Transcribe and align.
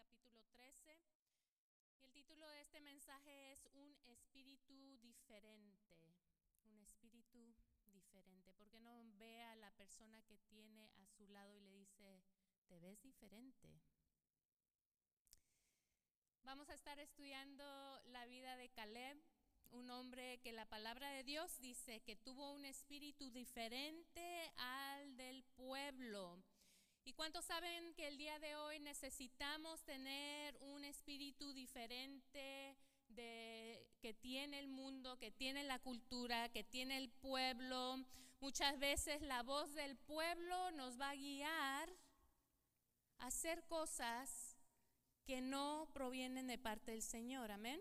capítulo 0.00 0.42
13. 0.54 0.98
Y 2.00 2.04
el 2.04 2.12
título 2.12 2.48
de 2.48 2.60
este 2.62 2.80
mensaje 2.80 3.52
es 3.52 3.66
Un 3.74 3.94
espíritu 4.06 4.96
diferente. 4.98 6.16
Un 6.64 6.80
espíritu 6.80 7.54
diferente. 7.84 8.54
¿Por 8.54 8.68
qué 8.68 8.80
no 8.80 9.04
ve 9.18 9.42
a 9.42 9.56
la 9.56 9.70
persona 9.72 10.22
que 10.22 10.38
tiene 10.38 10.90
a 10.96 11.06
su 11.06 11.26
lado 11.28 11.54
y 11.54 11.60
le 11.60 11.72
dice, 11.72 12.22
te 12.66 12.78
ves 12.78 13.02
diferente? 13.02 13.68
Vamos 16.44 16.70
a 16.70 16.74
estar 16.74 16.98
estudiando 16.98 18.00
la 18.06 18.24
vida 18.26 18.56
de 18.56 18.70
Caleb, 18.70 19.22
un 19.70 19.90
hombre 19.90 20.40
que 20.40 20.52
la 20.52 20.66
palabra 20.66 21.10
de 21.10 21.24
Dios 21.24 21.60
dice 21.60 22.00
que 22.00 22.16
tuvo 22.16 22.52
un 22.52 22.64
espíritu 22.64 23.30
diferente 23.30 24.50
al 24.56 25.16
del 25.16 25.44
pueblo. 25.56 26.42
¿Y 27.04 27.12
cuántos 27.14 27.44
saben 27.44 27.94
que 27.94 28.06
el 28.08 28.18
día 28.18 28.38
de 28.38 28.56
hoy 28.56 28.78
necesitamos 28.80 29.82
tener 29.84 30.56
un 30.60 30.84
espíritu 30.84 31.52
diferente 31.52 32.76
de, 33.08 33.86
que 34.00 34.14
tiene 34.14 34.58
el 34.58 34.68
mundo, 34.68 35.18
que 35.18 35.30
tiene 35.30 35.64
la 35.64 35.78
cultura, 35.78 36.50
que 36.50 36.62
tiene 36.62 36.98
el 36.98 37.10
pueblo? 37.10 38.04
Muchas 38.40 38.78
veces 38.78 39.22
la 39.22 39.42
voz 39.42 39.74
del 39.74 39.96
pueblo 39.96 40.70
nos 40.72 41.00
va 41.00 41.10
a 41.10 41.16
guiar 41.16 41.90
a 43.18 43.26
hacer 43.26 43.64
cosas 43.66 44.56
que 45.24 45.40
no 45.40 45.88
provienen 45.92 46.46
de 46.46 46.58
parte 46.58 46.92
del 46.92 47.02
Señor. 47.02 47.50
Amén. 47.50 47.80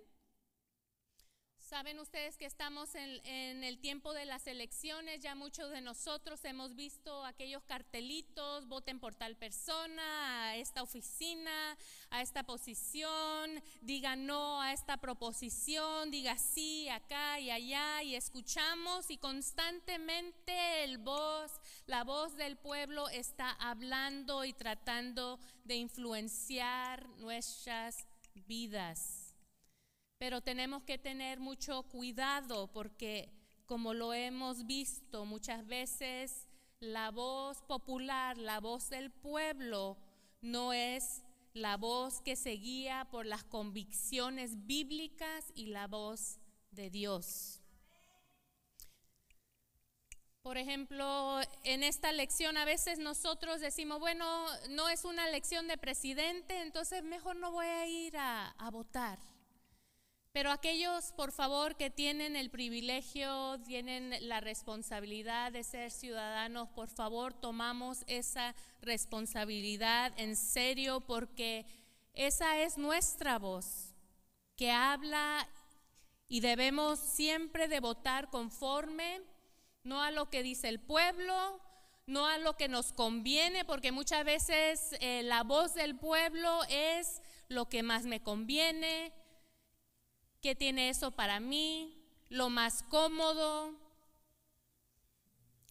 Saben 1.70 2.00
ustedes 2.00 2.36
que 2.36 2.48
estamos 2.48 2.96
en, 2.96 3.64
el 3.64 3.78
tiempo 3.78 4.12
de 4.12 4.26
las 4.26 4.48
elecciones, 4.48 5.20
ya 5.20 5.36
muchos 5.36 5.70
de 5.70 5.82
nosotros 5.82 6.44
hemos 6.44 6.76
visto 6.76 7.24
aquellos 7.24 7.62
cartelitos, 7.64 8.68
voten 8.68 9.00
por 9.00 9.14
tal 9.14 9.36
persona, 9.36 10.46
a 10.46 10.56
esta 10.56 10.82
oficina, 10.82 11.78
a 12.10 12.24
esta 12.24 12.42
posición, 12.42 13.62
diga 13.82 14.16
no 14.16 14.60
a 14.60 14.74
esta 14.74 14.98
proposición, 14.98 16.10
diga 16.10 16.40
sí 16.40 16.90
acá 16.90 17.40
y 17.40 17.52
allá, 17.52 18.02
y 18.02 18.16
escuchamos 18.16 19.12
y 19.12 19.20
constantemente 19.20 20.84
el 20.84 20.98
voz, 20.98 21.52
la 21.86 22.04
voz 22.04 22.36
del 22.36 22.58
pueblo 22.58 23.10
está 23.10 23.52
hablando 23.52 24.44
y 24.44 24.54
tratando 24.54 25.40
de 25.66 25.76
influenciar 25.76 27.08
nuestras 27.20 28.08
vidas. 28.48 29.19
Pero 30.20 30.42
tenemos 30.42 30.84
que 30.84 30.98
tener 30.98 31.40
mucho 31.40 31.84
cuidado 31.84 32.68
porque, 32.74 33.32
como 33.66 33.94
lo 33.94 34.14
hemos 34.14 34.66
visto 34.66 35.24
muchas 35.24 35.66
veces, 35.66 36.46
la 36.82 37.10
voz 37.10 37.62
popular, 37.62 38.38
la 38.38 38.60
voz 38.60 38.90
del 38.90 39.12
pueblo, 39.12 39.98
no 40.42 40.74
es 40.74 41.24
la 41.54 41.78
voz 41.78 42.20
que 42.20 42.36
se 42.36 42.52
guía 42.52 43.08
por 43.12 43.26
las 43.26 43.46
convicciones 43.46 44.68
bíblicas 44.68 45.54
y 45.56 45.68
la 45.68 45.88
voz 45.88 46.38
de 46.72 46.90
Dios. 46.90 47.62
Por 50.42 50.58
ejemplo, 50.58 51.40
en 51.64 51.84
esta 51.84 52.12
lección 52.12 52.58
a 52.58 52.66
veces 52.66 53.00
nosotros 53.00 53.62
decimos, 53.62 54.00
bueno, 54.00 54.26
no 54.70 54.90
es 54.90 55.06
una 55.06 55.30
lección 55.30 55.70
de 55.70 55.78
presidente, 55.78 56.62
entonces 56.62 57.04
mejor 57.04 57.38
no 57.38 57.52
voy 57.52 57.68
a 57.68 57.88
ir 57.88 58.18
a 58.18 58.70
votar. 58.70 59.29
Pero 60.32 60.52
aquellos, 60.52 61.12
por 61.14 61.32
favor, 61.32 61.76
que 61.76 61.90
tienen 61.90 62.36
el 62.36 62.52
privilegio, 62.52 63.60
tienen 63.66 64.16
la 64.28 64.40
responsabilidad 64.40 65.52
de 65.52 65.64
ser 65.64 65.90
ciudadanos, 65.90 66.70
por 66.70 66.88
favor, 66.88 67.34
tomamos 67.34 68.04
esa 68.06 68.56
responsabilidad 68.82 70.14
en 70.18 70.36
serio 70.36 71.02
porque 71.02 71.66
esa 72.14 72.60
es 72.60 72.78
nuestra 72.78 73.40
voz 73.40 73.96
que 74.56 74.72
habla 74.72 75.48
y 76.28 76.42
debemos 76.42 77.00
siempre 77.00 77.68
de 77.68 77.80
votar 77.80 78.30
conforme, 78.30 79.22
no 79.84 80.04
a 80.04 80.12
lo 80.12 80.30
que 80.30 80.44
dice 80.44 80.70
el 80.70 80.80
pueblo, 80.80 81.60
no 82.06 82.28
a 82.28 82.38
lo 82.38 82.56
que 82.56 82.68
nos 82.68 82.94
conviene, 82.94 83.66
porque 83.66 83.92
muchas 83.92 84.26
veces 84.26 84.96
eh, 85.00 85.24
la 85.24 85.44
voz 85.44 85.74
del 85.74 85.96
pueblo 85.98 86.62
es 86.70 87.24
lo 87.48 87.68
que 87.68 87.82
más 87.82 88.06
me 88.06 88.22
conviene, 88.22 89.12
¿Qué 90.42 90.56
tiene 90.56 90.90
eso 90.90 91.12
para 91.12 91.40
mí? 91.40 92.02
Lo 92.30 92.50
más 92.50 92.84
cómodo, 92.84 93.74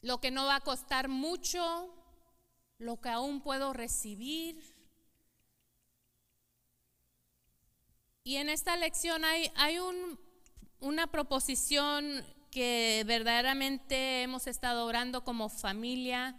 lo 0.02 0.20
que 0.20 0.30
no 0.30 0.44
va 0.44 0.56
a 0.56 0.60
costar 0.60 1.08
mucho, 1.08 1.94
lo 2.78 3.00
que 3.00 3.08
aún 3.08 3.40
puedo 3.40 3.72
recibir. 3.72 4.76
Y 8.24 8.36
en 8.36 8.50
esta 8.50 8.76
lección 8.76 9.24
hay, 9.24 9.50
hay 9.56 9.78
un, 9.78 10.20
una 10.80 11.06
proposición 11.06 12.26
que 12.50 13.04
verdaderamente 13.06 14.22
hemos 14.22 14.46
estado 14.46 14.84
orando 14.84 15.24
como 15.24 15.48
familia. 15.48 16.36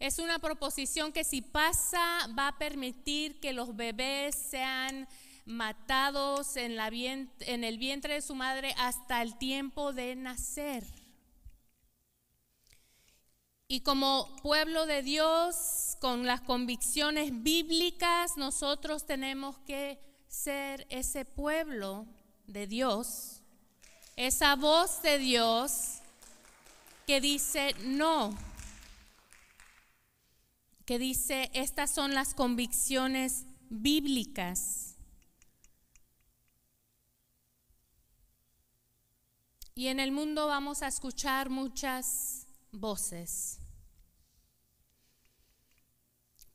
Es 0.00 0.18
una 0.18 0.40
proposición 0.40 1.12
que 1.12 1.22
si 1.22 1.42
pasa 1.42 2.28
va 2.36 2.48
a 2.48 2.58
permitir 2.58 3.38
que 3.38 3.52
los 3.52 3.76
bebés 3.76 4.34
sean 4.34 5.08
matados 5.48 6.56
en, 6.56 6.76
la 6.76 6.88
en 6.88 7.64
el 7.64 7.78
vientre 7.78 8.14
de 8.14 8.20
su 8.20 8.34
madre 8.34 8.74
hasta 8.78 9.22
el 9.22 9.36
tiempo 9.38 9.92
de 9.92 10.14
nacer. 10.14 10.84
Y 13.66 13.80
como 13.80 14.28
pueblo 14.42 14.86
de 14.86 15.02
Dios, 15.02 15.96
con 16.00 16.26
las 16.26 16.42
convicciones 16.42 17.42
bíblicas, 17.42 18.36
nosotros 18.36 19.06
tenemos 19.06 19.58
que 19.58 19.98
ser 20.26 20.86
ese 20.90 21.24
pueblo 21.24 22.06
de 22.46 22.66
Dios, 22.66 23.42
esa 24.16 24.54
voz 24.54 25.02
de 25.02 25.18
Dios 25.18 25.98
que 27.06 27.20
dice 27.20 27.74
no, 27.84 28.36
que 30.84 30.98
dice, 30.98 31.50
estas 31.52 31.90
son 31.90 32.14
las 32.14 32.34
convicciones 32.34 33.44
bíblicas. 33.68 34.87
Y 39.78 39.86
en 39.86 40.00
el 40.00 40.10
mundo 40.10 40.48
vamos 40.48 40.82
a 40.82 40.88
escuchar 40.88 41.50
muchas 41.50 42.48
voces. 42.72 43.60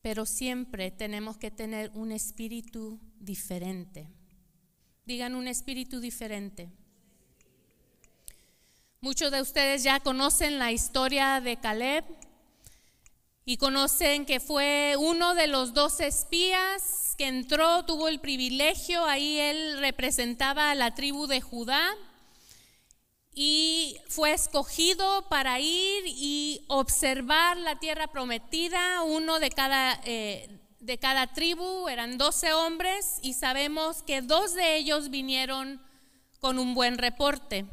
Pero 0.02 0.26
siempre 0.26 0.92
tenemos 0.92 1.38
que 1.38 1.50
tener 1.50 1.90
un 1.94 2.12
espíritu 2.12 3.00
diferente. 3.22 4.10
Digan 5.06 5.36
un 5.36 5.48
espíritu 5.48 6.02
diferente. 6.02 6.70
Muchos 9.00 9.32
de 9.32 9.42
ustedes 9.42 9.84
ya 9.84 10.02
conocen 10.02 10.60
la 10.60 10.74
historia 10.74 11.40
de 11.40 11.56
Caleb 11.56 12.04
y 13.46 13.56
conocen 13.56 14.26
que 14.26 14.42
fue 14.42 14.96
uno 15.00 15.34
de 15.34 15.48
los 15.48 15.74
dos 15.74 16.02
espías 16.02 17.16
que 17.18 17.28
entró, 17.28 17.86
tuvo 17.86 18.10
el 18.10 18.20
privilegio, 18.20 19.06
ahí 19.06 19.40
él 19.40 19.80
representaba 19.80 20.72
a 20.72 20.76
la 20.76 20.94
tribu 20.94 21.26
de 21.26 21.40
Judá 21.40 21.96
y 23.36 23.98
fue 24.08 24.34
escogido 24.34 25.28
para 25.28 25.60
ir 25.60 26.04
y 26.06 26.64
observar 26.68 27.58
la 27.58 27.80
tierra 27.80 28.08
prometida, 28.08 29.02
uno 29.02 29.40
de 29.40 29.50
cada, 29.50 30.00
eh, 30.06 30.60
de 30.80 31.00
cada 31.00 31.28
tribu, 31.28 31.90
eran 31.90 32.18
12 32.18 32.54
hombres 32.54 33.18
y 33.24 33.34
sabemos 33.34 34.04
que 34.04 34.22
dos 34.22 34.54
de 34.54 34.76
ellos 34.76 35.10
vinieron 35.10 35.82
con 36.40 36.60
un 36.60 36.76
buen 36.76 36.98
reporte. 36.98 37.66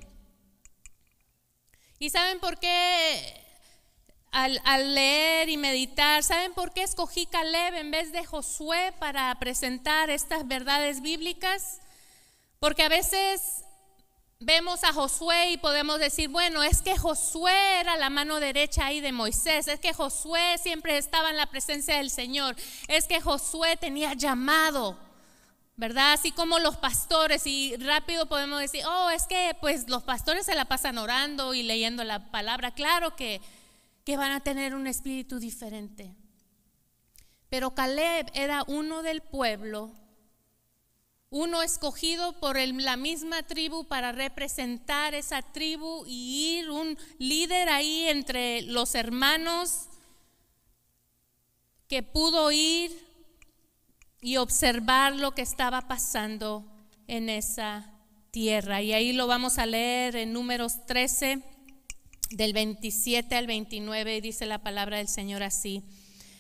¿Y 1.99 2.09
saben 2.09 2.41
por 2.41 2.59
qué? 2.59 3.37
Al, 4.33 4.61
al, 4.65 4.95
leer 4.95 5.49
y 5.49 5.57
meditar, 5.57 6.23
¿saben 6.23 6.55
por 6.55 6.73
qué 6.73 6.85
escogí 6.85 7.27
Caleb 7.27 7.75
en 7.75 7.91
vez 7.91 8.13
de 8.13 8.25
Josué 8.25 8.95
para 8.99 9.37
presentar 9.41 10.09
estas 10.09 10.47
verdades 10.47 11.03
bíblicas? 11.03 11.81
Porque 12.61 12.85
a 12.85 12.89
veces 12.89 13.65
vemos 14.41 14.83
a 14.85 14.93
Josué 14.95 15.53
y 15.53 15.59
podemos 15.59 16.01
decir, 16.01 16.31
bueno, 16.31 16.63
es 16.63 16.81
que 16.81 16.97
Josué 16.97 17.81
era 17.81 17.97
la 17.97 18.09
mano 18.09 18.41
derecha 18.41 18.87
ahí 18.87 19.01
de 19.01 19.13
Moisés, 19.13 19.69
es 19.69 19.79
que 19.79 19.93
Josué 19.93 20.57
siempre 20.59 20.97
estaba 20.97 21.29
en 21.29 21.37
la 21.37 21.47
presencia 21.47 21.99
del 21.99 22.11
Señor, 22.11 22.57
es 22.89 23.07
que 23.07 23.21
Josué 23.21 23.77
tenía 23.77 24.15
llamado, 24.15 24.99
¿verdad? 25.77 26.15
Así 26.15 26.33
como 26.33 26.59
los 26.59 26.79
pastores 26.79 27.47
y 27.47 27.77
rápido 27.77 28.29
podemos 28.31 28.61
decir, 28.61 28.83
oh, 28.87 29.11
es 29.11 29.27
que 29.27 29.55
pues 29.61 29.89
los 29.91 30.03
pastores 30.03 30.47
se 30.47 30.55
la 30.55 30.65
pasan 30.65 30.97
orando 30.97 31.53
y 31.53 31.63
leyendo 31.63 32.03
la 32.03 32.31
palabra, 32.31 32.71
claro 32.71 33.15
que, 33.17 33.43
que 34.05 34.17
van 34.17 34.33
a 34.33 34.41
tener 34.41 34.75
un 34.75 34.87
espíritu 34.87 35.39
diferente. 35.39 36.15
Pero 37.51 37.75
Caleb 37.75 38.31
era 38.33 38.65
uno 38.67 39.03
del 39.03 39.21
pueblo 39.21 40.00
uno 41.31 41.63
escogido 41.63 42.33
por 42.41 42.59
la 42.59 42.97
misma 42.97 43.45
tribu 43.45 43.85
para 43.85 44.11
representar 44.11 45.15
esa 45.15 45.43
tribu 45.43 46.05
y 46.07 46.59
ir 46.59 46.71
un 46.71 46.99
líder 47.19 47.69
ahí 47.69 48.09
entre 48.09 48.63
los 48.63 48.97
hermanos 48.97 49.89
que 51.89 52.03
pudo 52.03 52.51
ir 52.51 52.91
y 54.21 54.37
observar 54.37 55.15
lo 55.15 55.35
que 55.35 55.43
estaba 55.43 55.89
pasando 55.89 56.65
en 57.07 57.29
esa 57.29 57.93
tierra. 58.33 58.83
Y 58.83 58.93
ahí 58.93 59.13
lo 59.13 59.27
vamos 59.27 59.59
a 59.59 59.67
leer 59.67 60.17
en 60.17 60.33
números 60.33 60.85
13, 60.87 61.43
del 62.31 62.53
27 62.53 63.35
al 63.35 63.47
29, 63.47 64.21
dice 64.21 64.47
la 64.47 64.63
palabra 64.63 64.99
del 64.99 65.09
Señor 65.09 65.43
así. 65.43 65.83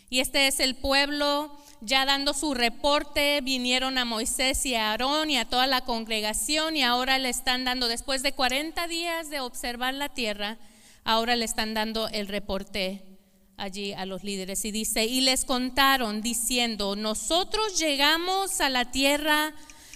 Y 0.08 0.20
este 0.20 0.46
es 0.46 0.60
el 0.60 0.76
pueblo 0.76 1.56
ya 1.80 2.04
dando 2.04 2.34
su 2.34 2.54
reporte, 2.54 3.40
vinieron 3.40 3.96
a 3.98 4.04
Moisés 4.04 4.66
y 4.66 4.74
a 4.74 4.90
Aarón 4.90 5.30
y 5.30 5.38
a 5.38 5.46
toda 5.46 5.66
la 5.66 5.80
congregación 5.82 6.76
y 6.76 6.82
ahora 6.82 7.18
le 7.18 7.30
están 7.30 7.64
dando, 7.64 7.88
después 7.88 8.22
de 8.22 8.32
40 8.32 8.86
días 8.86 9.30
de 9.30 9.40
observar 9.40 9.94
la 9.94 10.10
tierra, 10.10 10.58
ahora 11.04 11.36
le 11.36 11.44
están 11.44 11.74
dando 11.74 12.08
el 12.08 12.28
reporte 12.28 13.02
allí 13.56 13.92
a 13.92 14.06
los 14.06 14.24
líderes. 14.24 14.64
Y 14.64 14.72
dice, 14.72 15.04
y 15.04 15.20
les 15.22 15.44
contaron 15.44 16.20
diciendo, 16.20 16.96
nosotros 16.96 17.78
llegamos 17.78 18.60
a 18.60 18.68
la 18.68 18.90
tierra 18.90 19.54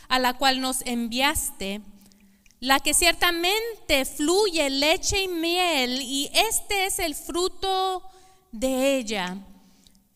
a 0.08 0.18
la 0.18 0.34
cual 0.34 0.60
nos 0.60 0.82
enviaste, 0.82 1.80
la 2.60 2.80
que 2.80 2.94
ciertamente 2.94 4.04
fluye 4.04 4.70
leche 4.70 5.24
y 5.24 5.28
miel, 5.28 6.00
y 6.00 6.30
este 6.32 6.86
es 6.86 6.98
el 6.98 7.14
fruto 7.14 8.02
de 8.52 8.96
ella. 8.96 9.36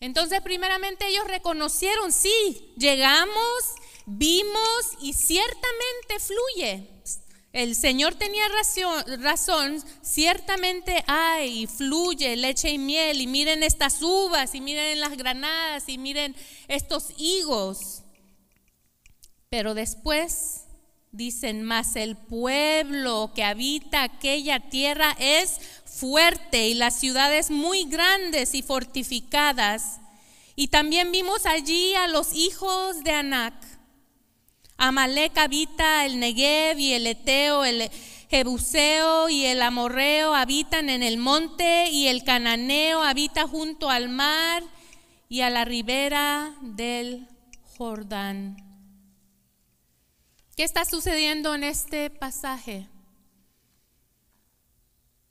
Entonces, 0.00 0.40
primeramente 0.42 1.08
ellos 1.08 1.26
reconocieron, 1.26 2.12
sí, 2.12 2.72
llegamos, 2.76 3.74
vimos 4.06 4.92
y 5.00 5.12
ciertamente 5.12 6.18
fluye. 6.20 6.88
El 7.52 7.74
Señor 7.74 8.14
tenía 8.14 8.44
razón, 9.18 9.82
ciertamente 10.02 11.02
hay, 11.06 11.66
fluye 11.66 12.36
leche 12.36 12.70
y 12.70 12.78
miel, 12.78 13.20
y 13.20 13.26
miren 13.26 13.62
estas 13.62 14.02
uvas, 14.02 14.54
y 14.54 14.60
miren 14.60 15.00
las 15.00 15.16
granadas, 15.16 15.88
y 15.88 15.98
miren 15.98 16.36
estos 16.68 17.10
higos. 17.16 18.02
Pero 19.48 19.74
después 19.74 20.66
dicen, 21.10 21.64
más 21.64 21.96
el 21.96 22.16
pueblo 22.16 23.32
que 23.34 23.44
habita 23.44 24.02
aquella 24.02 24.68
tierra 24.68 25.16
es 25.18 25.77
fuerte 25.88 26.68
y 26.68 26.74
las 26.74 26.98
ciudades 26.98 27.50
muy 27.50 27.84
grandes 27.84 28.54
y 28.54 28.62
fortificadas. 28.62 30.00
Y 30.54 30.68
también 30.68 31.12
vimos 31.12 31.46
allí 31.46 31.94
a 31.94 32.08
los 32.08 32.32
hijos 32.34 33.02
de 33.04 33.12
Anac. 33.12 33.54
Amalek 34.76 35.36
habita 35.38 36.04
el 36.04 36.20
Negev 36.20 36.78
y 36.78 36.92
el 36.92 37.06
Eteo, 37.06 37.64
el 37.64 37.90
Jebuseo 38.30 39.28
y 39.28 39.46
el 39.46 39.62
Amorreo 39.62 40.34
habitan 40.34 40.90
en 40.90 41.02
el 41.02 41.16
monte 41.16 41.90
y 41.90 42.08
el 42.08 42.24
Cananeo 42.24 43.02
habita 43.02 43.48
junto 43.48 43.90
al 43.90 44.08
mar 44.08 44.62
y 45.28 45.40
a 45.40 45.50
la 45.50 45.64
ribera 45.64 46.54
del 46.60 47.26
Jordán. 47.76 48.56
¿Qué 50.56 50.64
está 50.64 50.84
sucediendo 50.84 51.54
en 51.54 51.64
este 51.64 52.10
pasaje? 52.10 52.88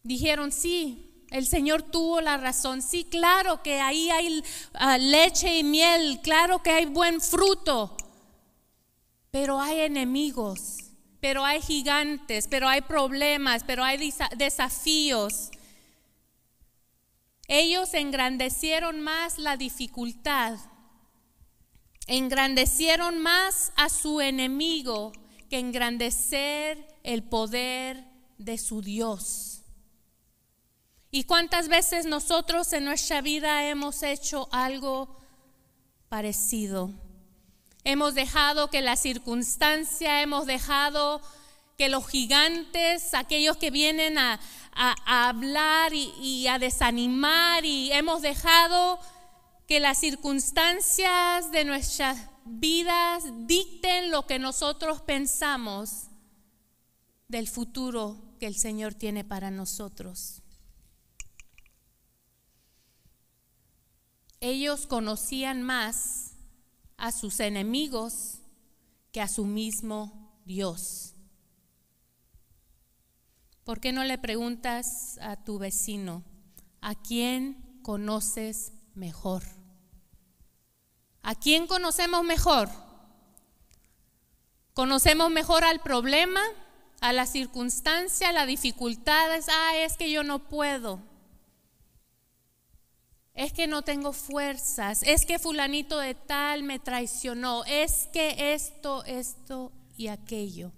Dijeron, 0.07 0.54
sí, 0.54 1.25
el 1.31 1.45
Señor 1.45 1.81
tuvo 1.83 2.21
la 2.21 2.38
razón. 2.38 2.81
Sí, 2.81 3.04
claro 3.04 3.62
que 3.62 3.81
ahí 3.81 4.09
hay 4.09 4.42
ah, 4.74 4.98
leche 4.98 5.59
y 5.59 5.65
miel, 5.65 6.21
claro 6.24 6.63
que 6.63 6.71
hay 6.71 6.86
buen 6.86 7.19
fruto, 7.19 7.98
pero 9.31 9.59
hay 9.59 9.81
enemigos, 9.81 10.77
pero 11.19 11.44
hay 11.44 11.62
gigantes, 11.62 12.48
pero 12.48 12.69
hay 12.69 12.80
problemas, 12.80 13.65
pero 13.65 13.83
hay 13.83 14.13
desafíos. 14.38 15.51
Ellos 17.50 17.94
engrandecieron 17.95 19.01
más 19.01 19.39
la 19.39 19.57
dificultad, 19.57 20.57
engrandecieron 22.07 23.19
más 23.19 23.74
a 23.75 23.89
su 23.89 24.21
enemigo 24.21 25.12
que 25.50 25.59
engrandecer 25.59 26.88
el 27.04 27.24
poder 27.24 28.06
de 28.38 28.57
su 28.57 28.81
Dios. 28.81 29.56
¿Y 31.17 31.23
cuántas 31.23 31.67
veces 31.67 32.05
nosotros 32.05 32.71
en 32.73 32.85
nuestra 32.85 33.21
vida 33.21 33.67
hemos 33.67 34.03
hecho 34.03 34.47
algo 34.51 35.17
parecido? 36.09 36.91
Hemos 37.83 38.13
dejado 38.13 38.69
que 38.69 38.83
la 38.83 38.95
circunstancia, 38.95 40.21
hemos 40.21 40.45
dejado 40.45 41.19
que 41.75 41.89
los 41.89 42.07
gigantes, 42.07 43.15
aquellos 43.15 43.57
que 43.57 43.71
vienen 43.71 44.19
a, 44.19 44.39
hablar 45.07 45.91
y, 45.95 46.45
a 46.49 46.59
desanimar, 46.59 47.65
y 47.65 47.91
hemos 47.93 48.21
dejado 48.21 48.99
que 49.67 49.79
las 49.79 49.97
circunstancias 49.97 51.49
de 51.51 51.65
nuestras 51.65 52.29
vidas 52.45 53.23
dicten 53.47 54.11
lo 54.11 54.27
que 54.27 54.37
nosotros 54.37 55.01
pensamos 55.01 56.09
del 57.27 57.47
futuro 57.47 58.35
que 58.39 58.45
el 58.45 58.55
Señor 58.55 58.93
tiene 58.93 59.23
para 59.23 59.49
nosotros. 59.49 60.43
Ellos 64.39 64.87
conocían 64.87 65.63
más 65.63 66.33
a 66.97 67.11
sus 67.11 67.39
enemigos 67.39 68.39
que 69.11 69.21
a 69.21 69.27
su 69.27 69.45
mismo 69.45 70.41
Dios. 70.45 71.13
¿Por 73.63 73.79
qué 73.79 73.91
no 73.91 74.03
le 74.03 74.17
preguntas 74.17 75.17
a 75.21 75.43
tu 75.43 75.59
vecino, 75.59 76.23
¿a 76.81 76.95
quién 76.95 77.79
conoces 77.83 78.73
mejor? 78.95 79.43
¿A 81.21 81.35
quién 81.35 81.67
conocemos 81.67 82.23
mejor? 82.23 82.69
¿Conocemos 84.73 85.29
mejor 85.31 85.65
al 85.65 85.81
problema, 85.81 86.41
a 87.01 87.11
la 87.11 87.25
circunstancia, 87.25 88.29
a 88.29 88.31
las 88.31 88.47
dificultades? 88.47 89.47
Ah, 89.49 89.75
es 89.77 89.97
que 89.97 90.09
yo 90.11 90.23
no 90.23 90.47
puedo 90.47 91.01
es 93.37 93.53
que 93.53 93.67
no 93.67 93.83
tengo 93.83 94.13
fuerzas, 94.13 95.03
es 95.03 95.25
que 95.25 95.37
fulanito 95.37 95.99
de 95.99 96.15
tal 96.15 96.63
me 96.63 96.79
traicionó, 96.79 97.63
es 97.65 98.09
que 98.11 98.53
esto, 98.53 99.05
esto 99.05 99.71
y 99.95 100.07
aquello. 100.07 100.71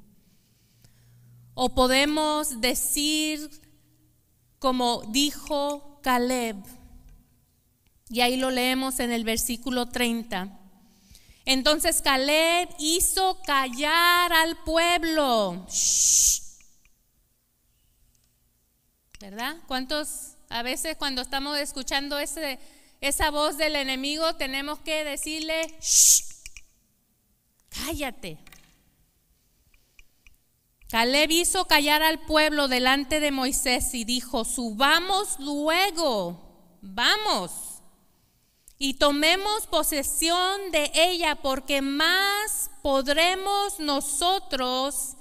O 1.53 1.73
podemos 1.73 2.59
decir 2.59 3.49
como 4.59 5.03
dijo 5.07 6.01
Caleb, 6.03 6.57
y 8.09 8.19
ahí 8.19 8.35
lo 8.35 8.51
leemos 8.51 8.99
en 8.99 9.13
el 9.13 9.23
versículo 9.23 9.87
30. 9.87 10.59
Entonces 11.45 12.01
Caleb 12.01 12.67
hizo 12.77 13.39
callar 13.45 14.33
al 14.33 14.57
pueblo. 14.63 15.65
¿Verdad? 19.21 19.57
¿Cuántos 19.65 20.35
a 20.49 20.63
veces 20.63 20.97
cuando 20.97 21.21
estamos 21.21 21.57
escuchando 21.57 22.17
esa 22.19 23.31
voz 23.31 23.57
del 23.57 23.75
enemigo 23.75 24.35
tenemos 24.35 24.79
que 24.79 25.03
decirle, 25.03 25.77
Shh, 25.79 26.23
cállate. 27.69 28.39
Caleb 30.89 31.29
hizo 31.29 31.65
callar 31.65 32.01
al 32.01 32.19
pueblo 32.19 32.67
delante 32.67 33.19
de 33.19 33.29
Moisés 33.29 33.93
y 33.93 34.05
dijo, 34.05 34.43
subamos 34.43 35.39
luego, 35.39 36.79
vamos, 36.81 37.51
y 38.79 38.95
tomemos 38.95 39.67
posesión 39.67 40.71
de 40.71 40.89
ella, 40.95 41.35
porque 41.35 41.83
más 41.83 42.71
podremos 42.81 43.79
nosotros 43.79 45.15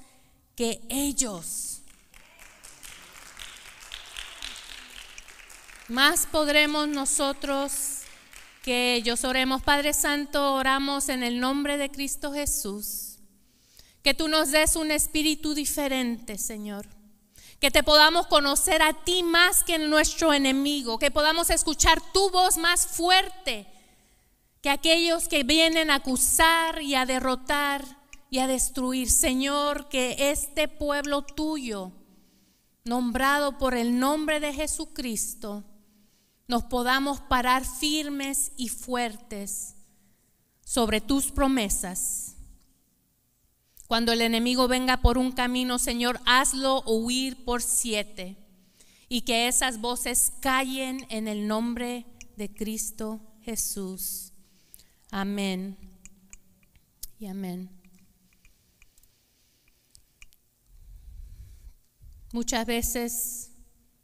que 0.55 0.81
ellos. 0.89 1.68
Más 5.89 6.27
podremos 6.27 6.89
nosotros 6.89 8.03
que 8.63 8.95
ellos. 8.95 9.25
Oremos, 9.25 9.63
Padre 9.63 9.93
Santo, 9.93 10.55
oramos 10.55 11.09
en 11.09 11.23
el 11.23 11.41
nombre 11.41 11.77
de 11.77 11.91
Cristo 11.91 12.33
Jesús. 12.33 13.17
Que 14.03 14.15
tú 14.15 14.29
nos 14.29 14.51
des 14.51 14.77
un 14.77 14.91
espíritu 14.91 15.55
diferente, 15.55 16.39
Señor. 16.39 16.87
Que 17.61 17.71
te 17.71 17.83
podamos 17.83 18.27
conocer 18.27 18.83
a 18.83 18.93
ti 18.93 19.23
más 19.23 19.65
que 19.65 19.77
en 19.77 19.91
nuestro 19.91 20.33
enemigo. 20.33 20.99
Que 20.99 21.11
podamos 21.11 21.51
escuchar 21.51 22.01
tu 22.13 22.31
voz 22.31 22.57
más 22.57 22.87
fuerte 22.87 23.67
que 24.63 24.71
aquellos 24.71 25.29
que 25.29 25.45
vienen 25.45 25.91
a 25.91 25.97
acusar 25.97 26.83
y 26.83 26.95
a 26.95 27.07
derrotar 27.07 27.85
y 28.31 28.39
a 28.39 28.47
destruir. 28.47 29.11
Señor, 29.11 29.89
que 29.89 30.31
este 30.31 30.69
pueblo 30.69 31.23
tuyo, 31.23 31.93
nombrado 32.85 33.59
por 33.59 33.75
el 33.75 33.99
nombre 33.99 34.41
de 34.41 34.53
Jesucristo, 34.53 35.65
nos 36.49 36.65
podamos 36.65 37.21
parar 37.21 37.65
firmes 37.65 38.53
y 38.57 38.71
fuertes 38.71 39.75
sobre 40.65 41.03
tus 41.03 41.31
promesas. 41.31 42.37
Cuando 43.87 44.13
el 44.13 44.23
enemigo 44.23 44.67
venga 44.67 45.03
por 45.03 45.19
un 45.19 45.33
camino, 45.33 45.79
Señor, 45.79 46.21
hazlo 46.25 46.83
huir 46.87 47.45
por 47.45 47.63
siete 47.63 48.37
y 49.11 49.23
que 49.23 49.47
esas 49.49 49.81
voces 49.81 50.33
callen 50.41 51.07
en 51.11 51.29
el 51.29 51.47
nombre 51.47 52.07
de 52.37 52.53
Cristo 52.53 53.21
Jesús. 53.43 54.33
Amén 55.11 55.77
y 57.19 57.27
amén. 57.27 57.71
Muchas 62.33 62.67
veces 62.67 63.48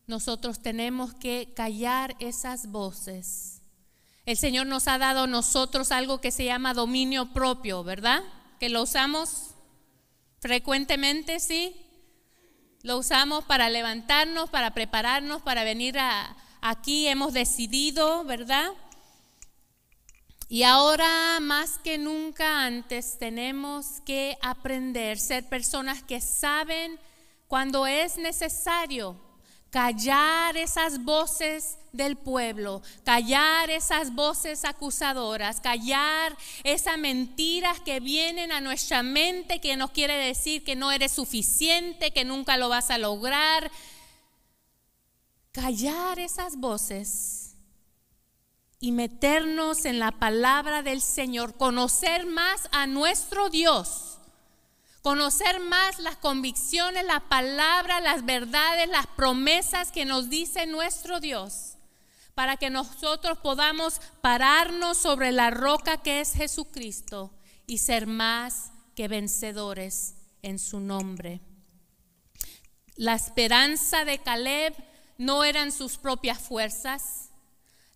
nosotros 0.06 0.60
tenemos 0.60 1.14
que 1.14 1.52
callar 1.54 2.14
esas 2.18 2.70
voces. 2.70 3.62
El 4.26 4.36
Señor 4.36 4.66
nos 4.66 4.88
ha 4.88 4.98
dado 4.98 5.24
a 5.24 5.26
nosotros 5.26 5.92
algo 5.92 6.20
que 6.20 6.30
se 6.30 6.44
llama 6.44 6.74
dominio 6.74 7.32
propio, 7.32 7.84
¿verdad? 7.84 8.22
Que 8.58 8.68
lo 8.68 8.82
usamos 8.82 9.54
frecuentemente, 10.40 11.40
¿sí? 11.40 11.76
Lo 12.82 12.98
usamos 12.98 13.44
para 13.44 13.70
levantarnos, 13.70 14.50
para 14.50 14.72
prepararnos, 14.72 15.42
para 15.42 15.64
venir 15.64 15.96
aquí. 16.60 17.06
Hemos 17.08 17.32
decidido, 17.32 18.24
¿verdad? 18.24 18.70
Y 20.48 20.62
ahora 20.62 21.40
más 21.40 21.78
que 21.78 21.96
nunca 21.96 22.64
antes 22.64 23.18
tenemos 23.18 24.00
que 24.04 24.36
aprender, 24.42 25.18
ser 25.18 25.48
personas 25.48 26.02
que 26.02 26.20
saben 26.20 26.98
cuando 27.48 27.86
es 27.86 28.18
necesario 28.18 29.23
callar 29.74 30.56
esas 30.56 31.02
voces 31.02 31.78
del 31.90 32.16
pueblo, 32.16 32.80
callar 33.02 33.70
esas 33.70 34.14
voces 34.14 34.64
acusadoras, 34.64 35.60
callar 35.60 36.36
esas 36.62 36.96
mentiras 36.96 37.80
que 37.80 37.98
vienen 37.98 38.52
a 38.52 38.60
nuestra 38.60 39.02
mente 39.02 39.60
que 39.60 39.76
nos 39.76 39.90
quiere 39.90 40.14
decir 40.14 40.62
que 40.62 40.76
no 40.76 40.92
eres 40.92 41.10
suficiente, 41.10 42.12
que 42.12 42.24
nunca 42.24 42.56
lo 42.56 42.68
vas 42.68 42.92
a 42.92 42.98
lograr. 42.98 43.68
Callar 45.50 46.20
esas 46.20 46.56
voces 46.56 47.56
y 48.78 48.92
meternos 48.92 49.86
en 49.86 49.98
la 49.98 50.12
palabra 50.12 50.82
del 50.82 51.00
Señor, 51.00 51.56
conocer 51.56 52.26
más 52.26 52.68
a 52.70 52.86
nuestro 52.86 53.50
Dios 53.50 54.13
conocer 55.04 55.60
más 55.60 55.98
las 55.98 56.16
convicciones, 56.16 57.04
la 57.04 57.20
palabra, 57.28 58.00
las 58.00 58.24
verdades, 58.24 58.88
las 58.88 59.06
promesas 59.06 59.92
que 59.92 60.06
nos 60.06 60.30
dice 60.30 60.66
nuestro 60.66 61.20
Dios, 61.20 61.76
para 62.34 62.56
que 62.56 62.70
nosotros 62.70 63.36
podamos 63.36 64.00
pararnos 64.22 64.96
sobre 64.96 65.30
la 65.30 65.50
roca 65.50 65.98
que 65.98 66.22
es 66.22 66.32
Jesucristo 66.32 67.34
y 67.66 67.78
ser 67.78 68.06
más 68.06 68.72
que 68.94 69.06
vencedores 69.06 70.14
en 70.40 70.58
su 70.58 70.80
nombre. 70.80 71.42
La 72.96 73.12
esperanza 73.12 74.06
de 74.06 74.20
Caleb 74.20 74.74
no 75.18 75.44
eran 75.44 75.70
sus 75.70 75.98
propias 75.98 76.38
fuerzas, 76.38 77.23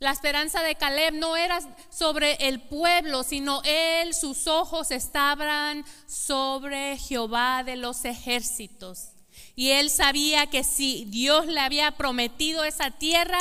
la 0.00 0.12
esperanza 0.12 0.62
de 0.62 0.76
Caleb 0.76 1.14
no 1.14 1.36
era 1.36 1.58
sobre 1.90 2.34
el 2.48 2.60
pueblo, 2.60 3.24
sino 3.24 3.62
él, 3.64 4.14
sus 4.14 4.46
ojos 4.46 4.92
estaban 4.92 5.84
sobre 6.06 6.96
Jehová 6.98 7.64
de 7.64 7.76
los 7.76 8.04
ejércitos. 8.04 9.08
Y 9.56 9.70
él 9.70 9.90
sabía 9.90 10.46
que 10.46 10.62
si 10.62 11.04
Dios 11.06 11.46
le 11.46 11.58
había 11.58 11.90
prometido 11.90 12.62
esa 12.62 12.92
tierra, 12.92 13.40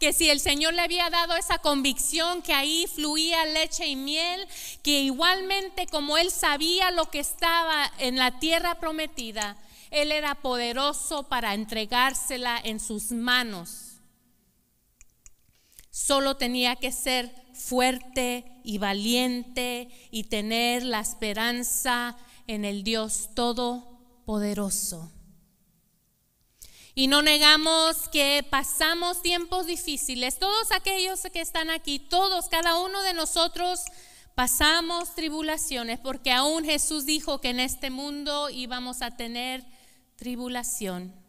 que 0.00 0.12
si 0.12 0.28
el 0.28 0.40
Señor 0.40 0.74
le 0.74 0.82
había 0.82 1.08
dado 1.08 1.36
esa 1.36 1.58
convicción 1.58 2.42
que 2.42 2.52
ahí 2.52 2.88
fluía 2.92 3.46
leche 3.46 3.86
y 3.86 3.94
miel, 3.94 4.48
que 4.82 5.02
igualmente 5.02 5.86
como 5.86 6.18
él 6.18 6.32
sabía 6.32 6.90
lo 6.90 7.10
que 7.10 7.20
estaba 7.20 7.92
en 7.98 8.16
la 8.16 8.40
tierra 8.40 8.80
prometida, 8.80 9.56
él 9.92 10.10
era 10.10 10.34
poderoso 10.34 11.22
para 11.24 11.54
entregársela 11.54 12.60
en 12.64 12.80
sus 12.80 13.12
manos. 13.12 13.91
Solo 15.92 16.38
tenía 16.38 16.76
que 16.76 16.90
ser 16.90 17.30
fuerte 17.52 18.46
y 18.64 18.78
valiente 18.78 19.90
y 20.10 20.24
tener 20.24 20.84
la 20.84 21.00
esperanza 21.00 22.16
en 22.46 22.64
el 22.64 22.82
Dios 22.82 23.28
Todopoderoso. 23.34 25.12
Y 26.94 27.08
no 27.08 27.20
negamos 27.20 28.08
que 28.08 28.42
pasamos 28.48 29.20
tiempos 29.20 29.66
difíciles. 29.66 30.38
Todos 30.38 30.72
aquellos 30.72 31.20
que 31.30 31.42
están 31.42 31.68
aquí, 31.68 31.98
todos, 31.98 32.48
cada 32.48 32.80
uno 32.80 33.02
de 33.02 33.12
nosotros 33.12 33.80
pasamos 34.34 35.14
tribulaciones, 35.14 35.98
porque 35.98 36.32
aún 36.32 36.64
Jesús 36.64 37.04
dijo 37.04 37.38
que 37.42 37.50
en 37.50 37.60
este 37.60 37.90
mundo 37.90 38.48
íbamos 38.48 39.02
a 39.02 39.10
tener 39.10 39.62
tribulación 40.16 41.21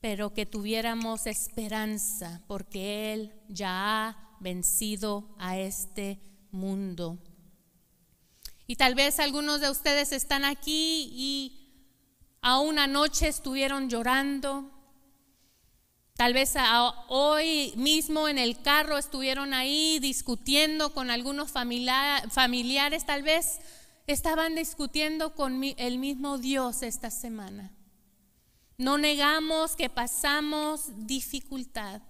pero 0.00 0.32
que 0.32 0.46
tuviéramos 0.46 1.26
esperanza, 1.26 2.42
porque 2.46 3.12
Él 3.12 3.32
ya 3.48 4.08
ha 4.08 4.36
vencido 4.40 5.34
a 5.38 5.58
este 5.58 6.20
mundo. 6.50 7.18
Y 8.66 8.76
tal 8.76 8.94
vez 8.94 9.18
algunos 9.18 9.60
de 9.60 9.70
ustedes 9.70 10.12
están 10.12 10.44
aquí 10.44 11.10
y 11.12 11.94
aún 12.42 12.78
anoche 12.78 13.26
estuvieron 13.26 13.88
llorando. 13.88 14.70
Tal 16.14 16.34
vez 16.34 16.54
hoy 17.08 17.72
mismo 17.76 18.28
en 18.28 18.38
el 18.38 18.60
carro 18.60 18.98
estuvieron 18.98 19.54
ahí 19.54 19.98
discutiendo 20.00 20.92
con 20.92 21.10
algunos 21.10 21.50
familiares, 21.50 23.06
tal 23.06 23.22
vez 23.22 23.60
estaban 24.06 24.54
discutiendo 24.54 25.34
con 25.34 25.62
el 25.62 25.98
mismo 25.98 26.38
Dios 26.38 26.82
esta 26.82 27.10
semana. 27.10 27.72
No 28.78 28.96
negamos 28.96 29.74
que 29.74 29.90
pasamos 29.90 30.82
dificultad, 30.98 32.00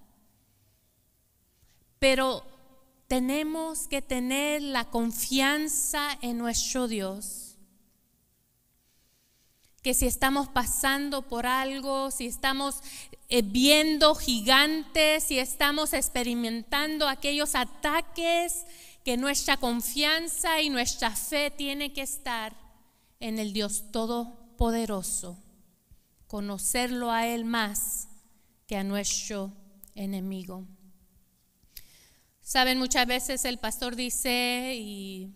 pero 1.98 2.44
tenemos 3.06 3.88
que 3.88 4.02
tener 4.02 4.60
la 4.60 4.84
confianza 4.84 6.18
en 6.20 6.36
nuestro 6.36 6.86
Dios. 6.86 7.56
Que 9.82 9.94
si 9.94 10.06
estamos 10.06 10.48
pasando 10.48 11.22
por 11.22 11.46
algo, 11.46 12.10
si 12.10 12.26
estamos 12.26 12.82
eh, 13.30 13.40
viendo 13.40 14.14
gigantes, 14.14 15.24
si 15.24 15.38
estamos 15.38 15.94
experimentando 15.94 17.08
aquellos 17.08 17.54
ataques, 17.54 18.66
que 19.06 19.16
nuestra 19.16 19.56
confianza 19.56 20.60
y 20.60 20.68
nuestra 20.68 21.16
fe 21.16 21.50
tiene 21.50 21.94
que 21.94 22.02
estar 22.02 22.54
en 23.20 23.38
el 23.38 23.54
Dios 23.54 23.84
Todopoderoso 23.90 25.47
conocerlo 26.28 27.10
a 27.10 27.26
Él 27.26 27.44
más 27.44 28.08
que 28.66 28.76
a 28.76 28.84
nuestro 28.84 29.52
enemigo. 29.94 30.66
Saben, 32.40 32.78
muchas 32.78 33.06
veces 33.06 33.44
el 33.44 33.58
pastor 33.58 33.96
dice, 33.96 34.74
y 34.76 35.34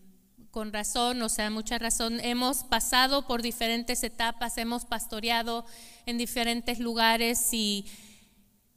con 0.51 0.73
razón, 0.73 1.21
o 1.23 1.29
sea, 1.29 1.51
mucha 1.51 1.79
razón, 1.79 2.21
hemos 2.21 2.65
pasado 2.65 3.27
por 3.27 3.43
diferentes 3.43 4.05
etapas, 4.05 4.59
hemos 4.59 4.85
pastoreado 4.85 5.65
en 6.07 6.19
diferentes 6.19 6.79
lugares 6.79 7.53
y, 7.53 7.87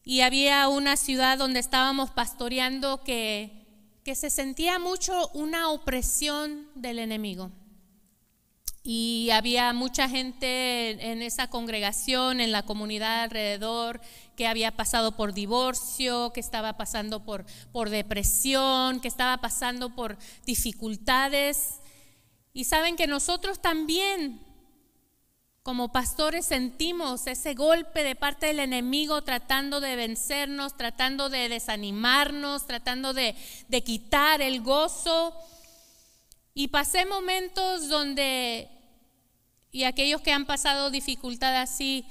y 0.04 0.22
había 0.22 0.68
una 0.70 0.96
ciudad 0.96 1.38
donde 1.38 1.60
estábamos 1.60 2.12
pastoreando 2.12 3.04
que, 3.04 3.68
que 4.04 4.16
se 4.16 4.30
sentía 4.30 4.80
mucho 4.80 5.30
una 5.34 5.70
opresión 5.70 6.70
del 6.76 7.00
enemigo 7.00 7.52
y 8.88 9.32
había 9.32 9.74
mucha 9.74 10.08
gente 10.08 11.12
en 11.12 11.24
esa 11.24 11.50
congregación, 11.50 12.40
en 12.40 12.52
la 12.52 12.62
comunidad 12.62 13.24
alrededor, 13.24 14.00
que 14.36 14.46
había 14.46 14.76
pasado 14.76 15.14
por 15.14 15.34
divorcio, 15.34 16.32
que 16.32 16.40
estaba 16.40 16.78
pasando 16.78 17.26
por, 17.26 17.48
por 17.72 17.90
depresión, 17.90 19.00
que 19.00 19.08
estaba 19.08 19.38
pasando 19.38 19.96
por 19.96 20.20
dificultades. 20.46 21.80
Y 22.54 22.66
saben 22.66 22.96
que 22.96 23.08
nosotros 23.08 23.60
también, 23.60 24.40
como 25.64 25.92
pastores, 25.92 26.46
sentimos 26.46 27.26
ese 27.26 27.56
golpe 27.56 28.04
de 28.04 28.14
parte 28.14 28.46
del 28.46 28.60
enemigo 28.60 29.24
tratando 29.24 29.82
de 29.82 29.96
vencernos, 29.96 30.78
tratando 30.78 31.30
de 31.30 31.50
desanimarnos, 31.50 32.68
tratando 32.68 33.16
de, 33.16 33.36
de 33.68 33.84
quitar 33.84 34.44
el 34.44 34.62
gozo. 34.62 35.34
Y 36.54 36.68
pasé 36.68 37.08
momentos 37.08 37.90
donde 37.90 38.75
y 39.76 39.84
aquellos 39.84 40.22
que 40.22 40.32
han 40.32 40.46
pasado 40.46 40.90
dificultad 40.90 41.58
así 41.58 42.06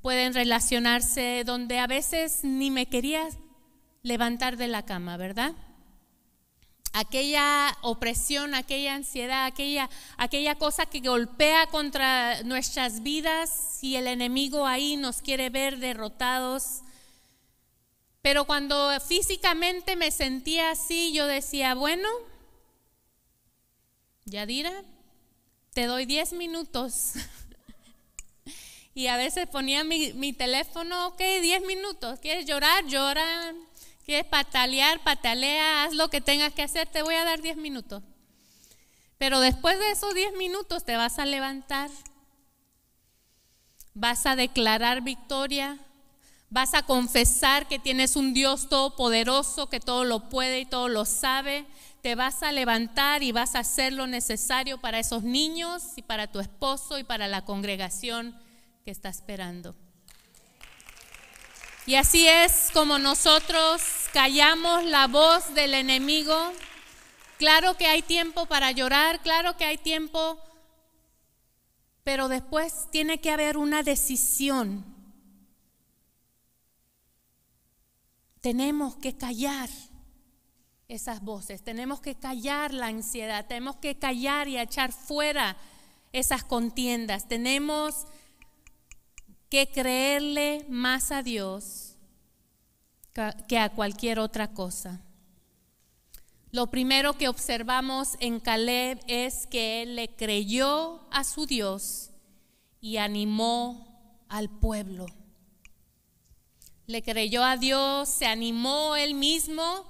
pueden 0.00 0.32
relacionarse 0.32 1.42
donde 1.44 1.78
a 1.78 1.86
veces 1.86 2.42
ni 2.42 2.70
me 2.70 2.86
quería 2.86 3.28
levantar 4.02 4.56
de 4.56 4.66
la 4.66 4.86
cama, 4.86 5.18
¿verdad? 5.18 5.52
Aquella 6.94 7.76
opresión, 7.82 8.54
aquella 8.54 8.94
ansiedad, 8.94 9.44
aquella, 9.44 9.90
aquella 10.16 10.54
cosa 10.54 10.86
que 10.86 11.00
golpea 11.00 11.66
contra 11.66 12.42
nuestras 12.44 13.02
vidas 13.02 13.80
y 13.82 13.96
el 13.96 14.06
enemigo 14.06 14.66
ahí 14.66 14.96
nos 14.96 15.20
quiere 15.20 15.50
ver 15.50 15.76
derrotados. 15.80 16.80
Pero 18.22 18.46
cuando 18.46 18.98
físicamente 19.06 19.96
me 19.96 20.10
sentía 20.10 20.70
así, 20.70 21.12
yo 21.12 21.26
decía, 21.26 21.74
bueno, 21.74 22.08
Yadira, 24.24 24.82
te 25.76 25.84
doy 25.84 26.06
10 26.06 26.32
minutos. 26.32 27.12
y 28.94 29.08
a 29.08 29.18
veces 29.18 29.46
ponía 29.46 29.84
mi, 29.84 30.32
teléfono, 30.32 31.08
ok, 31.08 31.18
10 31.18 31.66
minutos. 31.66 32.18
¿Quieres 32.20 32.46
llorar? 32.46 32.86
Llora. 32.86 33.52
¿Quieres 34.06 34.24
patalear? 34.24 35.04
Patalea. 35.04 35.84
Haz 35.84 35.92
lo 35.92 36.08
que 36.08 36.22
tengas 36.22 36.54
que 36.54 36.62
hacer. 36.62 36.88
Te 36.88 37.02
voy 37.02 37.14
a 37.14 37.24
dar 37.24 37.42
10 37.42 37.58
minutos. 37.58 38.02
Pero 39.18 39.40
después 39.40 39.78
de 39.78 39.90
esos 39.90 40.14
10 40.14 40.32
minutos 40.38 40.82
te 40.82 40.96
vas 40.96 41.18
a 41.18 41.26
levantar, 41.26 41.90
vas 43.92 44.24
a 44.24 44.34
declarar 44.34 45.02
victoria, 45.02 45.78
vas 46.48 46.72
a 46.72 46.84
confesar 46.84 47.68
que 47.68 47.78
tienes 47.78 48.16
un 48.16 48.32
Dios 48.32 48.70
todopoderoso, 48.70 49.68
que 49.68 49.80
todo 49.80 50.04
lo 50.04 50.30
puede 50.30 50.60
y 50.60 50.64
todo 50.64 50.88
lo 50.88 51.04
sabe. 51.04 51.66
Te 52.06 52.14
vas 52.14 52.44
a 52.44 52.52
levantar 52.52 53.24
y 53.24 53.32
vas 53.32 53.56
a 53.56 53.58
hacer 53.58 53.92
lo 53.92 54.06
necesario 54.06 54.78
para 54.78 55.00
esos 55.00 55.24
niños 55.24 55.82
y 55.96 56.02
para 56.02 56.30
tu 56.30 56.38
esposo 56.38 57.00
y 57.00 57.02
para 57.02 57.26
la 57.26 57.44
congregación 57.44 58.40
que 58.84 58.92
está 58.92 59.08
esperando. 59.08 59.74
Y 61.84 61.96
así 61.96 62.28
es 62.28 62.70
como 62.72 63.00
nosotros 63.00 63.82
callamos 64.12 64.84
la 64.84 65.08
voz 65.08 65.52
del 65.54 65.74
enemigo. 65.74 66.52
Claro 67.38 67.76
que 67.76 67.88
hay 67.88 68.02
tiempo 68.02 68.46
para 68.46 68.70
llorar, 68.70 69.20
claro 69.20 69.56
que 69.56 69.64
hay 69.64 69.76
tiempo, 69.76 70.38
pero 72.04 72.28
después 72.28 72.86
tiene 72.92 73.20
que 73.20 73.32
haber 73.32 73.56
una 73.56 73.82
decisión. 73.82 74.84
Tenemos 78.40 78.94
que 78.94 79.16
callar 79.16 79.68
esas 80.88 81.22
voces, 81.22 81.62
tenemos 81.62 82.00
que 82.00 82.14
callar 82.14 82.72
la 82.72 82.86
ansiedad, 82.86 83.46
tenemos 83.46 83.76
que 83.76 83.98
callar 83.98 84.48
y 84.48 84.58
echar 84.58 84.92
fuera 84.92 85.56
esas 86.12 86.44
contiendas, 86.44 87.28
tenemos 87.28 88.06
que 89.48 89.68
creerle 89.68 90.64
más 90.68 91.10
a 91.10 91.22
Dios 91.22 91.96
que 93.48 93.58
a 93.58 93.70
cualquier 93.70 94.18
otra 94.18 94.52
cosa. 94.52 95.00
Lo 96.52 96.68
primero 96.68 97.14
que 97.14 97.28
observamos 97.28 98.16
en 98.20 98.40
Caleb 98.40 99.00
es 99.06 99.46
que 99.46 99.82
él 99.82 99.96
le 99.96 100.14
creyó 100.14 101.00
a 101.10 101.24
su 101.24 101.46
Dios 101.46 102.10
y 102.80 102.98
animó 102.98 104.24
al 104.28 104.48
pueblo. 104.48 105.06
Le 106.86 107.02
creyó 107.02 107.42
a 107.42 107.56
Dios, 107.56 108.08
se 108.08 108.26
animó 108.26 108.96
él 108.96 109.14
mismo, 109.14 109.84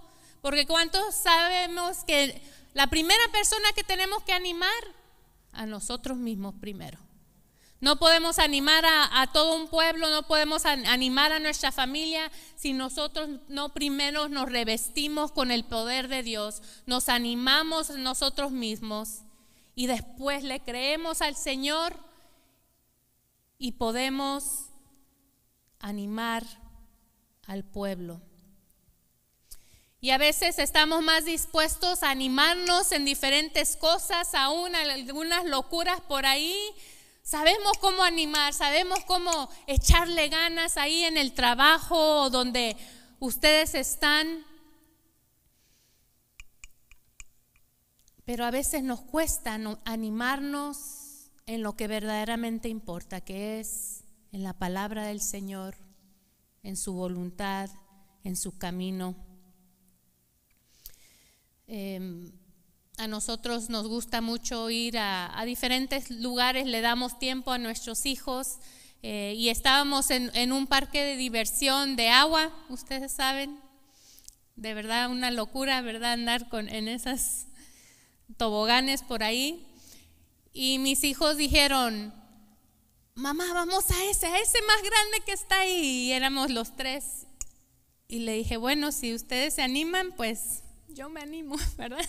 porque 0.46 0.64
¿cuántos 0.64 1.12
sabemos 1.12 2.04
que 2.04 2.40
la 2.72 2.86
primera 2.86 3.20
persona 3.32 3.72
que 3.74 3.82
tenemos 3.82 4.22
que 4.22 4.32
animar? 4.32 4.70
A 5.50 5.66
nosotros 5.66 6.16
mismos 6.18 6.54
primero. 6.60 7.00
No 7.80 7.96
podemos 7.96 8.38
animar 8.38 8.84
a, 8.86 9.28
todo 9.32 9.56
un 9.56 9.66
pueblo, 9.66 10.08
no 10.08 10.28
podemos 10.28 10.64
animar 10.64 11.32
a 11.32 11.40
nuestra 11.40 11.72
familia 11.72 12.30
si 12.54 12.74
nosotros 12.74 13.28
no 13.48 13.74
primero 13.74 14.28
nos 14.28 14.48
revestimos 14.48 15.32
con 15.32 15.50
el 15.50 15.64
poder 15.64 16.06
de 16.06 16.22
Dios, 16.22 16.62
nos 16.86 17.08
animamos 17.08 17.90
nosotros 17.90 18.52
mismos 18.52 19.22
y 19.74 19.88
después 19.88 20.44
le 20.44 20.60
creemos 20.60 21.22
al 21.22 21.34
Señor 21.34 21.98
y 23.58 23.72
podemos 23.72 24.68
animar 25.80 26.44
al 27.48 27.64
pueblo. 27.64 28.20
Y 30.00 30.10
a 30.10 30.18
veces 30.18 30.58
estamos 30.58 31.02
más 31.02 31.24
dispuestos 31.24 32.02
a 32.02 32.10
animarnos 32.10 32.92
en 32.92 33.04
diferentes 33.04 33.76
cosas, 33.76 34.34
aún 34.34 34.74
algunas 34.74 35.44
locuras 35.44 36.00
por 36.02 36.26
ahí, 36.26 36.54
Sabemos 37.26 37.72
cómo 37.80 38.04
animar, 38.04 38.54
sabemos 38.54 39.00
cómo 39.04 39.48
echarle 39.66 40.28
ganas 40.28 40.76
ahí 40.76 41.02
en 41.02 41.16
el 41.16 41.32
trabajo 41.32 42.30
donde 42.30 42.76
ustedes 43.18 43.74
están. 43.74 44.44
Pero 48.24 48.44
a 48.44 48.52
veces 48.52 48.84
nos 48.84 49.00
cuesta 49.00 49.58
animarnos 49.84 51.32
en 51.46 51.64
lo 51.64 51.74
que 51.74 51.88
verdaderamente 51.88 52.68
importa, 52.68 53.20
que 53.20 53.58
es 53.58 54.04
en 54.30 54.44
la 54.44 54.52
palabra 54.52 55.08
del 55.08 55.20
Señor, 55.20 55.74
en 56.62 56.76
su 56.76 56.92
voluntad, 56.92 57.70
en 58.22 58.36
su 58.36 58.56
camino. 58.56 59.16
Em, 61.66 62.30
a 62.98 63.08
nosotros 63.08 63.68
nos 63.68 63.88
gusta 63.88 64.20
mucho 64.20 64.70
ir 64.70 64.96
a, 64.98 65.42
diferentes 65.44 66.10
lugares, 66.10 66.66
le 66.66 66.80
damos 66.80 67.18
tiempo 67.18 67.52
a 67.52 67.58
nuestros 67.58 68.06
hijos 68.06 68.58
eh, 69.02 69.34
y 69.36 69.50
estábamos 69.50 70.10
en, 70.10 70.52
un 70.52 70.66
parque 70.66 71.02
de 71.02 71.16
diversión 71.16 71.96
de 71.96 72.08
agua, 72.08 72.52
ustedes 72.68 73.12
saben, 73.12 73.60
de 74.54 74.74
verdad 74.74 75.10
una 75.10 75.30
locura, 75.30 75.82
¿verdad? 75.82 76.12
Andar 76.12 76.48
con, 76.48 76.68
en 76.68 76.88
esas 76.88 77.48
toboganes 78.36 79.02
por 79.02 79.22
ahí. 79.22 79.66
Y 80.52 80.78
mis 80.78 81.04
hijos 81.04 81.36
dijeron, 81.36 82.14
mamá, 83.14 83.52
vamos 83.52 83.90
a 83.90 84.04
ese, 84.04 84.26
a 84.26 84.38
ese 84.38 84.62
más 84.62 84.78
grande 84.78 85.20
que 85.26 85.32
está 85.32 85.60
ahí. 85.60 86.06
Y 86.06 86.12
éramos 86.12 86.50
los 86.50 86.74
tres. 86.74 87.26
Y 88.08 88.20
le 88.20 88.32
dije, 88.32 88.56
bueno, 88.56 88.92
si 88.92 89.12
ustedes 89.12 89.54
se 89.54 89.62
animan, 89.62 90.12
pues 90.16 90.62
yo 90.96 91.10
me 91.10 91.20
animo, 91.20 91.56
¿verdad? 91.76 92.04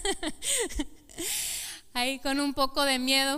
Ahí 1.93 2.19
con 2.19 2.39
un 2.39 2.53
poco 2.53 2.83
de 2.83 2.99
miedo. 2.99 3.37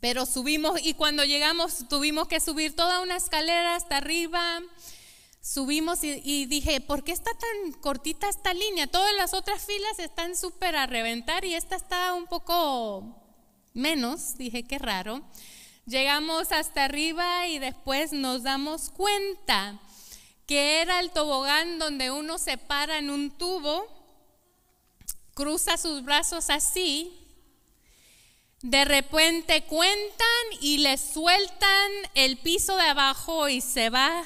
Pero 0.00 0.24
subimos 0.24 0.80
y 0.82 0.94
cuando 0.94 1.22
llegamos 1.22 1.86
tuvimos 1.90 2.28
que 2.28 2.40
subir 2.40 2.74
toda 2.74 3.02
una 3.02 3.16
escalera 3.16 3.76
hasta 3.76 3.98
arriba. 3.98 4.60
Subimos 5.42 6.02
y, 6.02 6.46
dije, 6.46 6.80
¿por 6.80 7.04
qué 7.04 7.12
está 7.12 7.32
tan 7.34 7.72
cortita 7.80 8.28
esta 8.28 8.54
línea? 8.54 8.86
Todas 8.86 9.12
las 9.16 9.34
otras 9.34 9.66
filas 9.66 9.98
están 9.98 10.34
súper 10.36 10.76
a 10.76 10.86
reventar 10.86 11.44
y 11.44 11.54
esta 11.54 11.76
está 11.76 12.14
un 12.14 12.26
poco 12.26 13.20
menos. 13.74 14.38
Dije, 14.38 14.62
qué 14.62 14.78
raro. 14.78 15.20
Llegamos 15.84 16.52
hasta 16.52 16.84
arriba 16.84 17.48
y 17.48 17.58
después 17.58 18.12
nos 18.12 18.44
damos 18.44 18.88
cuenta 18.88 19.78
que 20.46 20.80
era 20.80 21.00
el 21.00 21.10
tobogán 21.10 21.78
donde 21.78 22.12
uno 22.12 22.38
se 22.38 22.56
para 22.56 22.98
en 22.98 23.10
un 23.10 23.30
tubo 23.32 24.01
cruza 25.34 25.76
sus 25.76 26.04
brazos 26.04 26.50
así, 26.50 27.18
de 28.62 28.84
repente 28.84 29.64
cuentan 29.64 30.26
y 30.60 30.78
le 30.78 30.96
sueltan 30.96 31.90
el 32.14 32.38
piso 32.38 32.76
de 32.76 32.84
abajo 32.84 33.48
y 33.48 33.60
se 33.60 33.90
va 33.90 34.24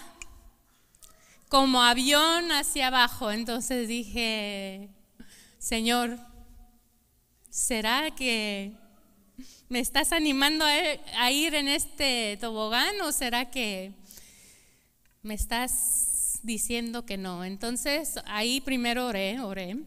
como 1.49 1.83
avión 1.83 2.53
hacia 2.53 2.89
abajo. 2.89 3.31
Entonces 3.31 3.89
dije, 3.89 4.91
Señor, 5.59 6.19
¿será 7.49 8.11
que 8.15 8.73
me 9.69 9.81
estás 9.81 10.13
animando 10.13 10.65
a 10.67 11.31
ir 11.31 11.55
en 11.55 11.69
este 11.69 12.37
tobogán 12.41 13.01
o 13.01 13.13
será 13.13 13.51
que 13.51 13.93
me 15.23 15.35
estás 15.35 16.41
diciendo 16.43 17.07
que 17.07 17.17
no? 17.17 17.43
Entonces 17.43 18.21
ahí 18.27 18.61
primero 18.61 19.07
oré, 19.07 19.41
oré 19.41 19.79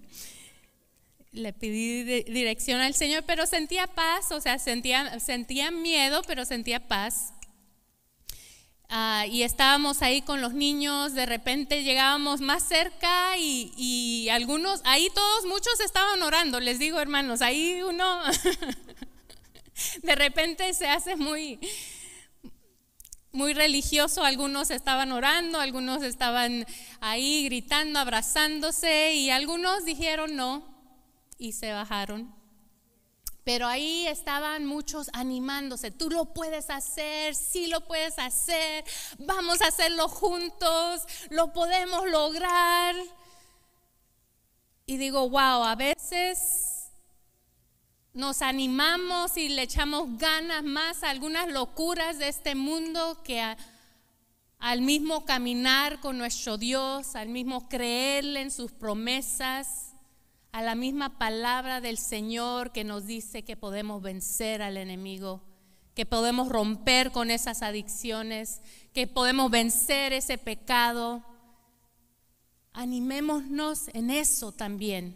le 1.31 1.53
pedí 1.53 2.03
dirección 2.23 2.81
al 2.81 2.95
Señor, 2.95 3.23
pero 3.25 3.45
sentía 3.45 3.87
paz, 3.87 4.31
o 4.31 4.41
sea, 4.41 4.57
sentía, 4.59 5.19
sentía 5.19 5.71
miedo, 5.71 6.21
pero 6.27 6.45
sentía 6.45 6.87
paz. 6.87 7.33
Ah, 8.91 9.25
y 9.29 9.43
estábamos 9.43 10.01
ahí 10.01 10.23
con 10.23 10.41
los 10.41 10.53
niños, 10.53 11.13
de 11.13 11.27
repente 11.27 11.83
llegábamos 11.83 12.41
más 12.41 12.63
cerca 12.63 13.37
y, 13.37 13.71
y, 13.77 14.29
algunos, 14.29 14.81
ahí 14.83 15.11
todos, 15.13 15.45
muchos 15.45 15.79
estaban 15.79 16.23
orando, 16.23 16.59
les 16.59 16.79
digo 16.79 16.99
hermanos, 16.99 17.43
ahí 17.43 17.83
uno 17.83 18.23
de 20.01 20.15
repente 20.15 20.73
se 20.73 20.87
hace 20.87 21.15
muy, 21.15 21.59
muy 23.31 23.53
religioso, 23.53 24.23
algunos 24.23 24.71
estaban 24.71 25.11
orando, 25.11 25.59
algunos 25.59 26.01
estaban 26.01 26.65
ahí 26.99 27.45
gritando, 27.45 27.99
abrazándose 27.99 29.13
y 29.13 29.29
algunos 29.29 29.85
dijeron 29.85 30.35
no, 30.35 30.78
y 31.39 31.53
se 31.53 31.71
bajaron. 31.71 32.31
Pero 33.43 33.65
ahí 33.65 34.05
estaban 34.05 34.65
muchos 34.65 35.09
animándose, 35.13 35.89
tú 35.89 36.11
lo 36.11 36.33
puedes 36.33 36.69
hacer, 36.69 37.33
sí 37.33 37.65
lo 37.65 37.81
puedes 37.81 38.19
hacer, 38.19 38.83
vamos 39.17 39.61
a 39.61 39.69
hacerlo 39.69 40.07
juntos, 40.07 41.01
lo 41.31 41.51
podemos 41.51 42.07
lograr. 42.07 42.95
Y 44.85 44.97
digo, 44.97 45.27
wow, 45.29 45.63
a 45.63 45.75
veces 45.75 46.89
nos 48.13 48.41
animamos 48.41 49.37
y 49.37 49.49
le 49.49 49.63
echamos 49.63 50.17
ganas 50.17 50.63
más 50.63 51.03
a 51.03 51.09
algunas 51.09 51.47
locuras 51.47 52.19
de 52.19 52.27
este 52.27 52.53
mundo 52.53 53.23
que 53.23 53.55
al 54.59 54.81
mismo 54.81 55.25
caminar 55.25 56.01
con 56.01 56.17
nuestro 56.17 56.57
Dios, 56.57 57.15
al 57.15 57.29
mismo 57.29 57.69
creerle 57.69 58.41
en 58.41 58.51
sus 58.51 58.71
promesas 58.71 59.88
a 60.59 60.61
la 60.61 60.75
misma 60.75 61.17
palabra 61.17 61.79
del 61.79 61.97
Señor 61.97 62.73
que 62.73 62.83
nos 62.83 63.05
dice 63.05 63.45
que 63.45 63.55
podemos 63.55 64.01
vencer 64.01 64.61
al 64.61 64.75
enemigo, 64.75 65.41
que 65.95 66.05
podemos 66.05 66.49
romper 66.49 67.13
con 67.13 67.31
esas 67.31 67.61
adicciones, 67.61 68.61
que 68.93 69.07
podemos 69.07 69.49
vencer 69.51 70.11
ese 70.11 70.37
pecado. 70.37 71.23
Animémonos 72.73 73.87
en 73.93 74.09
eso 74.09 74.51
también. 74.51 75.15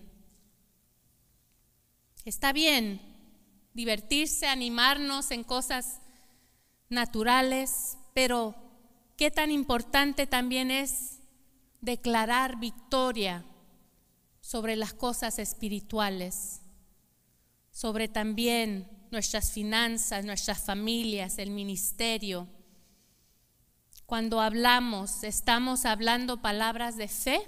Está 2.23 2.53
bien 2.53 3.01
divertirse, 3.73 4.47
animarnos 4.47 5.29
en 5.32 5.43
cosas 5.43 5.99
naturales, 6.88 7.97
pero 8.13 8.56
qué 9.17 9.29
tan 9.29 9.51
importante 9.51 10.25
también 10.25 10.71
es 10.71 11.19
declarar 11.82 12.62
victoria 12.62 13.43
sobre 14.43 14.75
las 14.75 14.93
cosas 14.93 15.39
espirituales, 15.39 16.60
sobre 17.71 18.10
también 18.10 18.89
nuestras 19.10 19.51
finanzas, 19.51 20.25
nuestras 20.25 20.62
familias, 20.62 21.38
el 21.38 21.49
ministerio. 21.49 22.47
Cuando 24.06 24.41
hablamos, 24.41 25.23
¿estamos 25.23 25.86
hablando 25.86 26.41
palabras 26.41 26.97
de 26.97 27.08
fe? 27.08 27.41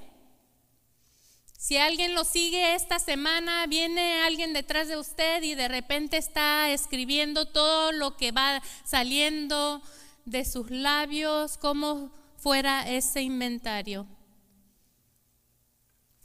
Si 1.58 1.76
alguien 1.76 2.16
lo 2.16 2.24
sigue 2.24 2.76
esta 2.76 2.98
semana, 2.98 3.68
viene 3.68 4.22
alguien 4.22 4.54
detrás 4.54 4.88
de 4.88 4.98
usted 4.98 5.44
y 5.44 5.54
de 5.54 5.68
repente 5.68 6.16
está 6.16 6.70
escribiendo 6.70 7.46
todo 7.46 7.92
lo 7.92 8.16
que 8.16 8.32
va 8.32 8.64
saliendo 8.86 9.82
de 10.24 10.46
sus 10.46 10.72
labios, 10.72 11.58
como 11.58 12.10
fuera 12.38 12.90
ese 12.90 13.22
inventario. 13.22 14.08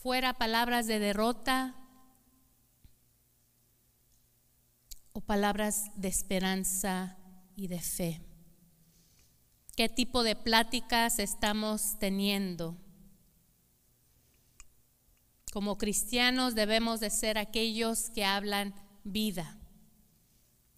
Fuera 0.02 0.32
palabras 0.32 0.86
de 0.86 0.98
derrota 0.98 1.74
o 5.12 5.20
palabras 5.20 5.90
de 5.94 6.08
esperanza 6.08 7.18
y 7.54 7.68
de 7.68 7.80
fe. 7.80 8.22
¿Qué 9.76 9.90
tipo 9.90 10.22
de 10.22 10.36
pláticas 10.36 11.18
estamos 11.18 11.98
teniendo? 11.98 12.78
Como 15.52 15.76
cristianos 15.76 16.54
debemos 16.54 17.00
de 17.00 17.10
ser 17.10 17.36
aquellos 17.36 18.08
que 18.08 18.24
hablan 18.24 18.74
vida, 19.04 19.58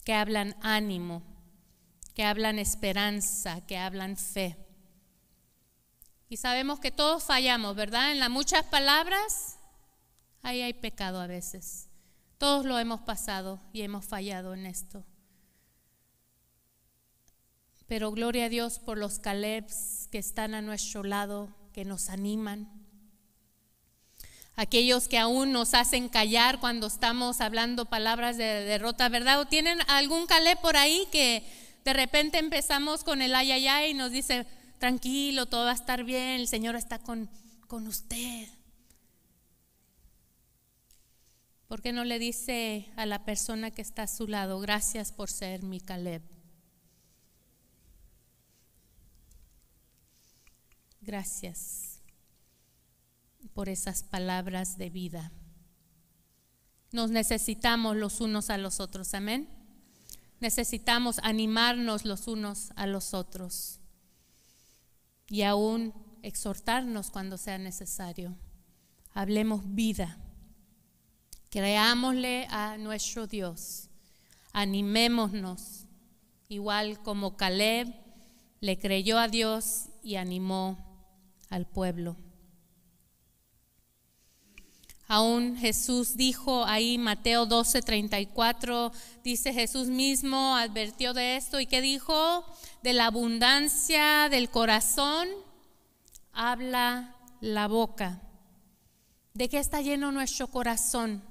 que 0.03 0.13
hablan 0.13 0.57
ánimo, 0.61 1.23
que 2.13 2.25
hablan 2.25 2.59
esperanza, 2.59 3.65
que 3.67 3.77
hablan 3.77 4.17
fe. 4.17 4.57
Y 6.33 6.37
sabemos 6.37 6.79
que 6.79 6.89
todos 6.89 7.25
fallamos, 7.25 7.75
¿verdad? 7.75 8.11
En 8.11 8.17
las 8.17 8.31
muchas 8.31 8.63
palabras, 8.63 9.59
ahí 10.41 10.63
hay 10.63 10.73
pecado 10.73 11.21
a 11.21 11.27
veces. 11.27 11.89
Todos 12.39 12.65
lo 12.65 12.79
hemos 12.79 13.01
pasado 13.01 13.61
y 13.71 13.83
hemos 13.83 14.03
fallado 14.03 14.55
en 14.55 14.65
esto. 14.65 15.05
Pero 17.85 18.09
gloria 18.09 18.45
a 18.45 18.49
Dios 18.49 18.79
por 18.79 18.97
los 18.97 19.19
Calebs 19.19 20.07
que 20.11 20.17
están 20.17 20.55
a 20.55 20.63
nuestro 20.63 21.03
lado, 21.03 21.55
que 21.71 21.85
nos 21.85 22.09
animan 22.09 22.67
aquellos 24.55 25.07
que 25.07 25.19
aún 25.19 25.51
nos 25.51 25.75
hacen 25.75 26.09
callar 26.09 26.59
cuando 26.59 26.87
estamos 26.87 27.41
hablando 27.41 27.85
palabras 27.85 28.37
de 28.37 28.43
derrota, 28.43 29.07
¿verdad? 29.07 29.39
¿O 29.39 29.45
tienen 29.45 29.77
algún 29.87 30.25
calé 30.25 30.55
por 30.55 30.77
ahí 30.77 31.07
que 31.11 31.43
de 31.85 31.93
repente 31.93 32.39
empezamos 32.39 33.03
con 33.03 33.21
el 33.21 33.35
ay, 33.35 33.51
ay, 33.51 33.67
ay 33.67 33.91
y 33.91 33.93
nos 33.93 34.09
dice, 34.09 34.47
tranquilo, 34.83 35.45
todo 35.45 35.63
va 35.63 35.71
a 35.71 35.75
estar 35.75 36.03
bien, 36.03 36.41
el 36.41 36.47
Señor 36.49 36.75
está 36.75 36.99
con, 36.99 37.29
con 37.67 37.87
usted? 37.87 38.49
¿Por 41.69 41.81
qué 41.81 41.93
no 41.93 42.03
le 42.03 42.19
dice 42.19 42.91
a 42.97 43.05
la 43.05 43.23
persona 43.23 43.71
que 43.71 43.81
está 43.81 44.03
a 44.03 44.07
su 44.07 44.27
lado, 44.27 44.59
gracias 44.59 45.13
por 45.13 45.29
ser 45.29 45.63
mi 45.63 45.79
Caleb? 45.79 46.21
Gracias 50.99 52.01
por 53.53 53.69
esas 53.69 54.03
palabras 54.03 54.77
de 54.77 54.89
vida. 54.89 55.31
Nos 56.91 57.09
necesitamos 57.09 57.95
los 57.95 58.19
unos 58.19 58.49
a 58.49 58.57
los 58.57 58.81
otros, 58.81 59.13
amén. 59.13 59.47
Necesitamos 60.41 61.19
animarnos 61.23 62.03
los 62.03 62.27
unos 62.27 62.73
a 62.75 62.85
los 62.85 63.13
otros 63.13 63.79
y 65.33 65.41
aún 65.41 65.95
exhortarnos 66.21 67.09
cuando 67.09 67.39
sea 67.39 67.57
necesario. 67.57 68.37
Hablemos 69.15 69.61
vida. 69.65 70.19
Creámosle 71.49 72.45
a 72.51 72.77
nuestro 72.77 73.25
Dios. 73.25 73.89
Animémonos, 74.51 75.87
igual 76.49 77.01
como 77.01 77.35
Caleb 77.35 77.91
le 78.59 78.77
creyó 78.77 79.17
a 79.17 79.27
Dios 79.27 79.85
y 80.03 80.17
animó 80.17 80.77
al 81.49 81.65
pueblo. 81.65 82.15
Aún 85.07 85.57
Jesús 85.57 86.15
dijo 86.15 86.65
ahí, 86.65 86.97
Mateo 86.97 87.45
12, 87.45 87.81
34, 87.81 88.91
dice 89.23 89.53
Jesús 89.53 89.87
mismo, 89.87 90.55
advirtió 90.55 91.13
de 91.13 91.35
esto 91.35 91.59
y 91.59 91.65
que 91.65 91.81
dijo, 91.81 92.45
de 92.81 92.93
la 92.93 93.07
abundancia 93.07 94.29
del 94.29 94.49
corazón 94.49 95.27
habla 96.31 97.15
la 97.41 97.67
boca. 97.67 98.21
¿De 99.33 99.49
qué 99.49 99.59
está 99.59 99.81
lleno 99.81 100.11
nuestro 100.11 100.47
corazón? 100.47 101.23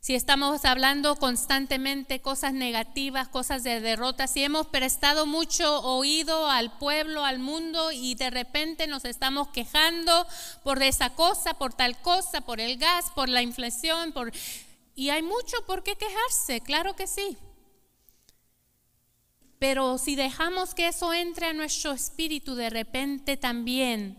Si 0.00 0.14
estamos 0.14 0.64
hablando 0.64 1.16
constantemente 1.16 2.22
cosas 2.22 2.54
negativas, 2.54 3.28
cosas 3.28 3.62
de 3.62 3.80
derrota, 3.80 4.26
si 4.26 4.42
hemos 4.42 4.66
prestado 4.68 5.26
mucho 5.26 5.82
oído 5.82 6.46
al 6.46 6.78
pueblo, 6.78 7.26
al 7.26 7.38
mundo 7.38 7.92
y 7.92 8.14
de 8.14 8.30
repente 8.30 8.86
nos 8.86 9.04
estamos 9.04 9.48
quejando 9.48 10.26
por 10.64 10.82
esa 10.82 11.10
cosa, 11.10 11.52
por 11.52 11.74
tal 11.74 12.00
cosa, 12.00 12.40
por 12.40 12.60
el 12.60 12.78
gas, 12.78 13.10
por 13.14 13.28
la 13.28 13.42
inflación, 13.42 14.12
por... 14.12 14.32
y 14.94 15.10
hay 15.10 15.22
mucho 15.22 15.58
por 15.66 15.82
qué 15.82 15.96
quejarse, 15.96 16.62
claro 16.62 16.96
que 16.96 17.06
sí. 17.06 17.36
Pero 19.58 19.98
si 19.98 20.16
dejamos 20.16 20.74
que 20.74 20.88
eso 20.88 21.12
entre 21.12 21.48
a 21.48 21.52
nuestro 21.52 21.92
espíritu, 21.92 22.54
de 22.54 22.70
repente 22.70 23.36
también 23.36 24.16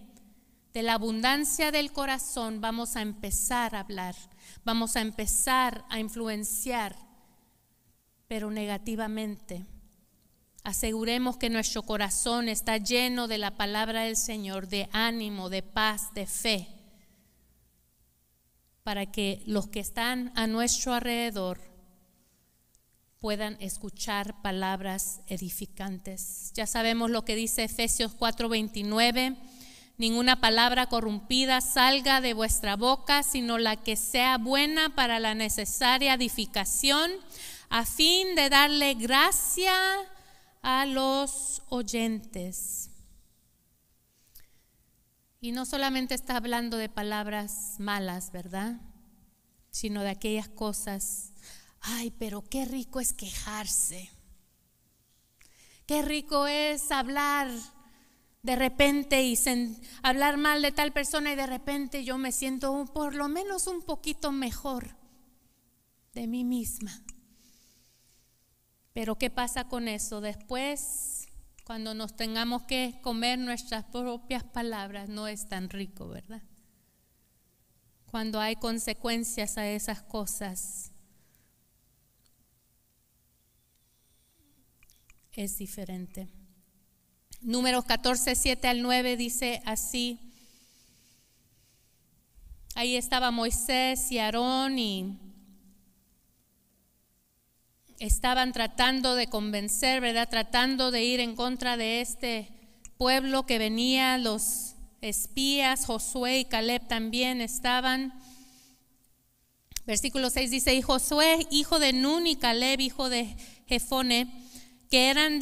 de 0.74 0.84
la 0.84 0.94
abundancia 0.94 1.72
del 1.72 1.92
corazón 1.92 2.62
vamos 2.62 2.96
a 2.96 3.02
empezar 3.02 3.74
a 3.74 3.80
hablar 3.80 4.16
vamos 4.64 4.96
a 4.96 5.02
empezar 5.02 5.86
a 5.90 6.00
influenciar, 6.00 6.96
pero 8.28 8.52
negativamente. 8.52 9.66
Aseguremos 10.64 11.38
que 11.38 11.50
nuestro 11.50 11.84
corazón 11.84 12.48
está 12.48 12.78
lleno 12.78 13.28
de 13.28 13.40
la 13.40 13.58
palabra 13.58 14.04
del 14.04 14.16
Señor, 14.16 14.68
de 14.68 14.90
ánimo, 14.92 15.50
de 15.50 15.64
paz, 15.64 16.14
de 16.14 16.28
fe, 16.28 16.68
para 18.84 19.08
que 19.12 19.42
los 19.46 19.68
que 19.68 19.80
están 19.80 20.32
a 20.36 20.48
nuestro 20.48 20.94
alrededor 20.94 21.60
puedan 23.20 23.56
escuchar 23.60 24.42
palabras 24.42 25.22
edificantes. 25.28 26.52
Ya 26.54 26.66
sabemos 26.66 27.12
lo 27.12 27.24
que 27.24 27.36
dice 27.36 27.64
Efesios 27.64 28.16
4:29 28.18 29.38
Ninguna 30.02 30.42
palabra 30.42 30.88
corrompida 30.88 31.62
salga 31.62 32.22
de 32.22 32.34
vuestra 32.34 32.76
boca, 32.76 33.22
sino 33.22 33.60
la 33.60 33.76
que 33.76 33.96
sea 33.96 34.40
buena 34.40 34.96
para 34.96 35.20
la 35.20 35.36
necesaria 35.36 36.16
edificación, 36.16 37.12
a 37.70 37.86
fin 37.86 38.34
de 38.34 38.50
darle 38.50 38.96
gracia 38.96 39.76
a 40.64 40.88
los 40.88 41.62
oyentes. 41.70 42.90
Y 45.40 45.52
no 45.52 45.68
solamente 45.68 46.16
está 46.16 46.38
hablando 46.38 46.78
de 46.78 46.90
palabras 46.90 47.76
malas, 47.78 48.32
¿verdad? 48.32 48.82
Sino 49.70 50.02
de 50.02 50.10
aquellas 50.10 50.50
cosas. 50.50 51.32
Ay, 51.80 52.10
pero 52.18 52.42
qué 52.42 52.66
rico 52.66 53.02
es 53.02 53.14
quejarse. 53.14 54.10
Qué 55.86 56.02
rico 56.02 56.48
es 56.48 56.92
hablar 56.92 57.52
de 58.44 58.56
repente 58.56 59.22
y 59.24 59.38
hablar 60.02 60.38
mal 60.38 60.62
de 60.62 60.72
tal 60.72 60.92
persona 60.92 61.32
y 61.32 61.36
de 61.36 61.46
repente 61.46 62.04
yo 62.04 62.18
me 62.18 62.32
siento 62.32 62.86
por 62.94 63.14
lo 63.14 63.28
menos 63.28 63.68
un 63.68 63.82
poquito 63.84 64.32
mejor 64.32 64.96
de 66.14 66.28
mí 66.28 66.44
misma. 66.44 67.04
Pero 68.94 69.18
¿qué 69.18 69.30
pasa 69.30 69.68
con 69.68 69.88
eso? 69.88 70.20
Después, 70.20 71.28
cuando 71.64 71.94
nos 71.94 72.16
tengamos 72.16 72.64
que 72.64 73.00
comer 73.02 73.40
nuestras 73.40 73.86
propias 73.86 74.44
palabras, 74.44 75.08
no 75.08 75.28
es 75.28 75.48
tan 75.48 75.70
rico, 75.70 76.10
¿verdad? 76.10 76.42
Cuando 78.10 78.42
hay 78.42 78.58
consecuencias 78.58 79.58
a 79.58 79.68
esas 79.70 80.02
cosas, 80.02 80.92
es 85.32 85.58
diferente. 85.58 86.28
Números 87.42 87.86
14, 87.86 88.36
7 88.36 88.68
al 88.68 88.84
9 88.84 89.18
dice 89.18 89.64
así. 89.66 90.20
Ahí 92.76 92.96
estaba 92.96 93.32
Moisés 93.32 94.12
y 94.12 94.20
Aarón 94.20 94.78
y 94.78 95.18
estaban 97.98 98.52
tratando 98.52 99.16
de 99.16 99.26
convencer, 99.26 100.02
¿verdad? 100.02 100.30
Tratando 100.30 100.92
de 100.92 101.04
ir 101.04 101.20
en 101.20 101.36
contra 101.36 101.78
de 101.78 102.02
este 102.02 102.48
pueblo 102.98 103.48
que 103.48 103.58
venía, 103.58 104.20
los 104.20 104.76
espías, 105.02 105.86
Josué 105.88 106.40
y 106.40 106.46
Caleb 106.46 106.88
también 106.88 107.42
estaban. 107.42 108.14
Versículo 109.88 110.30
6 110.30 110.52
dice, 110.52 110.76
y 110.76 110.84
Josué, 110.84 111.48
hijo 111.50 111.80
de 111.80 111.92
Nun, 111.92 112.28
y 112.28 112.36
Caleb, 112.36 112.80
hijo 112.82 113.10
de 113.10 113.36
Jefone, 113.68 114.32
que 114.92 115.10
eran 115.10 115.40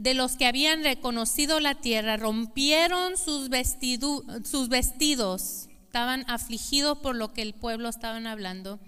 de 0.00 0.14
los 0.14 0.36
que 0.36 0.46
habían 0.46 0.82
reconocido 0.82 1.60
la 1.60 1.74
tierra, 1.74 2.16
rompieron 2.16 3.18
sus, 3.18 3.50
sus 4.44 4.68
vestidos, 4.70 5.68
estaban 5.84 6.24
afligidos 6.26 6.96
por 6.98 7.16
lo 7.16 7.34
que 7.34 7.42
el 7.42 7.52
pueblo 7.52 7.90
estaban 7.90 8.26
hablando, 8.26 8.80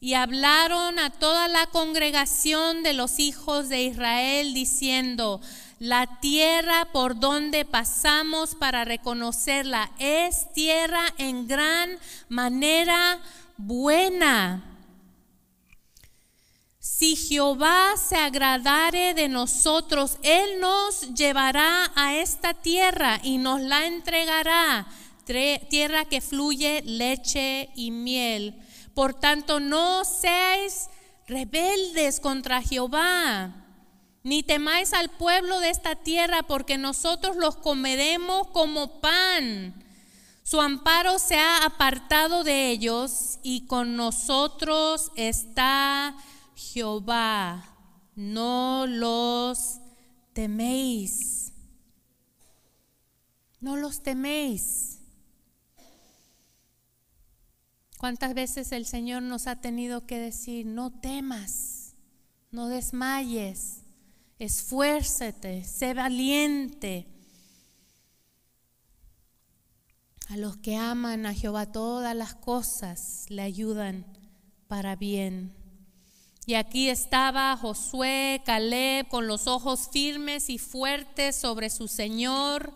y 0.00 0.14
hablaron 0.14 0.98
a 0.98 1.08
toda 1.08 1.48
la 1.48 1.64
congregación 1.68 2.82
de 2.82 2.92
los 2.92 3.20
hijos 3.20 3.70
de 3.70 3.84
Israel, 3.84 4.52
diciendo, 4.52 5.40
la 5.78 6.20
tierra 6.20 6.88
por 6.92 7.18
donde 7.18 7.64
pasamos 7.64 8.54
para 8.54 8.84
reconocerla 8.84 9.90
es 9.98 10.52
tierra 10.52 11.02
en 11.16 11.48
gran 11.48 11.88
manera 12.28 13.18
buena. 13.56 14.69
Si 17.00 17.16
Jehová 17.16 17.94
se 17.96 18.14
agradare 18.14 19.14
de 19.14 19.26
nosotros, 19.26 20.18
Él 20.22 20.60
nos 20.60 21.14
llevará 21.14 21.90
a 21.94 22.16
esta 22.16 22.52
tierra 22.52 23.18
y 23.22 23.38
nos 23.38 23.62
la 23.62 23.86
entregará, 23.86 24.86
tierra 25.24 26.04
que 26.04 26.20
fluye 26.20 26.82
leche 26.84 27.70
y 27.74 27.90
miel. 27.90 28.54
Por 28.92 29.14
tanto, 29.14 29.60
no 29.60 30.04
seáis 30.04 30.90
rebeldes 31.26 32.20
contra 32.20 32.60
Jehová 32.60 33.54
ni 34.22 34.42
temáis 34.42 34.92
al 34.92 35.08
pueblo 35.08 35.58
de 35.60 35.70
esta 35.70 35.96
tierra, 35.96 36.42
porque 36.42 36.76
nosotros 36.76 37.34
los 37.36 37.56
comeremos 37.56 38.48
como 38.48 39.00
pan. 39.00 39.72
Su 40.42 40.60
amparo 40.60 41.18
se 41.18 41.38
ha 41.38 41.64
apartado 41.64 42.44
de 42.44 42.68
ellos 42.68 43.38
y 43.42 43.64
con 43.64 43.96
nosotros 43.96 45.10
está 45.16 46.14
Jehová. 46.60 47.76
No 48.14 48.86
los 48.86 49.80
teméis. 50.32 51.52
No 53.60 53.76
los 53.76 54.02
teméis. 54.02 54.98
¿Cuántas 57.98 58.34
veces 58.34 58.72
el 58.72 58.86
Señor 58.86 59.22
nos 59.22 59.46
ha 59.46 59.60
tenido 59.60 60.06
que 60.06 60.18
decir, 60.18 60.66
no 60.66 60.90
temas, 60.90 61.94
no 62.50 62.68
desmayes? 62.68 63.80
esfuérzate, 64.40 65.64
sé 65.64 65.94
valiente. 65.94 67.06
A 70.28 70.36
los 70.36 70.56
que 70.56 70.76
aman 70.76 71.26
a 71.26 71.34
Jehová 71.34 71.70
todas 71.70 72.16
las 72.16 72.34
cosas 72.34 73.26
le 73.28 73.42
ayudan 73.42 74.06
para 74.66 74.96
bien. 74.96 75.59
Y 76.46 76.54
aquí 76.54 76.88
estaba 76.88 77.56
Josué, 77.56 78.42
Caleb, 78.44 79.08
con 79.08 79.26
los 79.26 79.46
ojos 79.46 79.88
firmes 79.92 80.48
y 80.48 80.58
fuertes 80.58 81.36
sobre 81.36 81.70
su 81.70 81.86
Señor, 81.86 82.72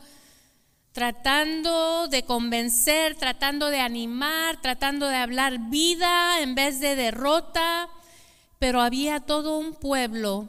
tratando 0.92 2.06
de 2.08 2.24
convencer, 2.24 3.16
tratando 3.16 3.70
de 3.70 3.80
animar, 3.80 4.60
tratando 4.60 5.08
de 5.08 5.16
hablar 5.16 5.70
vida 5.70 6.40
en 6.40 6.54
vez 6.54 6.78
de 6.78 6.94
derrota, 6.94 7.88
pero 8.58 8.80
había 8.80 9.20
todo 9.20 9.58
un 9.58 9.74
pueblo 9.74 10.48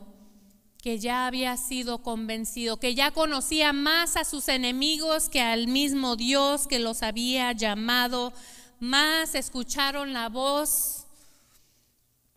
que 0.84 1.00
ya 1.00 1.26
había 1.26 1.58
sido 1.58 2.04
convencido, 2.04 2.78
que 2.78 2.94
ya 2.94 3.10
conocía 3.10 3.74
más 3.74 4.18
a 4.18 4.24
sus 4.24 4.50
enemigos 4.50 5.30
que 5.30 5.42
al 5.42 5.68
mismo 5.68 6.16
Dios 6.16 6.68
que 6.68 6.78
los 6.78 7.02
había 7.02 7.52
llamado, 7.54 8.34
más 8.80 9.34
escucharon 9.34 10.14
la 10.14 10.30
voz 10.30 11.05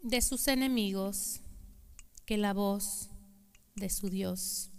de 0.02 0.20
sus 0.22 0.48
enemigos 0.48 1.40
que 2.24 2.36
la 2.36 2.52
voz 2.52 3.10
de 3.74 3.90
su 3.90 4.10
Dios. 4.10 4.70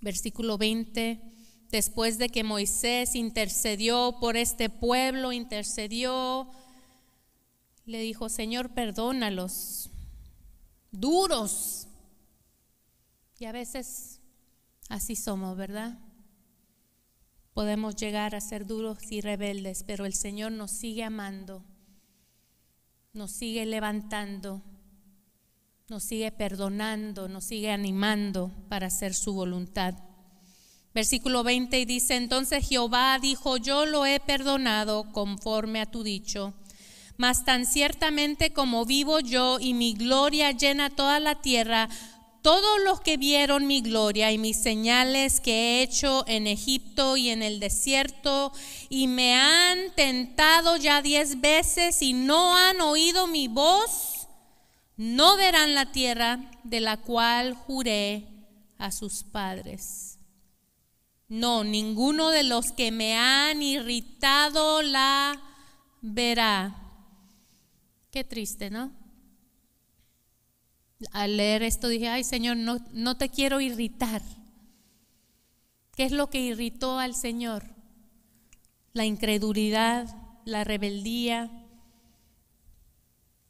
Versículo 0.00 0.58
20, 0.58 1.22
después 1.70 2.18
de 2.18 2.28
que 2.28 2.44
Moisés 2.44 3.14
intercedió 3.14 4.16
por 4.20 4.36
este 4.36 4.68
pueblo, 4.68 5.32
intercedió, 5.32 6.48
le 7.84 8.00
dijo, 8.00 8.28
Señor, 8.28 8.74
perdónalos, 8.74 9.90
duros 10.90 11.88
y 13.38 13.46
a 13.46 13.52
veces 13.52 14.20
así 14.88 15.16
somos, 15.16 15.56
¿verdad? 15.56 15.98
Podemos 17.54 17.96
llegar 17.96 18.34
a 18.34 18.40
ser 18.40 18.66
duros 18.66 19.10
y 19.10 19.20
rebeldes, 19.20 19.82
pero 19.84 20.06
el 20.06 20.14
Señor 20.14 20.52
nos 20.52 20.70
sigue 20.70 21.04
amando, 21.04 21.64
nos 23.12 23.30
sigue 23.30 23.66
levantando, 23.66 24.62
nos 25.88 26.02
sigue 26.02 26.32
perdonando, 26.32 27.28
nos 27.28 27.44
sigue 27.44 27.70
animando 27.70 28.50
para 28.70 28.86
hacer 28.86 29.12
su 29.12 29.34
voluntad. 29.34 29.94
Versículo 30.94 31.42
20 31.42 31.84
dice, 31.84 32.16
entonces 32.16 32.66
Jehová 32.66 33.18
dijo, 33.20 33.58
yo 33.58 33.84
lo 33.84 34.06
he 34.06 34.18
perdonado 34.18 35.12
conforme 35.12 35.82
a 35.82 35.90
tu 35.90 36.02
dicho, 36.02 36.54
mas 37.18 37.44
tan 37.44 37.66
ciertamente 37.66 38.54
como 38.54 38.86
vivo 38.86 39.20
yo 39.20 39.58
y 39.60 39.74
mi 39.74 39.92
gloria 39.92 40.50
llena 40.52 40.88
toda 40.88 41.20
la 41.20 41.42
tierra, 41.42 41.90
todos 42.42 42.80
los 42.84 43.00
que 43.00 43.16
vieron 43.16 43.68
mi 43.68 43.80
gloria 43.80 44.32
y 44.32 44.38
mis 44.38 44.60
señales 44.60 45.40
que 45.40 45.52
he 45.52 45.82
hecho 45.82 46.24
en 46.26 46.48
Egipto 46.48 47.16
y 47.16 47.30
en 47.30 47.42
el 47.42 47.60
desierto, 47.60 48.52
y 48.88 49.06
me 49.06 49.36
han 49.36 49.94
tentado 49.94 50.76
ya 50.76 51.00
diez 51.00 51.40
veces 51.40 52.02
y 52.02 52.12
no 52.12 52.56
han 52.56 52.80
oído 52.80 53.28
mi 53.28 53.46
voz, 53.46 54.26
no 54.96 55.36
verán 55.36 55.74
la 55.74 55.92
tierra 55.92 56.50
de 56.64 56.80
la 56.80 56.96
cual 56.96 57.54
juré 57.54 58.26
a 58.78 58.90
sus 58.90 59.22
padres. 59.22 60.18
No, 61.28 61.64
ninguno 61.64 62.30
de 62.30 62.42
los 62.42 62.72
que 62.72 62.90
me 62.90 63.16
han 63.16 63.62
irritado 63.62 64.82
la 64.82 65.40
verá. 66.02 66.76
Qué 68.10 68.24
triste, 68.24 68.68
¿no? 68.68 69.01
Al 71.10 71.36
leer 71.36 71.62
esto 71.62 71.88
dije, 71.88 72.08
ay 72.08 72.24
Señor, 72.24 72.56
no, 72.56 72.78
no 72.92 73.16
te 73.16 73.28
quiero 73.28 73.60
irritar. 73.60 74.22
¿Qué 75.94 76.04
es 76.04 76.12
lo 76.12 76.30
que 76.30 76.40
irritó 76.40 76.98
al 76.98 77.14
Señor? 77.14 77.64
La 78.92 79.04
incredulidad, 79.04 80.14
la 80.44 80.64
rebeldía, 80.64 81.50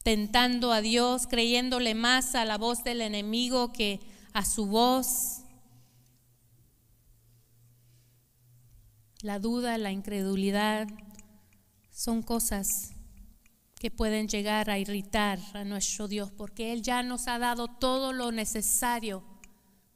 tentando 0.02 0.72
a 0.72 0.80
Dios, 0.80 1.26
creyéndole 1.28 1.94
más 1.94 2.34
a 2.34 2.44
la 2.44 2.58
voz 2.58 2.82
del 2.84 3.00
enemigo 3.00 3.72
que 3.72 4.00
a 4.32 4.44
su 4.44 4.66
voz. 4.66 5.42
La 9.20 9.38
duda, 9.38 9.78
la 9.78 9.92
incredulidad 9.92 10.88
son 11.92 12.22
cosas 12.22 12.91
que 13.82 13.90
pueden 13.90 14.28
llegar 14.28 14.70
a 14.70 14.78
irritar 14.78 15.40
a 15.54 15.64
nuestro 15.64 16.06
Dios, 16.06 16.30
porque 16.30 16.72
Él 16.72 16.82
ya 16.82 17.02
nos 17.02 17.26
ha 17.26 17.40
dado 17.40 17.66
todo 17.66 18.12
lo 18.12 18.30
necesario 18.30 19.24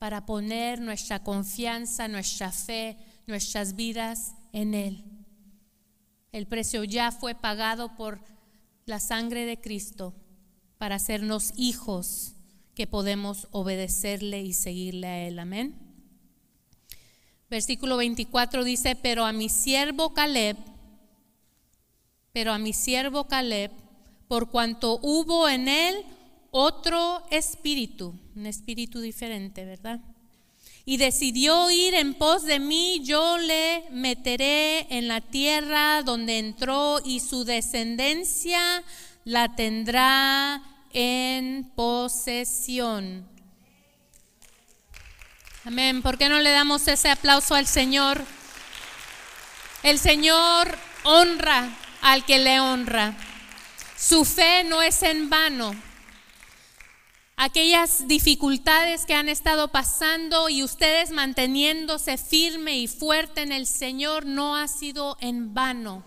para 0.00 0.26
poner 0.26 0.80
nuestra 0.80 1.22
confianza, 1.22 2.08
nuestra 2.08 2.50
fe, 2.50 2.98
nuestras 3.28 3.76
vidas 3.76 4.34
en 4.52 4.74
Él. 4.74 5.04
El 6.32 6.48
precio 6.48 6.82
ya 6.82 7.12
fue 7.12 7.36
pagado 7.36 7.94
por 7.94 8.20
la 8.86 8.98
sangre 8.98 9.46
de 9.46 9.60
Cristo 9.60 10.16
para 10.78 10.96
hacernos 10.96 11.52
hijos 11.56 12.34
que 12.74 12.88
podemos 12.88 13.46
obedecerle 13.52 14.42
y 14.42 14.52
seguirle 14.52 15.06
a 15.06 15.28
Él. 15.28 15.38
Amén. 15.38 15.78
Versículo 17.48 17.98
24 17.98 18.64
dice, 18.64 18.96
pero 18.96 19.24
a 19.24 19.32
mi 19.32 19.48
siervo 19.48 20.12
Caleb, 20.12 20.56
pero 22.36 22.52
a 22.52 22.58
mi 22.58 22.74
siervo 22.74 23.28
Caleb, 23.28 23.70
por 24.28 24.50
cuanto 24.50 24.98
hubo 25.00 25.48
en 25.48 25.68
él 25.68 26.04
otro 26.50 27.22
espíritu, 27.30 28.14
un 28.34 28.44
espíritu 28.44 29.00
diferente, 29.00 29.64
¿verdad? 29.64 30.00
Y 30.84 30.98
decidió 30.98 31.70
ir 31.70 31.94
en 31.94 32.12
pos 32.12 32.42
de 32.42 32.58
mí, 32.58 33.00
yo 33.02 33.38
le 33.38 33.84
meteré 33.90 34.86
en 34.94 35.08
la 35.08 35.22
tierra 35.22 36.02
donde 36.02 36.38
entró 36.38 37.00
y 37.02 37.20
su 37.20 37.46
descendencia 37.46 38.84
la 39.24 39.56
tendrá 39.56 40.62
en 40.92 41.72
posesión. 41.74 43.26
Amén. 45.64 46.02
¿Por 46.02 46.18
qué 46.18 46.28
no 46.28 46.40
le 46.40 46.50
damos 46.50 46.86
ese 46.86 47.08
aplauso 47.08 47.54
al 47.54 47.66
Señor? 47.66 48.22
El 49.82 49.98
Señor 49.98 50.78
honra 51.02 51.74
al 52.02 52.24
que 52.24 52.38
le 52.38 52.60
honra. 52.60 53.16
Su 53.98 54.24
fe 54.24 54.64
no 54.64 54.82
es 54.82 55.02
en 55.02 55.30
vano. 55.30 55.74
Aquellas 57.38 58.08
dificultades 58.08 59.04
que 59.04 59.14
han 59.14 59.28
estado 59.28 59.68
pasando 59.68 60.48
y 60.48 60.62
ustedes 60.62 61.10
manteniéndose 61.10 62.16
firme 62.16 62.78
y 62.78 62.88
fuerte 62.88 63.42
en 63.42 63.52
el 63.52 63.66
Señor 63.66 64.24
no 64.24 64.56
ha 64.56 64.68
sido 64.68 65.18
en 65.20 65.52
vano. 65.52 66.02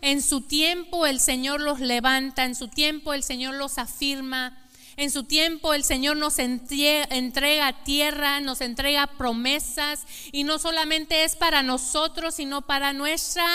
en 0.00 0.22
su 0.22 0.42
tiempo 0.42 1.06
el 1.06 1.18
Señor 1.20 1.60
los 1.60 1.80
levanta, 1.80 2.44
en 2.44 2.54
su 2.54 2.68
tiempo 2.68 3.14
el 3.14 3.22
Señor 3.22 3.54
los 3.54 3.78
afirma, 3.78 4.56
en 4.98 5.12
su 5.12 5.22
tiempo 5.22 5.74
el 5.74 5.84
Señor 5.84 6.16
nos 6.16 6.40
entrega 6.40 7.84
tierra, 7.84 8.40
nos 8.40 8.60
entrega 8.60 9.06
promesas 9.06 10.04
y 10.32 10.42
no 10.42 10.58
solamente 10.58 11.22
es 11.22 11.36
para 11.36 11.62
nosotros, 11.62 12.34
sino 12.34 12.62
para 12.62 12.92
nuestra 12.92 13.46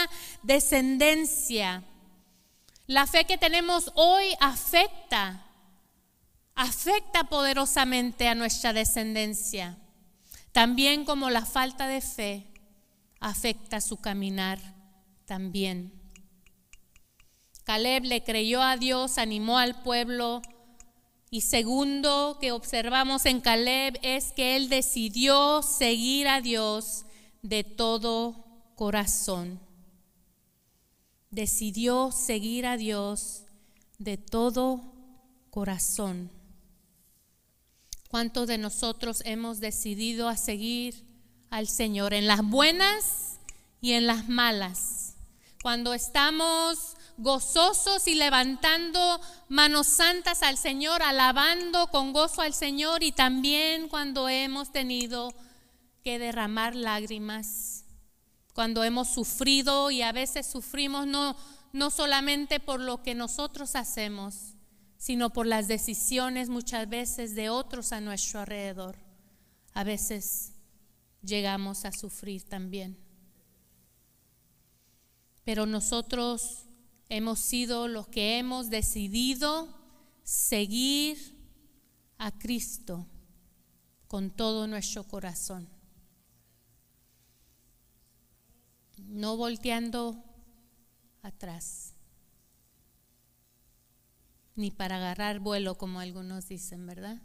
descendencia. 0.41 1.83
La 2.87 3.07
fe 3.07 3.25
que 3.25 3.37
tenemos 3.37 3.91
hoy 3.95 4.23
afecta, 4.39 5.45
afecta 6.55 7.25
poderosamente 7.25 8.29
a 8.29 8.35
nuestra 8.35 8.71
descendencia, 8.71 9.77
también 10.53 11.03
como 11.03 11.29
la 11.29 11.45
falta 11.45 11.87
de 11.87 11.99
fe 11.99 12.47
afecta 13.19 13.81
su 13.81 13.97
caminar 13.97 14.59
también. 15.25 15.91
Caleb 17.65 18.05
le 18.05 18.23
creyó 18.23 18.61
a 18.61 18.77
Dios, 18.77 19.17
animó 19.17 19.57
al 19.57 19.81
pueblo. 19.83 20.41
Y 21.33 21.41
segundo 21.41 22.37
que 22.39 22.51
observamos 22.51 23.25
en 23.25 23.41
Caleb 23.41 23.97
es 24.03 24.33
que 24.33 24.55
él 24.55 24.69
decidió 24.69 25.63
seguir 25.63 26.27
a 26.27 26.41
Dios 26.41 27.05
de 27.41 27.63
todo 27.63 28.35
corazón. 28.75 29.59
Decidió 31.31 32.11
seguir 32.11 32.67
a 32.67 32.77
Dios 32.77 33.45
de 33.97 34.17
todo 34.17 34.93
corazón. 35.49 36.29
¿Cuántos 38.09 38.47
de 38.47 38.59
nosotros 38.59 39.23
hemos 39.25 39.59
decidido 39.59 40.29
a 40.29 40.37
seguir 40.37 41.03
al 41.49 41.67
Señor 41.67 42.13
en 42.13 42.27
las 42.27 42.43
buenas 42.43 43.39
y 43.81 43.93
en 43.93 44.05
las 44.05 44.29
malas? 44.29 45.15
Cuando 45.63 45.95
estamos 45.95 46.95
gozosos 47.17 48.07
y 48.07 48.15
levantando 48.15 49.19
manos 49.49 49.87
santas 49.87 50.43
al 50.43 50.57
Señor, 50.57 51.01
alabando 51.03 51.87
con 51.87 52.13
gozo 52.13 52.41
al 52.41 52.53
Señor 52.53 53.03
y 53.03 53.11
también 53.11 53.87
cuando 53.87 54.29
hemos 54.29 54.71
tenido 54.71 55.33
que 56.03 56.19
derramar 56.19 56.75
lágrimas, 56.75 57.85
cuando 58.53 58.83
hemos 58.83 59.09
sufrido 59.09 59.91
y 59.91 60.01
a 60.01 60.11
veces 60.11 60.45
sufrimos 60.45 61.07
no, 61.07 61.35
no 61.71 61.89
solamente 61.89 62.59
por 62.59 62.79
lo 62.79 63.01
que 63.01 63.15
nosotros 63.15 63.75
hacemos, 63.75 64.55
sino 64.97 65.31
por 65.31 65.47
las 65.47 65.67
decisiones 65.67 66.49
muchas 66.49 66.87
veces 66.89 67.35
de 67.35 67.49
otros 67.49 67.91
a 67.91 68.01
nuestro 68.01 68.39
alrededor. 68.39 68.97
A 69.73 69.83
veces 69.83 70.53
llegamos 71.21 71.85
a 71.85 71.91
sufrir 71.91 72.43
también. 72.43 72.97
Pero 75.43 75.65
nosotros 75.65 76.65
hemos 77.15 77.39
sido 77.39 77.87
los 77.87 78.07
que 78.07 78.39
hemos 78.39 78.71
decidido 78.71 79.69
seguir 80.23 81.15
a 82.17 82.31
Cristo 82.31 83.05
con 84.07 84.31
todo 84.31 84.65
nuestro 84.65 85.03
corazón. 85.03 85.69
No 88.97 89.37
volteando 89.37 90.23
atrás, 91.21 91.93
ni 94.55 94.71
para 94.71 94.95
agarrar 94.95 95.39
vuelo 95.39 95.77
como 95.77 95.99
algunos 95.99 96.47
dicen, 96.47 96.87
¿verdad? 96.87 97.21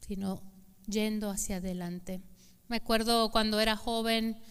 Sino 0.00 0.42
yendo 0.86 1.28
hacia 1.28 1.56
adelante. 1.56 2.22
Me 2.68 2.76
acuerdo 2.76 3.30
cuando 3.30 3.60
era 3.60 3.76
joven, 3.76 4.42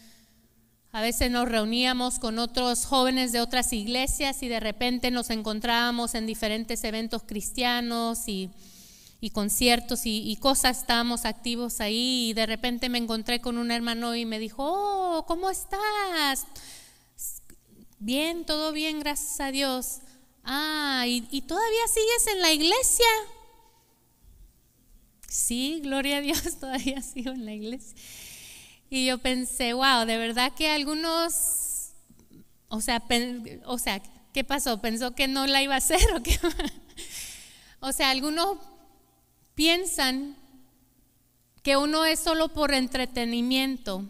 a 0.94 1.02
veces 1.02 1.32
nos 1.32 1.48
reuníamos 1.48 2.20
con 2.20 2.38
otros 2.38 2.86
jóvenes 2.86 3.32
de 3.32 3.40
otras 3.40 3.72
iglesias 3.72 4.44
y 4.44 4.50
de 4.50 4.60
repente 4.60 5.10
nos 5.10 5.30
encontrábamos 5.30 6.16
en 6.16 6.26
diferentes 6.26 6.84
eventos 6.84 7.24
cristianos 7.24 8.28
y, 8.28 8.52
conciertos 9.32 10.02
y, 10.04 10.36
cosas, 10.42 10.80
estábamos 10.80 11.26
activos 11.26 11.80
ahí 11.80 12.30
y 12.30 12.34
de 12.34 12.46
repente 12.46 12.90
me 12.90 12.98
encontré 12.98 13.40
con 13.40 13.58
un 13.58 13.72
hermano 13.72 14.16
y 14.16 14.26
me 14.26 14.40
dijo, 14.40 14.64
oh, 14.66 15.26
¿cómo 15.26 15.50
estás? 15.50 16.46
Bien, 18.00 18.46
todo 18.46 18.74
bien, 18.74 19.00
gracias 19.00 19.40
a 19.40 19.52
Dios. 19.52 20.00
Ah, 20.44 21.06
¿y, 21.08 21.26
y 21.32 21.42
todavía 21.42 21.88
sigues 21.88 22.36
en 22.36 22.42
la 22.42 22.52
iglesia? 22.52 23.06
Sí, 25.30 25.80
gloria 25.82 26.18
a 26.18 26.22
Dios, 26.22 26.56
todavía 26.60 27.02
sigo 27.02 27.32
en 27.32 27.46
la 27.46 27.54
iglesia. 27.54 27.96
Y 28.94 29.06
yo 29.06 29.20
pensé, 29.20 29.72
wow, 29.72 30.06
de 30.06 30.18
verdad 30.18 30.52
que 30.54 30.70
algunos, 30.70 31.94
o 32.68 32.82
sea, 32.82 33.02
o 33.66 33.78
sea, 33.78 34.04
¿qué 34.34 34.44
pasó? 34.44 34.82
¿Pensó 34.82 35.16
que 35.16 35.30
no 35.30 35.48
la 35.48 35.64
iba 35.64 35.76
a 35.76 35.78
hacer 35.78 36.02
o 36.14 36.22
qué? 36.22 36.38
o 37.80 37.94
sea, 37.94 38.10
algunos 38.10 38.58
piensan 39.56 40.36
que 41.64 41.78
uno 41.78 42.04
es 42.04 42.20
solo 42.20 42.50
por 42.50 42.74
entretenimiento, 42.74 44.04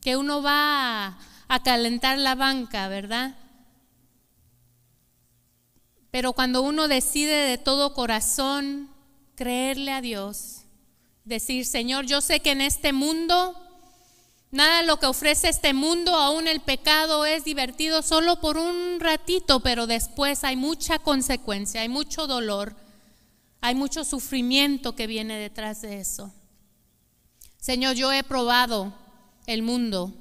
que 0.00 0.16
uno 0.16 0.42
va 0.42 1.06
a, 1.06 1.18
a 1.48 1.62
calentar 1.64 2.16
la 2.16 2.36
banca, 2.36 2.86
¿verdad? 2.86 3.34
Pero 6.12 6.34
cuando 6.34 6.62
uno 6.62 6.86
decide 6.86 7.34
de 7.34 7.58
todo 7.58 7.94
corazón 7.94 8.90
creerle 9.34 9.90
a 9.90 10.00
Dios, 10.00 10.66
decir, 11.24 11.66
Señor, 11.66 12.06
yo 12.06 12.20
sé 12.20 12.38
que 12.38 12.52
en 12.52 12.60
este 12.60 12.92
mundo 12.92 13.59
Nada 14.50 14.82
lo 14.82 14.98
que 14.98 15.06
ofrece 15.06 15.48
este 15.48 15.74
mundo, 15.74 16.16
aún 16.16 16.48
el 16.48 16.60
pecado 16.60 17.24
es 17.24 17.44
divertido 17.44 18.02
solo 18.02 18.40
por 18.40 18.58
un 18.58 18.98
ratito, 18.98 19.60
pero 19.60 19.86
después 19.86 20.42
hay 20.42 20.56
mucha 20.56 20.98
consecuencia, 20.98 21.82
hay 21.82 21.88
mucho 21.88 22.26
dolor, 22.26 22.74
hay 23.60 23.76
mucho 23.76 24.04
sufrimiento 24.04 24.96
que 24.96 25.06
viene 25.06 25.38
detrás 25.38 25.82
de 25.82 26.00
eso. 26.00 26.32
Señor, 27.58 27.94
yo 27.94 28.12
he 28.12 28.24
probado 28.24 28.92
el 29.46 29.62
mundo 29.62 30.12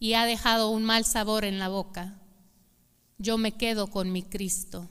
y 0.00 0.14
ha 0.14 0.26
dejado 0.26 0.70
un 0.70 0.82
mal 0.82 1.04
sabor 1.04 1.44
en 1.44 1.60
la 1.60 1.68
boca. 1.68 2.14
Yo 3.18 3.38
me 3.38 3.52
quedo 3.52 3.86
con 3.86 4.10
mi 4.10 4.22
Cristo. 4.22 4.90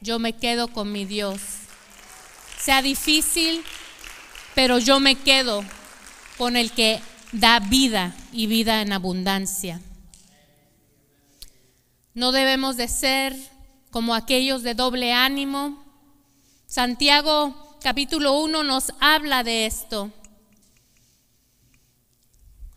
Yo 0.00 0.18
me 0.18 0.34
quedo 0.34 0.68
con 0.68 0.92
mi 0.92 1.06
Dios. 1.06 1.40
Sea 2.60 2.82
difícil, 2.82 3.62
pero 4.54 4.78
yo 4.78 5.00
me 5.00 5.14
quedo 5.14 5.64
con 6.36 6.56
el 6.56 6.70
que 6.72 7.00
da 7.32 7.60
vida 7.60 8.14
y 8.32 8.46
vida 8.46 8.82
en 8.82 8.92
abundancia. 8.92 9.80
No 12.14 12.32
debemos 12.32 12.76
de 12.76 12.88
ser 12.88 13.36
como 13.90 14.14
aquellos 14.14 14.62
de 14.62 14.74
doble 14.74 15.12
ánimo. 15.12 15.84
Santiago 16.66 17.76
capítulo 17.82 18.40
1 18.40 18.64
nos 18.64 18.92
habla 19.00 19.44
de 19.44 19.66
esto. 19.66 20.10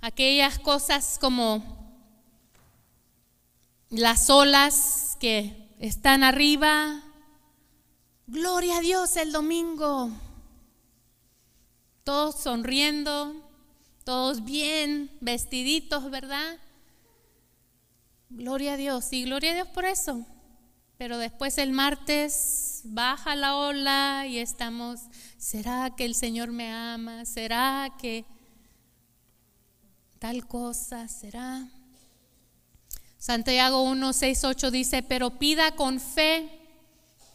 Aquellas 0.01 0.59
cosas 0.59 1.17
como 1.19 1.63
las 3.89 4.29
olas 4.29 5.17
que 5.19 5.69
están 5.79 6.23
arriba. 6.23 7.03
Gloria 8.27 8.77
a 8.77 8.81
Dios 8.81 9.17
el 9.17 9.31
domingo. 9.31 10.09
Todos 12.03 12.41
sonriendo, 12.41 13.35
todos 14.11 14.43
bien 14.43 15.09
vestiditos, 15.21 16.11
¿verdad? 16.11 16.57
Gloria 18.29 18.73
a 18.73 18.75
Dios, 18.75 19.13
y 19.13 19.23
gloria 19.23 19.51
a 19.51 19.53
Dios 19.53 19.69
por 19.69 19.85
eso. 19.85 20.25
Pero 20.97 21.17
después 21.17 21.57
el 21.57 21.71
martes 21.71 22.81
baja 22.83 23.37
la 23.37 23.55
ola 23.55 24.25
y 24.27 24.39
estamos, 24.39 24.99
¿será 25.37 25.91
que 25.95 26.03
el 26.03 26.13
Señor 26.13 26.51
me 26.51 26.69
ama? 26.73 27.23
¿Será 27.23 27.89
que 28.01 28.25
tal 30.19 30.45
cosa? 30.45 31.07
¿Será? 31.07 31.69
Santiago 33.17 33.81
1, 33.81 34.11
6, 34.11 34.43
8 34.43 34.71
dice, 34.71 35.03
pero 35.03 35.39
pida 35.39 35.71
con 35.77 36.01
fe. 36.01 36.49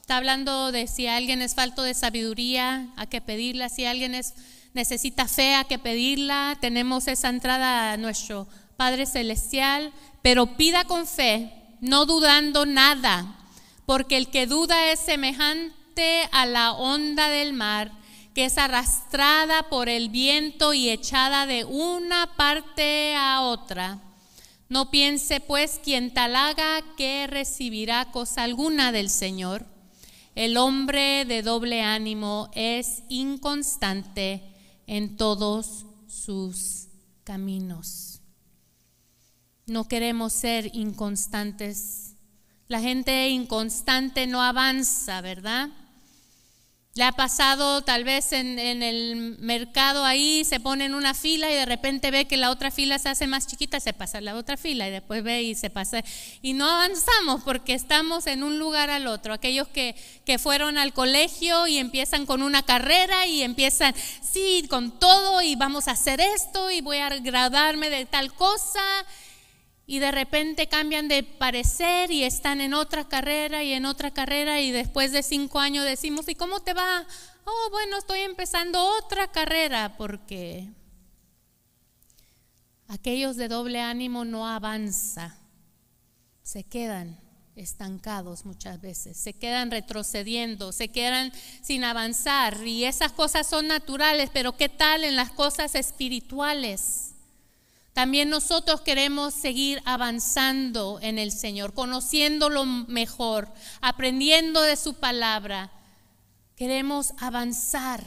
Está 0.03 0.19
hablando 0.19 0.73
de 0.73 0.89
si 0.89 1.07
alguien 1.07 1.41
es 1.41 1.55
falto 1.55 1.83
de 1.83 1.95
sabiduría, 1.95 2.93
a 2.97 3.07
que 3.07 3.23
pedirla. 3.23 3.71
Si 3.71 3.87
alguien 3.87 4.15
es 4.15 4.35
necesita 4.77 5.27
fe 5.27 5.55
a 5.55 5.65
que 5.65 5.79
pedirla, 5.79 6.59
tenemos 6.61 7.09
esa 7.09 7.31
entrada 7.31 7.93
a 7.93 7.97
nuestro 7.97 8.47
Padre 8.77 9.07
Celestial, 9.07 9.93
pero 10.23 10.57
pida 10.59 10.85
con 10.85 11.07
fe, 11.07 11.51
no 11.81 12.05
dudando 12.05 12.67
nada, 12.67 13.39
porque 13.87 14.19
el 14.19 14.29
que 14.29 14.47
duda 14.47 14.93
es 14.93 15.01
semejante 15.01 16.29
a 16.31 16.45
la 16.45 16.73
onda 16.73 17.29
del 17.31 17.55
mar, 17.55 17.91
que 18.35 18.45
es 18.45 18.59
arrastrada 18.59 19.71
por 19.71 19.89
el 19.89 20.11
viento 20.11 20.75
y 20.75 20.91
echada 20.91 21.47
de 21.47 21.65
una 21.65 22.37
parte 22.37 23.17
a 23.17 23.41
otra. 23.41 23.99
No 24.69 24.91
piense 24.91 25.41
pues 25.41 25.81
quien 25.83 26.13
tal 26.13 26.37
haga 26.37 26.83
que 26.99 27.27
recibirá 27.29 28.11
cosa 28.11 28.43
alguna 28.43 28.93
del 28.93 29.09
Señor. 29.09 29.65
El 30.35 30.59
hombre 30.59 31.25
de 31.25 31.41
doble 31.41 31.81
ánimo 31.81 32.51
es 32.53 33.05
inconstante 33.09 34.43
en 34.87 35.17
todos 35.17 35.87
sus 36.07 36.89
caminos. 37.25 38.21
no 39.67 39.89
queremos 39.89 40.33
ser 40.33 40.71
inconstantes. 40.75 42.15
La 42.69 42.81
gente 42.81 43.29
inconstante 43.31 44.27
no 44.29 44.41
avanza, 44.41 45.21
¿verdad? 45.21 45.71
Le 46.97 47.05
ha 47.05 47.13
pasado 47.13 47.83
tal 47.83 48.05
vez 48.05 48.33
en, 48.33 48.59
el 48.59 49.37
mercado 49.39 50.03
ahí, 50.07 50.47
se 50.47 50.61
pone 50.61 50.87
en 50.87 50.95
una 50.95 51.13
fila 51.13 51.51
y 51.51 51.55
de 51.55 51.67
repente 51.67 52.11
ve 52.11 52.25
que 52.25 52.39
la 52.39 52.51
otra 52.51 52.71
fila 52.71 52.99
se 52.99 53.11
hace 53.11 53.27
más 53.27 53.47
chiquita, 53.47 53.81
se 53.81 53.93
pasa 53.93 54.17
a 54.17 54.23
la 54.23 54.35
otra 54.35 54.57
fila 54.57 54.89
y 54.89 54.91
después 54.91 55.23
ve 55.23 55.43
y 55.43 55.55
se 55.55 55.69
pasa. 55.69 56.01
Y 56.41 56.55
no 56.55 56.67
avanzamos 56.67 57.43
porque 57.45 57.75
estamos 57.75 58.27
en 58.27 58.43
un 58.43 58.59
lugar 58.59 58.89
al 58.89 59.09
otro. 59.09 59.35
Aquellos 59.35 59.69
que, 59.69 59.95
que 60.25 60.39
fueron 60.39 60.79
al 60.79 60.95
colegio 60.95 61.67
y 61.67 61.77
empiezan 61.77 62.25
con 62.25 62.41
una 62.41 62.63
carrera 62.63 63.27
y 63.27 63.43
empiezan, 63.43 63.95
sí, 64.23 64.65
con 64.71 64.99
todo 64.99 65.43
y 65.43 65.55
vamos 65.55 65.89
a 65.89 65.91
hacer 65.91 66.19
esto 66.21 66.71
y 66.71 66.81
voy 66.81 66.97
a 66.97 67.11
graduarme 67.11 67.91
de 67.91 68.07
tal 68.07 68.33
cosa 68.33 68.81
y 69.87 70.01
de 70.01 70.11
repente 70.11 70.69
cambian 70.69 71.07
de 71.07 71.23
parecer 71.23 72.11
y 72.11 72.25
están 72.25 72.61
en 72.61 72.75
otra 72.75 73.09
carrera 73.09 73.63
y 73.63 73.73
en 73.73 73.87
otra 73.87 74.11
carrera 74.11 74.61
y 74.61 74.73
después 74.73 75.13
de 75.13 75.23
cinco 75.23 75.61
años 75.61 75.85
decimos, 75.85 76.29
¿y 76.29 76.35
cómo 76.35 76.61
te 76.61 76.75
va? 76.75 77.07
Oh, 77.45 77.71
bueno, 77.71 77.97
estoy 77.97 78.21
empezando 78.21 78.85
otra 78.99 79.31
carrera 79.31 79.97
porque 79.97 80.69
aquellos 82.89 83.37
de 83.37 83.47
doble 83.47 83.81
ánimo 83.81 84.25
no 84.25 84.49
avanza, 84.49 85.39
se 86.43 86.65
quedan 86.65 87.21
estancados 87.55 88.45
muchas 88.45 88.81
veces, 88.81 89.17
se 89.17 89.35
quedan 89.35 89.71
retrocediendo, 89.71 90.73
se 90.73 90.89
quedan 90.89 91.33
sin 91.63 91.85
avanzar 91.85 92.67
y 92.67 92.85
esas 92.85 93.13
cosas 93.13 93.47
son 93.47 93.69
naturales, 93.69 94.31
pero 94.33 94.57
¿qué 94.57 94.69
tal 94.69 95.05
en 95.05 95.15
las 95.15 95.31
cosas 95.31 95.77
espirituales? 95.77 97.06
También 97.97 98.29
nosotros 98.29 98.83
queremos 98.83 99.33
seguir 99.33 99.81
avanzando 99.87 100.99
en 101.01 101.19
el 101.19 101.33
Señor, 101.33 101.73
conociéndolo 101.73 102.67
mejor, 102.67 103.51
aprendiendo 103.81 104.61
de 104.61 104.77
su 104.77 104.93
palabra. 104.93 105.73
Queremos 106.57 107.15
avanzar. 107.17 108.07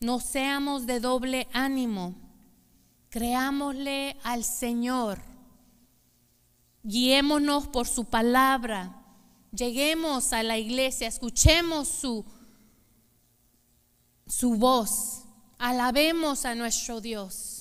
No 0.00 0.20
seamos 0.20 0.86
de 0.86 1.00
doble 1.00 1.48
ánimo. 1.52 2.14
Creámosle 3.10 4.16
al 4.22 4.42
Señor. 4.42 5.20
Guiémonos 6.82 7.68
por 7.68 7.86
su 7.86 8.06
palabra. 8.06 9.04
Lleguemos 9.54 10.32
a 10.32 10.42
la 10.42 10.56
iglesia, 10.56 11.08
escuchemos 11.08 11.88
su, 11.88 12.24
su 14.26 14.54
voz. 14.54 15.24
Alabemos 15.58 16.46
a 16.46 16.54
nuestro 16.54 17.02
Dios. 17.02 17.51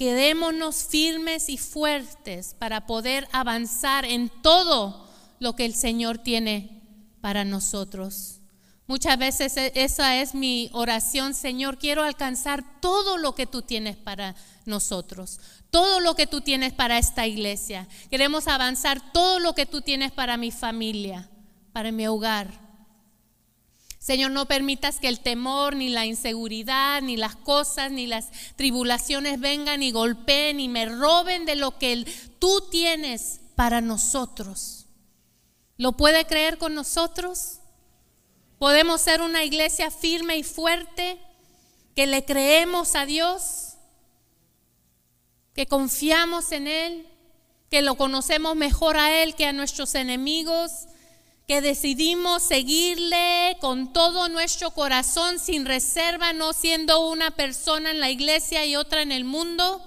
Quedémonos 0.00 0.84
firmes 0.84 1.50
y 1.50 1.58
fuertes 1.58 2.56
para 2.58 2.86
poder 2.86 3.28
avanzar 3.32 4.06
en 4.06 4.30
todo 4.30 5.06
lo 5.40 5.54
que 5.54 5.66
el 5.66 5.74
Señor 5.74 6.16
tiene 6.16 6.80
para 7.20 7.44
nosotros. 7.44 8.40
Muchas 8.86 9.18
veces 9.18 9.58
e, 9.58 9.72
esa 9.74 10.16
es 10.16 10.34
mi 10.34 10.70
oración, 10.72 11.34
Señor, 11.34 11.76
quiero 11.76 12.02
alcanzar 12.02 12.80
todo 12.80 13.18
lo 13.18 13.34
que 13.34 13.44
tú 13.44 13.60
tienes 13.60 13.98
para 13.98 14.34
nosotros, 14.64 15.38
todo 15.68 16.00
lo 16.00 16.14
que 16.14 16.26
tú 16.26 16.40
tienes 16.40 16.72
para 16.72 16.96
esta 16.96 17.26
iglesia. 17.26 17.86
Queremos 18.10 18.48
avanzar 18.48 19.12
todo 19.12 19.38
lo 19.38 19.54
que 19.54 19.66
tú 19.66 19.82
tienes 19.82 20.12
para 20.12 20.38
mi 20.38 20.50
familia, 20.50 21.28
para 21.74 21.92
mi 21.92 22.06
hogar. 22.06 22.69
Señor, 24.00 24.30
no 24.30 24.46
permitas 24.46 24.98
que 24.98 25.08
el 25.08 25.20
temor, 25.20 25.76
ni 25.76 25.90
la 25.90 26.06
inseguridad, 26.06 27.02
ni 27.02 27.18
las 27.18 27.36
cosas, 27.36 27.92
ni 27.92 28.06
las 28.06 28.30
tribulaciones 28.56 29.38
vengan 29.38 29.82
y 29.82 29.92
golpeen 29.92 30.58
y 30.58 30.68
me 30.68 30.86
roben 30.86 31.44
de 31.44 31.54
lo 31.54 31.76
que 31.76 32.06
tú 32.38 32.62
tienes 32.70 33.40
para 33.56 33.82
nosotros. 33.82 34.86
¿Lo 35.76 35.92
puede 35.92 36.24
creer 36.24 36.56
con 36.56 36.74
nosotros? 36.74 37.58
¿Podemos 38.58 39.02
ser 39.02 39.20
una 39.20 39.44
iglesia 39.44 39.90
firme 39.90 40.38
y 40.38 40.44
fuerte 40.44 41.20
que 41.94 42.06
le 42.06 42.24
creemos 42.24 42.94
a 42.96 43.04
Dios? 43.04 43.74
¿Que 45.54 45.66
confiamos 45.66 46.52
en 46.52 46.68
Él? 46.68 47.06
¿Que 47.70 47.82
lo 47.82 47.96
conocemos 47.96 48.56
mejor 48.56 48.96
a 48.96 49.22
Él 49.22 49.34
que 49.34 49.44
a 49.44 49.52
nuestros 49.52 49.94
enemigos? 49.94 50.86
Que 51.50 51.60
decidimos 51.60 52.44
seguirle 52.44 53.56
con 53.60 53.92
todo 53.92 54.28
nuestro 54.28 54.70
corazón, 54.70 55.40
sin 55.40 55.66
reserva, 55.66 56.32
no 56.32 56.52
siendo 56.52 57.10
una 57.10 57.32
persona 57.32 57.90
en 57.90 57.98
la 57.98 58.08
iglesia 58.08 58.64
y 58.66 58.76
otra 58.76 59.02
en 59.02 59.10
el 59.10 59.24
mundo, 59.24 59.82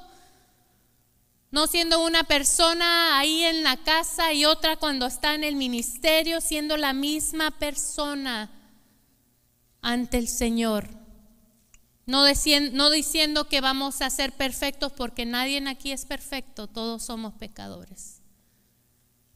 no 1.52 1.68
siendo 1.68 2.04
una 2.04 2.26
persona 2.26 3.18
ahí 3.18 3.46
en 3.46 3.64
la 3.64 3.78
casa 3.78 4.34
y 4.34 4.44
otra 4.44 4.76
cuando 4.76 5.06
está 5.06 5.36
en 5.36 5.46
el 5.46 5.56
ministerio, 5.56 6.42
siendo 6.42 6.76
la 6.76 6.92
misma 6.92 7.50
persona 7.52 8.52
ante 9.82 10.18
el 10.18 10.28
Señor. 10.28 10.90
No, 12.06 12.26
no 12.74 12.90
diciendo 12.90 13.48
que 13.48 13.62
vamos 13.62 14.02
a 14.02 14.10
ser 14.10 14.34
perfectos 14.34 14.92
porque 14.92 15.26
nadie 15.26 15.66
aquí 15.70 15.94
es 15.94 16.04
perfecto, 16.04 16.68
todos 16.68 17.04
somos 17.04 17.36
pecadores. 17.36 18.23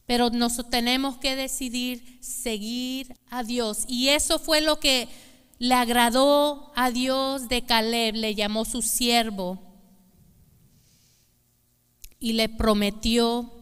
Pero 0.08 0.30
nos 0.30 0.56
tenemos 0.70 1.18
que 1.18 1.36
decidir 1.36 2.18
seguir 2.22 3.14
a 3.30 3.44
Dios. 3.44 3.84
Y 3.86 4.08
eso 4.08 4.38
fue 4.38 4.62
lo 4.62 4.80
que 4.80 5.06
le 5.58 5.74
agradó 5.74 6.72
a 6.74 6.90
Dios 6.90 7.48
de 7.50 7.62
Caleb, 7.66 8.14
le 8.14 8.34
llamó 8.34 8.64
su 8.64 8.80
siervo 8.80 9.60
y 12.18 12.32
le 12.32 12.48
prometió 12.48 13.52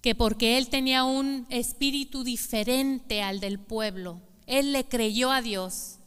que 0.00 0.16
porque 0.16 0.58
él 0.58 0.68
tenía 0.68 1.04
un 1.04 1.46
espíritu 1.48 2.24
diferente 2.24 3.22
al 3.22 3.38
del 3.38 3.60
pueblo, 3.60 4.20
él 4.46 4.72
le 4.72 4.84
creyó 4.84 5.30
a 5.30 5.42
Dios 5.42 5.98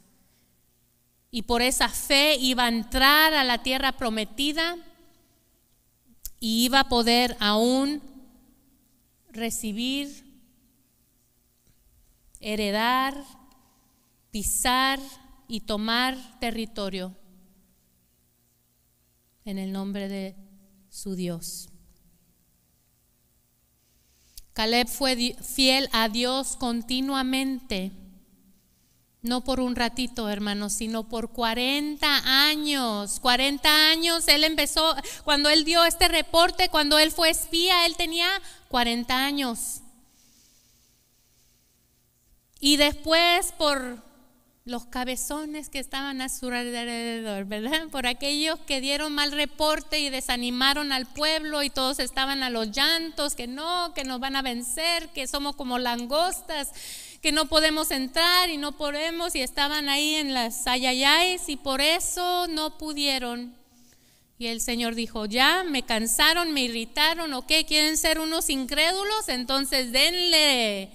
y 1.30 1.42
por 1.42 1.62
esa 1.62 1.88
fe 1.88 2.36
iba 2.36 2.64
a 2.64 2.68
entrar 2.68 3.32
a 3.32 3.42
la 3.42 3.62
tierra 3.62 3.92
prometida 3.92 4.76
y 6.40 6.66
iba 6.66 6.80
a 6.80 6.88
poder 6.90 7.38
aún 7.40 8.02
recibir, 9.32 10.24
heredar, 12.40 13.14
pisar 14.30 15.00
y 15.48 15.60
tomar 15.60 16.16
territorio 16.40 17.16
en 19.44 19.58
el 19.58 19.72
nombre 19.72 20.08
de 20.08 20.36
su 20.88 21.14
Dios. 21.14 21.68
Caleb 24.52 24.86
fue 24.88 25.34
fiel 25.42 25.88
a 25.92 26.08
Dios 26.08 26.56
continuamente, 26.56 27.90
no 29.22 29.44
por 29.44 29.60
un 29.60 29.76
ratito, 29.76 30.28
hermanos, 30.28 30.72
sino 30.72 31.08
por 31.08 31.30
40 31.30 32.48
años. 32.48 33.20
40 33.20 33.90
años, 33.90 34.26
él 34.26 34.44
empezó, 34.44 34.94
cuando 35.24 35.48
él 35.48 35.64
dio 35.64 35.84
este 35.84 36.08
reporte, 36.08 36.68
cuando 36.68 36.98
él 36.98 37.12
fue 37.12 37.30
espía, 37.30 37.86
él 37.86 37.96
tenía 37.96 38.28
40 38.68 39.16
años. 39.16 39.80
Y 42.58 42.76
después 42.76 43.52
por 43.52 44.02
los 44.64 44.86
cabezones 44.86 45.68
que 45.68 45.80
estaban 45.80 46.20
a 46.20 46.28
su 46.28 46.46
alrededor, 46.46 47.44
¿verdad? 47.46 47.88
Por 47.90 48.06
aquellos 48.06 48.60
que 48.60 48.80
dieron 48.80 49.12
mal 49.12 49.32
reporte 49.32 49.98
y 49.98 50.10
desanimaron 50.10 50.92
al 50.92 51.06
pueblo 51.06 51.62
y 51.64 51.70
todos 51.70 51.98
estaban 51.98 52.44
a 52.44 52.50
los 52.50 52.70
llantos, 52.70 53.34
que 53.34 53.48
no, 53.48 53.92
que 53.94 54.04
nos 54.04 54.20
van 54.20 54.36
a 54.36 54.42
vencer, 54.42 55.08
que 55.08 55.26
somos 55.26 55.56
como 55.56 55.80
langostas, 55.80 56.70
que 57.22 57.32
no 57.32 57.46
podemos 57.46 57.90
entrar 57.90 58.50
y 58.50 58.56
no 58.58 58.72
podemos 58.72 59.34
y 59.34 59.40
estaban 59.40 59.88
ahí 59.88 60.16
en 60.16 60.34
las 60.34 60.66
ayayáis 60.66 61.48
y 61.48 61.56
por 61.56 61.80
eso 61.80 62.48
no 62.48 62.76
pudieron 62.76 63.54
y 64.42 64.48
el 64.48 64.60
Señor 64.60 64.96
dijo, 64.96 65.26
ya, 65.26 65.62
me 65.62 65.84
cansaron, 65.84 66.52
me 66.52 66.62
irritaron, 66.62 67.32
¿ok? 67.32 67.52
¿Quieren 67.64 67.96
ser 67.96 68.18
unos 68.18 68.50
incrédulos? 68.50 69.28
Entonces 69.28 69.92
denle, 69.92 70.90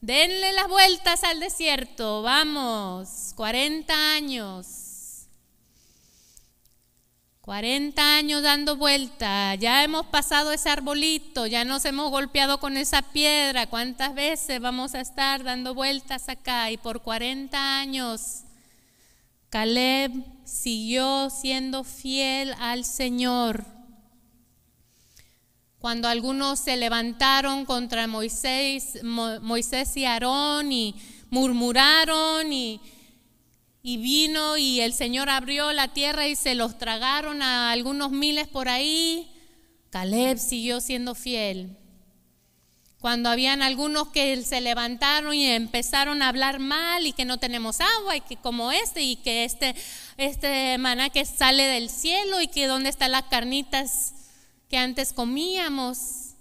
denle 0.00 0.52
las 0.52 0.66
vueltas 0.66 1.22
al 1.22 1.38
desierto, 1.38 2.22
vamos, 2.22 3.34
40 3.36 4.14
años. 4.14 4.81
40 7.42 8.16
años 8.18 8.40
dando 8.44 8.76
vuelta, 8.76 9.56
ya 9.56 9.82
hemos 9.82 10.06
pasado 10.06 10.52
ese 10.52 10.70
arbolito, 10.70 11.48
ya 11.48 11.64
nos 11.64 11.84
hemos 11.84 12.08
golpeado 12.12 12.60
con 12.60 12.76
esa 12.76 13.02
piedra, 13.02 13.66
¿cuántas 13.66 14.14
veces 14.14 14.60
vamos 14.60 14.94
a 14.94 15.00
estar 15.00 15.42
dando 15.42 15.74
vueltas 15.74 16.28
acá? 16.28 16.70
Y 16.70 16.76
por 16.76 17.02
40 17.02 17.80
años 17.80 18.44
Caleb 19.50 20.12
siguió 20.44 21.30
siendo 21.30 21.82
fiel 21.82 22.54
al 22.60 22.84
Señor. 22.84 23.64
Cuando 25.80 26.06
algunos 26.06 26.60
se 26.60 26.76
levantaron 26.76 27.64
contra 27.64 28.06
Moisés, 28.06 29.02
Moisés 29.02 29.96
y 29.96 30.04
Aarón 30.04 30.70
y 30.70 30.94
murmuraron 31.28 32.52
y, 32.52 32.80
y 33.82 33.96
vino 33.96 34.56
y 34.56 34.80
el 34.80 34.94
Señor 34.94 35.28
abrió 35.28 35.72
la 35.72 35.88
tierra 35.88 36.28
y 36.28 36.36
se 36.36 36.54
los 36.54 36.78
tragaron 36.78 37.42
a 37.42 37.72
algunos 37.72 38.12
miles 38.12 38.46
por 38.46 38.68
ahí, 38.68 39.30
Caleb 39.90 40.38
siguió 40.38 40.80
siendo 40.80 41.14
fiel. 41.14 41.76
Cuando 43.00 43.30
habían 43.30 43.62
algunos 43.62 44.08
que 44.08 44.40
se 44.44 44.60
levantaron 44.60 45.34
y 45.34 45.46
empezaron 45.46 46.22
a 46.22 46.28
hablar 46.28 46.60
mal 46.60 47.04
y 47.04 47.12
que 47.12 47.24
no 47.24 47.38
tenemos 47.38 47.80
agua 47.80 48.16
y 48.16 48.20
que 48.20 48.36
como 48.36 48.70
este 48.70 49.02
y 49.02 49.16
que 49.16 49.44
este, 49.44 49.74
este 50.16 50.78
maná 50.78 51.10
que 51.10 51.24
sale 51.24 51.64
del 51.64 51.90
cielo 51.90 52.40
y 52.40 52.46
que 52.46 52.68
dónde 52.68 52.90
están 52.90 53.10
las 53.10 53.24
carnitas 53.24 54.14
que 54.68 54.78
antes 54.78 55.12
comíamos. 55.12 56.31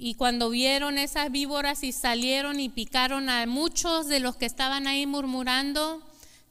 Y 0.00 0.14
cuando 0.14 0.48
vieron 0.48 0.96
esas 0.96 1.32
víboras 1.32 1.82
y 1.82 1.90
salieron 1.90 2.60
y 2.60 2.68
picaron 2.68 3.28
a 3.28 3.44
muchos 3.46 4.06
de 4.06 4.20
los 4.20 4.36
que 4.36 4.46
estaban 4.46 4.86
ahí 4.86 5.06
murmurando, 5.06 6.00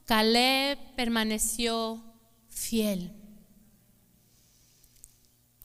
Caleb 0.04 0.78
permaneció 0.94 2.04
fiel. 2.50 3.10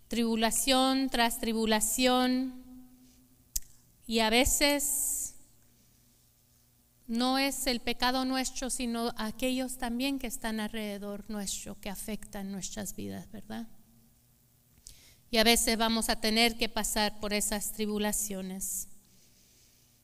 Tribulación 0.07 1.09
tras 1.09 1.39
tribulación, 1.39 2.63
y 4.05 4.19
a 4.19 4.29
veces 4.29 5.35
no 7.07 7.37
es 7.37 7.67
el 7.67 7.81
pecado 7.81 8.23
nuestro, 8.23 8.69
sino 8.69 9.13
aquellos 9.17 9.77
también 9.77 10.19
que 10.19 10.27
están 10.27 10.61
alrededor 10.61 11.29
nuestro, 11.29 11.79
que 11.81 11.89
afectan 11.89 12.49
nuestras 12.51 12.95
vidas, 12.95 13.29
¿verdad? 13.31 13.67
Y 15.33 15.37
a 15.39 15.43
veces 15.43 15.77
vamos 15.77 16.07
a 16.07 16.15
tener 16.15 16.55
que 16.57 16.69
pasar 16.69 17.19
por 17.19 17.33
esas 17.33 17.73
tribulaciones, 17.73 18.87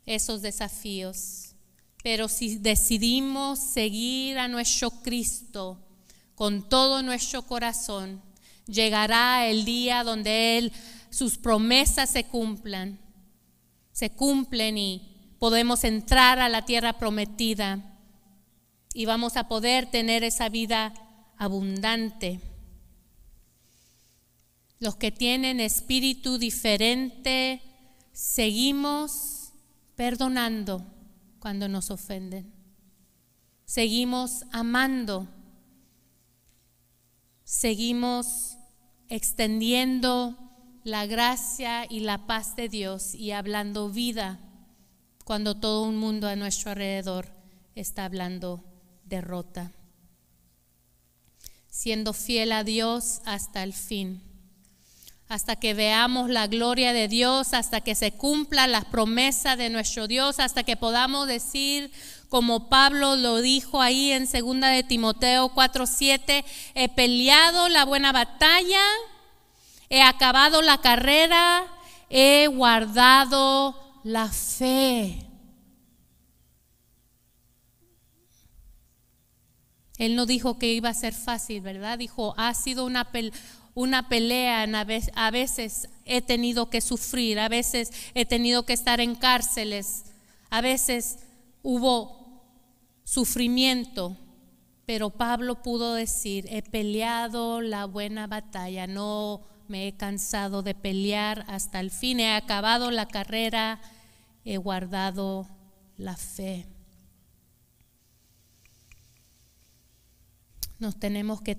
esos 0.06 0.42
desafíos. 0.42 1.54
Pero 2.04 2.28
si 2.28 2.58
decidimos 2.58 3.60
seguir 3.60 4.40
a 4.40 4.50
nuestro 4.50 4.90
Cristo 4.90 5.80
con 6.36 6.68
todo 6.68 7.04
nuestro 7.04 7.44
corazón, 7.44 8.22
llegará 8.66 9.48
el 9.48 9.64
día 9.64 10.04
donde 10.04 10.58
Él, 10.58 10.74
sus 11.10 11.38
promesas 11.38 12.10
se 12.10 12.26
cumplan 12.26 13.00
se 14.00 14.12
cumplen 14.12 14.78
y 14.78 15.36
podemos 15.40 15.84
entrar 15.84 16.40
a 16.40 16.48
la 16.48 16.64
tierra 16.64 16.94
prometida 16.94 17.98
y 18.94 19.06
vamos 19.06 19.36
a 19.36 19.50
poder 19.50 19.88
tener 19.88 20.24
esa 20.24 20.48
vida 20.48 20.94
abundante. 21.38 22.40
Los 24.80 24.96
que 24.96 25.12
tienen 25.12 25.60
espíritu 25.60 26.38
diferente, 26.38 27.62
seguimos 28.14 29.52
perdonando 29.96 30.86
cuando 31.40 31.68
nos 31.68 31.92
ofenden. 31.92 32.54
Seguimos 33.66 34.46
amando. 34.52 35.28
Seguimos 37.44 38.58
extendiendo 39.10 40.38
la 40.84 41.06
gracia 41.06 41.86
y 41.90 42.00
la 42.00 42.26
paz 42.26 42.56
de 42.56 42.70
Dios 42.70 43.14
y 43.16 43.32
hablando 43.32 43.90
vida 43.90 44.40
cuando 45.26 45.56
todo 45.56 45.84
un 45.84 45.98
mundo 45.98 46.28
a 46.28 46.36
nuestro 46.36 46.72
alrededor 46.72 47.28
está 47.76 48.06
hablando 48.06 48.64
derrota. 49.04 49.72
Siendo 51.68 52.14
fiel 52.14 52.52
a 52.52 52.64
Dios 52.64 53.22
hasta 53.26 53.64
el 53.64 53.74
fin, 53.74 54.22
hasta 55.30 55.56
que 55.56 55.76
veamos 55.76 56.28
la 56.28 56.48
gloria 56.48 56.92
de 56.92 57.08
Dios, 57.08 57.54
hasta 57.54 57.82
que 57.82 57.94
se 57.94 58.12
cumpla 58.12 58.66
la 58.66 58.82
promesa 58.82 59.56
de 59.56 59.70
nuestro 59.70 60.08
Dios, 60.08 60.40
hasta 60.40 60.64
que 60.64 60.76
podamos 60.76 61.28
decir 61.28 61.92
como 62.30 62.68
Pablo 62.68 63.16
lo 63.16 63.40
dijo 63.40 63.80
ahí 63.80 64.12
en 64.12 64.26
2 64.26 64.60
de 64.62 64.84
Timoteo 64.84 65.50
4:7, 65.50 66.44
he 66.74 66.90
peleado 66.90 67.70
la 67.70 67.86
buena 67.86 68.12
batalla, 68.12 68.82
he 69.90 70.02
acabado 70.02 70.64
la 70.64 70.80
carrera, 70.80 71.64
he 72.10 72.48
guardado 72.48 73.76
la 74.04 74.30
fe. 74.30 75.30
Él 80.00 80.16
no 80.16 80.26
dijo 80.26 80.58
que 80.58 80.74
iba 80.74 80.90
a 80.90 80.94
ser 80.94 81.14
fácil, 81.14 81.60
¿verdad? 81.62 81.98
Dijo, 81.98 82.34
ha 82.38 82.54
sido 82.54 82.86
una, 82.86 83.12
una 83.80 84.10
pelea, 84.10 84.64
a 85.16 85.32
veces 85.32 85.88
he 86.04 86.22
tenido 86.22 86.70
que 86.70 86.82
sufrir, 86.82 87.40
a 87.40 87.48
veces 87.48 87.94
he 88.14 88.26
tenido 88.26 88.66
que 88.66 88.74
estar 88.74 89.00
en 89.00 89.16
cárceles, 89.16 90.04
a 90.50 90.60
veces 90.60 91.20
hubo 91.64 92.44
sufrimiento, 93.06 94.18
pero 94.86 95.12
Pablo 95.12 95.62
pudo 95.62 95.94
decir, 95.94 96.46
he 96.50 96.62
peleado 96.62 97.62
la 97.62 97.86
buena 97.86 98.28
batalla, 98.28 98.86
no 98.86 99.48
me 99.70 99.88
he 99.88 99.96
cansado 99.96 100.62
de 100.62 100.76
pelear 100.76 101.46
hasta 101.48 101.80
el 101.80 101.90
fin, 101.90 102.20
he 102.20 102.36
acabado 102.36 102.92
la 102.92 103.08
carrera, 103.08 103.80
he 104.44 104.58
guardado 104.58 105.48
la 105.96 106.18
fe. 106.18 106.68
Nos 110.80 111.00
tenemos 111.00 111.42
que 111.42 111.56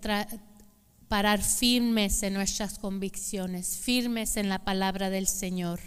parar 1.11 1.43
firmes 1.43 2.23
en 2.23 2.35
nuestras 2.35 2.79
convicciones, 2.79 3.79
firmes 3.79 4.37
en 4.37 4.49
la 4.49 4.61
palabra 4.61 5.11
del 5.11 5.27
Señor. 5.27 5.81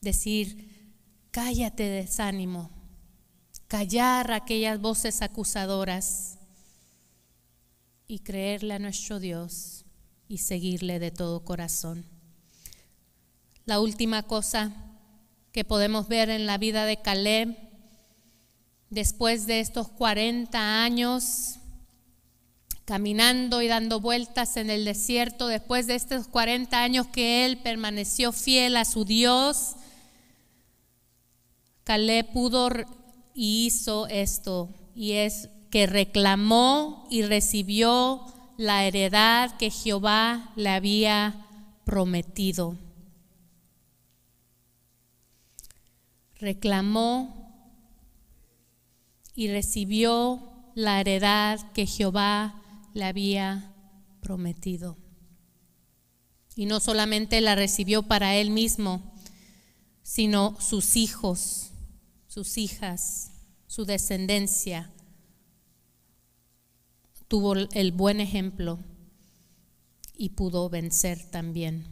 Decir, 0.00 0.94
cállate 1.32 1.82
desánimo, 1.82 2.70
callar 3.66 4.30
aquellas 4.30 4.80
voces 4.80 5.22
acusadoras 5.22 6.38
y 8.06 8.20
creerle 8.20 8.74
a 8.74 8.78
nuestro 8.78 9.18
Dios 9.18 9.84
y 10.28 10.38
seguirle 10.38 11.00
de 11.00 11.10
todo 11.10 11.44
corazón. 11.44 12.06
La 13.64 13.80
última 13.80 14.22
cosa 14.22 14.72
que 15.50 15.64
podemos 15.64 16.06
ver 16.06 16.30
en 16.30 16.46
la 16.46 16.58
vida 16.58 16.84
de 16.84 17.02
Caleb, 17.02 17.58
después 18.88 19.48
de 19.48 19.58
estos 19.58 19.88
40 19.88 20.84
años 20.84 21.59
caminando 22.84 23.62
y 23.62 23.68
dando 23.68 24.00
vueltas 24.00 24.56
en 24.56 24.70
el 24.70 24.84
desierto, 24.84 25.46
después 25.46 25.86
de 25.86 25.94
estos 25.94 26.26
40 26.28 26.82
años 26.82 27.06
que 27.06 27.44
él 27.44 27.58
permaneció 27.58 28.32
fiel 28.32 28.76
a 28.76 28.84
su 28.84 29.04
Dios, 29.04 29.76
Caleb 31.84 32.32
pudo 32.32 32.68
y 33.34 33.66
hizo 33.66 34.06
esto, 34.08 34.68
y 34.94 35.12
es 35.12 35.48
que 35.70 35.86
reclamó 35.86 37.06
y 37.10 37.22
recibió 37.22 38.24
la 38.56 38.84
heredad 38.84 39.56
que 39.56 39.70
Jehová 39.70 40.52
le 40.56 40.68
había 40.68 41.46
prometido. 41.84 42.76
Reclamó 46.38 47.40
y 49.34 49.48
recibió 49.48 50.42
la 50.74 51.00
heredad 51.00 51.60
que 51.72 51.86
Jehová 51.86 52.59
le 52.94 53.04
había 53.04 53.74
prometido. 54.20 54.96
Y 56.56 56.66
no 56.66 56.80
solamente 56.80 57.40
la 57.40 57.54
recibió 57.54 58.02
para 58.02 58.36
él 58.36 58.50
mismo, 58.50 59.14
sino 60.02 60.56
sus 60.60 60.96
hijos, 60.96 61.70
sus 62.26 62.58
hijas, 62.58 63.32
su 63.66 63.84
descendencia 63.84 64.92
tuvo 67.30 67.54
el 67.54 67.92
buen 67.92 68.20
ejemplo 68.20 68.80
y 70.16 70.30
pudo 70.30 70.68
vencer 70.68 71.30
también. 71.30 71.86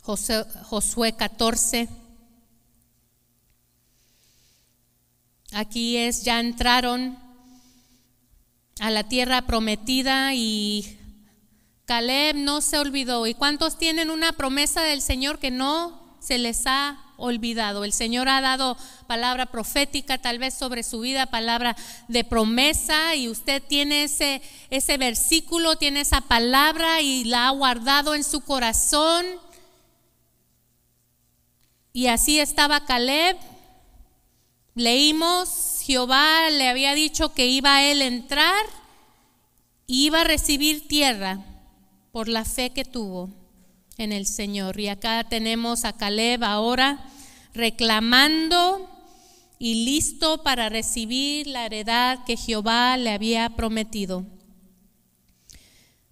Josué 0.00 1.14
14. 1.14 1.86
Aquí 5.52 5.98
es, 5.98 6.22
ya 6.22 6.40
entraron 6.40 7.18
a 8.80 8.90
la 8.90 9.04
tierra 9.04 9.42
prometida 9.42 10.34
y 10.34 10.98
Caleb 11.84 12.36
no 12.36 12.60
se 12.60 12.78
olvidó. 12.78 13.26
¿Y 13.26 13.34
cuántos 13.34 13.78
tienen 13.78 14.10
una 14.10 14.32
promesa 14.32 14.82
del 14.82 15.00
Señor 15.00 15.38
que 15.38 15.50
no 15.50 16.06
se 16.26 16.38
les 16.38 16.66
ha 16.66 16.98
olvidado. 17.16 17.84
El 17.84 17.92
Señor 17.92 18.28
ha 18.28 18.40
dado 18.40 18.76
palabra 19.06 19.46
profética 19.46 20.18
tal 20.18 20.38
vez 20.38 20.54
sobre 20.54 20.82
su 20.82 21.00
vida, 21.00 21.26
palabra 21.26 21.76
de 22.08 22.24
promesa 22.24 23.14
y 23.14 23.28
usted 23.28 23.62
tiene 23.62 24.04
ese, 24.04 24.42
ese 24.70 24.98
versículo, 24.98 25.76
tiene 25.76 26.00
esa 26.00 26.20
palabra 26.20 27.00
y 27.00 27.24
la 27.24 27.48
ha 27.48 27.50
guardado 27.50 28.14
en 28.14 28.24
su 28.24 28.40
corazón. 28.40 29.24
Y 31.92 32.08
así 32.08 32.40
estaba 32.40 32.84
Caleb. 32.84 33.36
Leímos, 34.74 35.75
Jehová 35.86 36.50
le 36.50 36.68
había 36.68 36.96
dicho 36.96 37.32
que 37.32 37.46
iba 37.46 37.76
a 37.76 37.84
él 37.84 38.02
entrar 38.02 38.64
y 39.86 40.06
iba 40.06 40.22
a 40.22 40.24
recibir 40.24 40.88
tierra 40.88 41.38
por 42.10 42.26
la 42.26 42.44
fe 42.44 42.70
que 42.70 42.84
tuvo 42.84 43.30
en 43.96 44.10
el 44.10 44.26
Señor. 44.26 44.80
Y 44.80 44.88
acá 44.88 45.22
tenemos 45.28 45.84
a 45.84 45.92
Caleb 45.92 46.42
ahora 46.42 47.08
reclamando 47.54 48.90
y 49.60 49.84
listo 49.84 50.42
para 50.42 50.68
recibir 50.68 51.46
la 51.46 51.66
heredad 51.66 52.24
que 52.24 52.36
Jehová 52.36 52.96
le 52.96 53.10
había 53.10 53.50
prometido. 53.50 54.26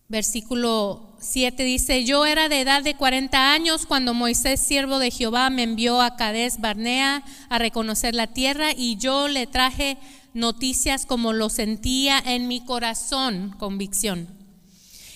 Versículo 0.06 1.13
7 1.24 1.64
dice, 1.64 2.04
yo 2.04 2.26
era 2.26 2.48
de 2.48 2.60
edad 2.60 2.82
de 2.82 2.96
40 2.96 3.52
años 3.52 3.86
cuando 3.86 4.12
Moisés, 4.12 4.60
siervo 4.60 4.98
de 4.98 5.10
Jehová, 5.10 5.48
me 5.48 5.62
envió 5.62 6.02
a 6.02 6.16
Cades 6.16 6.60
Barnea 6.60 7.24
a 7.48 7.58
reconocer 7.58 8.14
la 8.14 8.26
tierra 8.26 8.72
y 8.76 8.96
yo 8.96 9.28
le 9.28 9.46
traje 9.46 9.96
noticias 10.34 11.06
como 11.06 11.32
lo 11.32 11.48
sentía 11.48 12.18
en 12.18 12.46
mi 12.46 12.62
corazón, 12.62 13.54
convicción. 13.58 14.28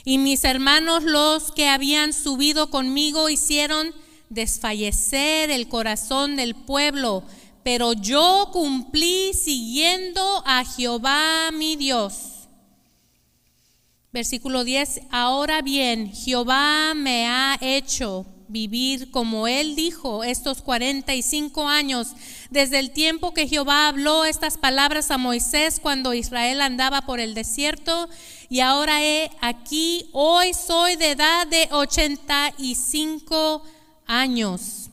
Y 0.05 0.17
mis 0.17 0.45
hermanos, 0.45 1.05
los 1.05 1.53
que 1.53 1.69
habían 1.69 2.15
subido 2.15 2.71
conmigo, 2.71 3.29
hicieron 3.29 3.93
desfallecer 4.31 5.51
el 5.51 5.69
corazón 5.69 6.37
del 6.37 6.55
pueblo, 6.55 7.23
pero 7.63 7.93
yo 7.93 8.49
cumplí 8.53 9.35
siguiendo 9.35 10.43
a 10.47 10.65
Jehová 10.65 11.51
mi 11.53 11.77
Dios. 11.77 12.38
Versículo 14.11 14.65
10, 14.65 15.03
ahora 15.11 15.61
bien, 15.61 16.11
Jehová 16.15 16.95
me 16.95 17.27
ha 17.27 17.59
hecho 17.61 18.25
vivir 18.49 19.11
como 19.11 19.47
él 19.47 19.77
dijo 19.77 20.25
estos 20.25 20.63
45 20.63 21.69
años, 21.69 22.15
desde 22.49 22.79
el 22.79 22.91
tiempo 22.91 23.35
que 23.35 23.47
Jehová 23.47 23.89
habló 23.89 24.25
estas 24.25 24.57
palabras 24.57 25.11
a 25.11 25.19
Moisés 25.19 25.79
cuando 25.79 26.15
Israel 26.15 26.63
andaba 26.63 27.03
por 27.03 27.21
el 27.21 27.35
desierto, 27.35 28.09
y 28.49 28.61
ahora 28.61 29.05
he 29.05 29.31
aquí, 29.43 30.09
hoy 30.13 30.55
soy 30.55 30.97
de 30.97 31.11
edad 31.11 31.47
de 31.47 31.69
85 31.71 33.63
años. 34.07 34.88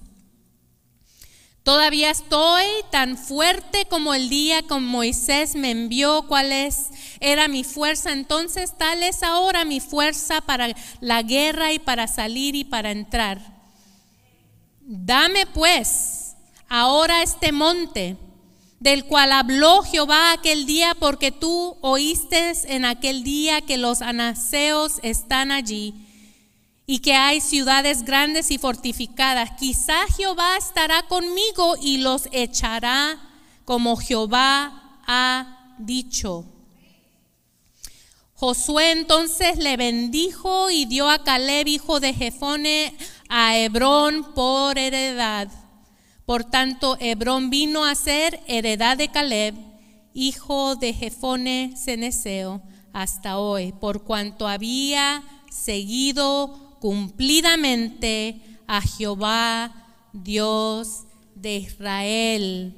Todavía 1.65 2.11
estoy 2.11 2.63
tan 2.91 3.17
fuerte 3.17 3.85
como 3.89 4.13
el 4.13 4.29
día 4.29 4.61
que 4.61 4.75
Moisés 4.75 5.55
me 5.55 5.71
envió, 5.71 6.27
cuál 6.27 6.51
es, 6.51 6.91
era 7.19 7.47
mi 7.47 7.63
fuerza. 7.63 8.11
Entonces 8.11 8.77
tal 8.77 9.01
es 9.01 9.23
ahora 9.23 9.65
mi 9.65 9.79
fuerza 9.79 10.41
para 10.41 10.75
la 10.99 11.23
guerra 11.23 11.73
y 11.73 11.79
para 11.79 12.05
salir 12.05 12.53
y 12.53 12.65
para 12.65 12.91
entrar. 12.91 13.41
Dame 14.81 15.47
pues 15.47 16.35
ahora 16.69 17.23
este 17.23 17.51
monte 17.51 18.15
del 18.79 19.05
cual 19.05 19.31
habló 19.31 19.81
Jehová 19.81 20.33
aquel 20.33 20.67
día, 20.67 20.93
porque 20.93 21.31
tú 21.31 21.77
oíste 21.81 22.53
en 22.65 22.85
aquel 22.85 23.23
día 23.23 23.61
que 23.61 23.79
los 23.79 24.03
anaseos 24.03 24.99
están 25.01 25.51
allí 25.51 26.04
y 26.87 26.99
que 26.99 27.13
hay 27.13 27.41
ciudades 27.41 28.03
grandes 28.03 28.51
y 28.51 28.57
fortificadas. 28.57 29.51
Quizá 29.59 30.05
Jehová 30.15 30.57
estará 30.57 31.03
conmigo 31.03 31.75
y 31.81 31.97
los 31.97 32.29
echará 32.31 33.19
como 33.65 33.97
Jehová 33.97 34.99
ha 35.07 35.75
dicho. 35.79 36.45
Josué 38.35 38.91
entonces 38.91 39.57
le 39.57 39.77
bendijo 39.77 40.69
y 40.69 40.85
dio 40.85 41.09
a 41.09 41.23
Caleb, 41.23 41.67
hijo 41.67 41.99
de 41.99 42.13
Jefone, 42.13 42.93
a 43.29 43.57
Hebrón 43.57 44.33
por 44.35 44.77
heredad. 44.77 45.49
Por 46.25 46.43
tanto, 46.43 46.97
Hebrón 46.99 47.49
vino 47.49 47.85
a 47.85 47.95
ser 47.95 48.41
heredad 48.47 48.97
de 48.97 49.07
Caleb, 49.07 49.55
hijo 50.13 50.75
de 50.75 50.93
Jefone 50.93 51.75
Ceneseo, 51.77 52.61
hasta 52.93 53.37
hoy, 53.37 53.71
por 53.71 54.03
cuanto 54.03 54.47
había 54.47 55.23
seguido 55.49 56.64
cumplidamente 56.85 58.39
a 58.67 58.79
Jehová, 58.79 59.71
Dios 60.13 61.05
de 61.33 61.55
Israel. 61.55 62.75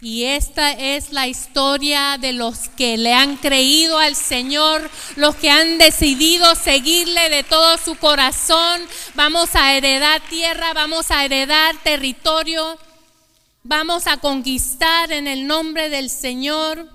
Y 0.00 0.22
esta 0.22 0.70
es 0.70 1.10
la 1.10 1.26
historia 1.26 2.16
de 2.20 2.32
los 2.32 2.68
que 2.68 2.96
le 2.96 3.14
han 3.14 3.36
creído 3.38 3.98
al 3.98 4.14
Señor, 4.14 4.88
los 5.16 5.34
que 5.34 5.50
han 5.50 5.78
decidido 5.78 6.54
seguirle 6.54 7.28
de 7.28 7.42
todo 7.42 7.76
su 7.78 7.96
corazón. 7.96 8.82
Vamos 9.16 9.56
a 9.56 9.76
heredar 9.76 10.20
tierra, 10.28 10.72
vamos 10.72 11.10
a 11.10 11.24
heredar 11.24 11.74
territorio, 11.82 12.78
vamos 13.64 14.06
a 14.06 14.18
conquistar 14.18 15.10
en 15.10 15.26
el 15.26 15.48
nombre 15.48 15.90
del 15.90 16.08
Señor. 16.08 16.88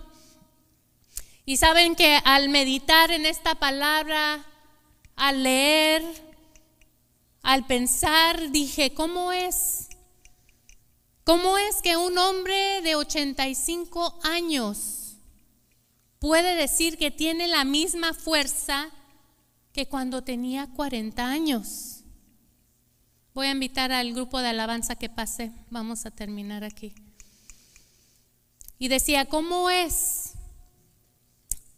Y 1.45 1.57
saben 1.57 1.97
que 1.97 2.17
al 2.23 2.47
meditar 2.47 3.11
en 3.11 3.25
esta 3.25 3.55
palabra, 3.55 4.45
al 5.15 5.43
leer, 5.43 6.03
al 7.41 7.65
pensar, 7.65 8.51
dije, 8.51 8.93
¿cómo 8.93 9.31
es? 9.31 9.89
¿Cómo 11.23 11.57
es 11.57 11.81
que 11.81 11.95
un 11.95 12.17
hombre 12.17 12.81
de 12.81 12.95
85 12.95 14.19
años 14.23 15.17
puede 16.19 16.55
decir 16.55 16.97
que 16.97 17.11
tiene 17.11 17.47
la 17.47 17.63
misma 17.63 18.13
fuerza 18.13 18.89
que 19.71 19.87
cuando 19.87 20.23
tenía 20.23 20.67
40 20.67 21.25
años? 21.25 22.03
Voy 23.33 23.47
a 23.47 23.51
invitar 23.51 23.91
al 23.91 24.13
grupo 24.13 24.39
de 24.39 24.49
alabanza 24.49 24.95
que 24.95 25.09
pase. 25.09 25.51
Vamos 25.69 26.05
a 26.05 26.11
terminar 26.11 26.63
aquí. 26.63 26.93
Y 28.77 28.89
decía, 28.89 29.25
¿cómo 29.25 29.69
es? 29.69 30.33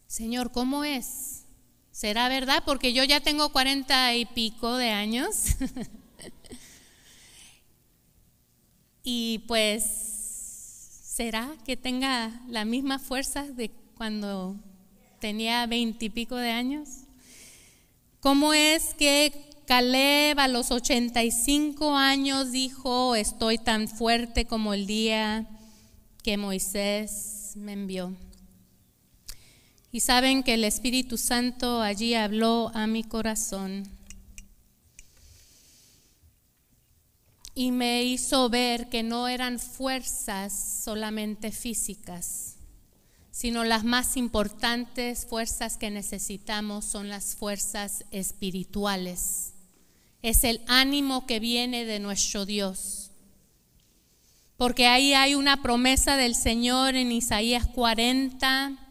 Señor, 0.06 0.50
¿cómo 0.50 0.84
es? 0.84 1.35
¿Será 1.96 2.28
verdad? 2.28 2.62
Porque 2.66 2.92
yo 2.92 3.04
ya 3.04 3.20
tengo 3.20 3.48
cuarenta 3.48 4.14
y 4.14 4.26
pico 4.26 4.76
de 4.76 4.90
años. 4.90 5.56
y 9.02 9.38
pues, 9.48 9.82
¿será 9.82 11.56
que 11.64 11.78
tenga 11.78 12.38
la 12.48 12.66
misma 12.66 12.98
fuerza 12.98 13.44
de 13.44 13.70
cuando 13.96 14.56
tenía 15.20 15.64
veintipico 15.64 16.36
de 16.36 16.50
años? 16.50 17.04
¿Cómo 18.20 18.52
es 18.52 18.92
que 18.92 19.32
Caleb 19.64 20.38
a 20.38 20.48
los 20.48 20.72
85 20.72 21.96
años 21.96 22.52
dijo, 22.52 23.16
estoy 23.16 23.56
tan 23.56 23.88
fuerte 23.88 24.44
como 24.44 24.74
el 24.74 24.86
día 24.86 25.46
que 26.22 26.36
Moisés 26.36 27.54
me 27.56 27.72
envió? 27.72 28.14
Y 29.96 30.00
saben 30.00 30.42
que 30.42 30.52
el 30.52 30.64
Espíritu 30.64 31.16
Santo 31.16 31.80
allí 31.80 32.12
habló 32.12 32.70
a 32.74 32.86
mi 32.86 33.02
corazón 33.02 33.88
y 37.54 37.72
me 37.72 38.04
hizo 38.04 38.50
ver 38.50 38.90
que 38.90 39.02
no 39.02 39.26
eran 39.26 39.58
fuerzas 39.58 40.82
solamente 40.84 41.50
físicas, 41.50 42.56
sino 43.30 43.64
las 43.64 43.84
más 43.84 44.18
importantes 44.18 45.24
fuerzas 45.24 45.78
que 45.78 45.90
necesitamos 45.90 46.84
son 46.84 47.08
las 47.08 47.34
fuerzas 47.34 48.04
espirituales. 48.10 49.54
Es 50.20 50.44
el 50.44 50.60
ánimo 50.66 51.24
que 51.24 51.40
viene 51.40 51.86
de 51.86 52.00
nuestro 52.00 52.44
Dios. 52.44 53.12
Porque 54.58 54.88
ahí 54.88 55.14
hay 55.14 55.34
una 55.34 55.62
promesa 55.62 56.18
del 56.18 56.34
Señor 56.34 56.96
en 56.96 57.12
Isaías 57.12 57.66
40, 57.66 58.82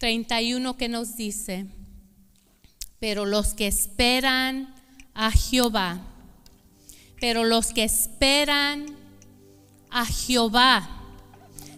31 0.00 0.78
que 0.78 0.88
nos 0.88 1.14
dice, 1.14 1.66
pero 2.98 3.26
los 3.26 3.52
que 3.52 3.66
esperan 3.66 4.74
a 5.12 5.30
Jehová, 5.30 6.00
pero 7.20 7.44
los 7.44 7.74
que 7.74 7.84
esperan 7.84 8.86
a 9.90 10.06
Jehová 10.06 10.88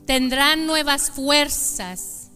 tendrán 0.07 0.67
nuevas 0.67 1.11
fuerzas, 1.11 2.31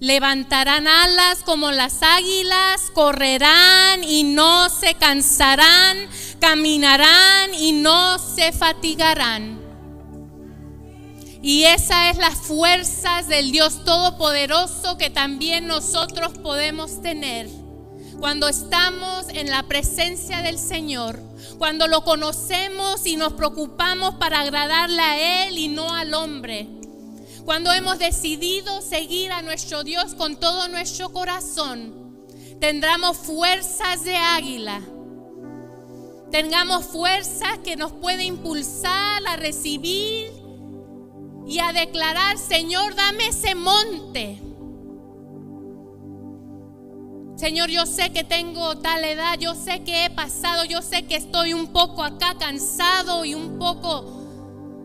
levantarán 0.00 0.88
alas 0.88 1.44
como 1.44 1.70
las 1.70 2.02
águilas, 2.02 2.90
correrán 2.92 4.02
y 4.02 4.24
no 4.24 4.68
se 4.68 4.94
cansarán, 4.94 5.98
caminarán 6.40 7.54
y 7.54 7.74
no 7.74 8.18
se 8.18 8.50
fatigarán. 8.50 9.67
Y 11.42 11.64
esa 11.64 12.10
es 12.10 12.18
las 12.18 12.34
fuerzas 12.34 13.28
del 13.28 13.52
Dios 13.52 13.84
Todopoderoso 13.84 14.98
que 14.98 15.10
también 15.10 15.66
nosotros 15.66 16.36
podemos 16.38 17.00
tener 17.00 17.48
cuando 18.18 18.48
estamos 18.48 19.28
en 19.28 19.48
la 19.48 19.62
presencia 19.62 20.42
del 20.42 20.58
Señor, 20.58 21.20
cuando 21.56 21.86
lo 21.86 22.02
conocemos 22.02 23.06
y 23.06 23.16
nos 23.16 23.34
preocupamos 23.34 24.14
para 24.16 24.40
agradarle 24.40 25.00
a 25.00 25.46
Él 25.46 25.58
y 25.58 25.68
no 25.68 25.94
al 25.94 26.14
hombre. 26.14 26.68
Cuando 27.44 27.72
hemos 27.72 27.98
decidido 27.98 28.82
seguir 28.82 29.30
a 29.30 29.42
nuestro 29.42 29.84
Dios 29.84 30.14
con 30.14 30.36
todo 30.36 30.68
nuestro 30.68 31.10
corazón, 31.10 31.94
tendremos 32.60 33.16
fuerzas 33.16 34.04
de 34.04 34.16
águila. 34.16 34.82
Tengamos 36.32 36.86
fuerzas 36.86 37.58
que 37.64 37.76
nos 37.76 37.92
puede 37.92 38.24
impulsar 38.24 39.22
a 39.26 39.36
recibir 39.36 40.37
y 41.48 41.60
a 41.60 41.72
declarar, 41.72 42.36
Señor, 42.36 42.94
dame 42.94 43.28
ese 43.28 43.54
monte. 43.54 44.42
Señor, 47.36 47.70
yo 47.70 47.86
sé 47.86 48.12
que 48.12 48.22
tengo 48.22 48.78
tal 48.78 49.02
edad, 49.04 49.38
yo 49.38 49.54
sé 49.54 49.82
que 49.82 50.04
he 50.04 50.10
pasado, 50.10 50.64
yo 50.64 50.82
sé 50.82 51.06
que 51.06 51.16
estoy 51.16 51.54
un 51.54 51.68
poco 51.68 52.02
acá 52.02 52.36
cansado 52.38 53.24
y 53.24 53.34
un 53.34 53.58
poco 53.58 54.04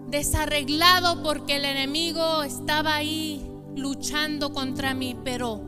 desarreglado 0.08 1.22
porque 1.22 1.58
el 1.58 1.66
enemigo 1.66 2.44
estaba 2.44 2.96
ahí 2.96 3.46
luchando 3.76 4.54
contra 4.54 4.94
mí, 4.94 5.18
pero 5.24 5.62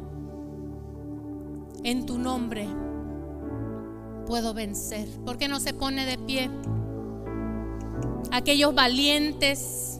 en 1.83 2.05
tu 2.05 2.17
nombre 2.19 2.67
puedo 4.27 4.53
vencer. 4.53 5.09
¿Por 5.25 5.37
qué 5.37 5.47
no 5.47 5.59
se 5.59 5.73
pone 5.73 6.05
de 6.05 6.17
pie? 6.19 6.49
Aquellos 8.31 8.73
valientes, 8.73 9.99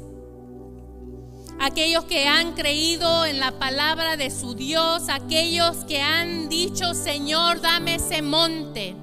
aquellos 1.60 2.06
que 2.06 2.28
han 2.28 2.54
creído 2.54 3.26
en 3.26 3.40
la 3.40 3.52
palabra 3.60 4.18
de 4.18 4.30
su 4.30 4.56
Dios, 4.56 5.10
aquellos 5.10 5.78
que 5.86 6.02
han 6.02 6.50
dicho, 6.50 6.94
Señor, 6.94 7.62
dame 7.62 7.96
ese 7.96 8.22
monte. 8.22 8.96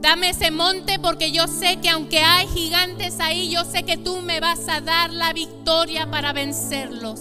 Dame 0.00 0.30
ese 0.30 0.50
monte 0.52 0.98
porque 1.00 1.32
yo 1.32 1.48
sé 1.48 1.78
que 1.80 1.88
aunque 1.88 2.20
hay 2.20 2.46
gigantes 2.48 3.18
ahí, 3.18 3.50
yo 3.50 3.64
sé 3.64 3.82
que 3.82 3.96
tú 3.96 4.20
me 4.20 4.38
vas 4.38 4.68
a 4.68 4.80
dar 4.80 5.12
la 5.12 5.32
victoria 5.32 6.08
para 6.08 6.32
vencerlos. 6.32 7.20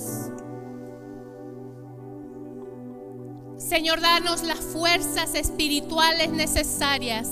Señor, 3.58 4.00
danos 4.00 4.44
las 4.44 4.60
fuerzas 4.60 5.34
espirituales 5.34 6.30
necesarias. 6.30 7.28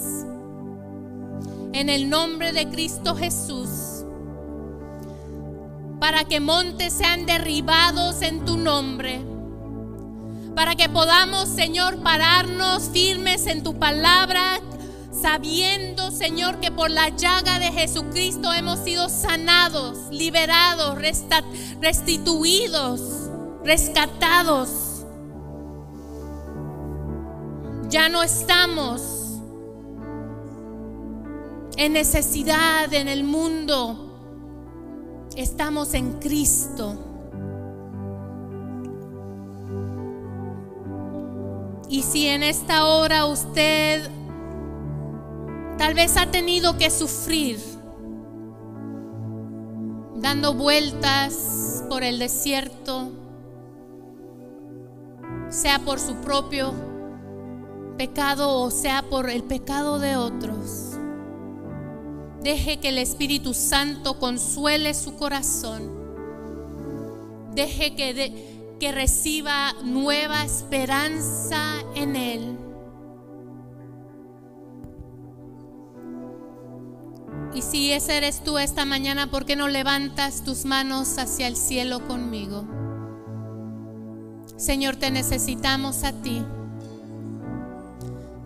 En 1.73 1.89
el 1.89 2.09
nombre 2.09 2.51
de 2.51 2.67
Cristo 2.69 3.15
Jesús. 3.15 3.94
Para 5.99 6.25
que 6.25 6.39
montes 6.39 6.93
sean 6.93 7.25
derribados 7.25 8.21
en 8.21 8.45
tu 8.45 8.57
nombre. 8.57 9.21
Para 10.55 10.75
que 10.75 10.89
podamos, 10.89 11.49
Señor, 11.49 12.01
pararnos 12.01 12.89
firmes 12.89 13.47
en 13.47 13.63
tu 13.63 13.77
palabra. 13.77 14.59
Sabiendo, 15.11 16.11
Señor, 16.11 16.59
que 16.59 16.71
por 16.71 16.91
la 16.91 17.09
llaga 17.09 17.59
de 17.59 17.71
Jesucristo 17.71 18.53
hemos 18.53 18.79
sido 18.79 19.09
sanados, 19.09 19.97
liberados, 20.11 20.97
restituidos, 21.81 23.01
rescatados 23.63 24.95
Ya 27.89 28.09
no 28.09 28.23
estamos 28.23 29.39
en 31.77 31.93
necesidad 31.93 32.93
en 32.93 33.07
el 33.07 33.23
mundo. 33.23 34.04
Estamos 35.35 35.93
en 35.93 36.13
Cristo. 36.19 36.95
Y 41.89 42.03
si 42.03 42.27
en 42.27 42.41
esta 42.41 42.85
hora 42.85 43.25
usted 43.25 44.09
tal 45.77 45.93
vez 45.93 46.17
ha 46.17 46.31
tenido 46.31 46.77
que 46.77 46.89
sufrir, 46.89 47.59
dando 50.15 50.53
vueltas 50.53 51.83
por 51.89 52.03
el 52.03 52.17
desierto, 52.17 53.11
sea 55.49 55.79
por 55.79 55.99
su 55.99 56.15
propio 56.15 56.73
pecado 57.97 58.61
o 58.61 58.71
sea 58.71 59.03
por 59.03 59.29
el 59.29 59.43
pecado 59.43 59.99
de 59.99 60.15
otros. 60.15 60.94
Deje 62.45 62.77
que 62.77 62.89
el 62.89 62.99
Espíritu 62.99 63.55
Santo 63.55 64.19
consuele 64.19 64.93
su 64.93 65.15
corazón. 65.15 65.89
Deje 67.55 67.95
que, 67.95 68.91
reciba 68.91 69.73
nueva 69.83 70.43
esperanza 70.43 71.79
en 71.95 72.15
Él. 72.15 72.59
Y 77.55 77.63
si 77.63 77.91
ese 77.91 78.17
eres 78.17 78.43
tú 78.43 78.59
esta 78.59 78.85
mañana, 78.85 79.31
¿por 79.31 79.45
qué 79.47 79.55
no 79.55 79.67
levantas 79.67 80.43
tus 80.43 80.65
manos 80.65 81.17
hacia 81.17 81.47
el 81.47 81.55
cielo 81.55 82.05
conmigo? 82.05 82.67
Señor, 84.55 84.97
te 84.97 85.09
necesitamos 85.09 86.03
a 86.03 86.21
ti. 86.21 86.45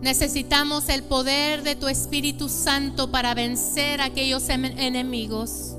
Necesitamos 0.00 0.88
el 0.88 1.02
poder 1.02 1.62
de 1.62 1.76
tu 1.76 1.86
Espíritu 1.86 2.48
Santo 2.48 3.10
para 3.10 3.34
vencer 3.34 4.00
a 4.00 4.06
aquellos 4.06 4.48
em-, 4.48 4.64
enemigos. 4.78 5.76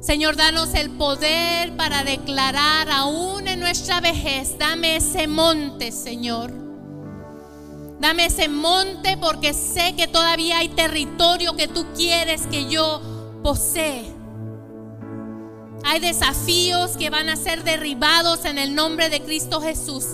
Señor, 0.00 0.36
danos 0.36 0.74
el 0.74 0.90
poder 0.90 1.74
para 1.76 2.04
declarar 2.04 2.90
aún 2.90 3.48
en 3.48 3.58
nuestra 3.58 4.00
vejez. 4.00 4.56
Dame 4.58 4.96
ese 4.96 5.26
monte, 5.26 5.90
Señor. 5.90 6.52
Dame 7.98 8.26
ese 8.26 8.48
monte 8.48 9.16
porque 9.16 9.54
sé 9.54 9.94
que 9.96 10.06
todavía 10.06 10.58
hay 10.58 10.68
territorio 10.68 11.56
que 11.56 11.68
tú 11.68 11.86
quieres 11.96 12.42
que 12.46 12.68
yo 12.68 13.00
posee. 13.42 14.04
Hay 15.84 16.00
desafíos 16.00 16.96
que 16.96 17.10
van 17.10 17.28
a 17.28 17.36
ser 17.36 17.64
derribados 17.64 18.44
en 18.44 18.58
el 18.58 18.74
nombre 18.74 19.08
de 19.08 19.22
Cristo 19.22 19.60
Jesús. 19.60 20.04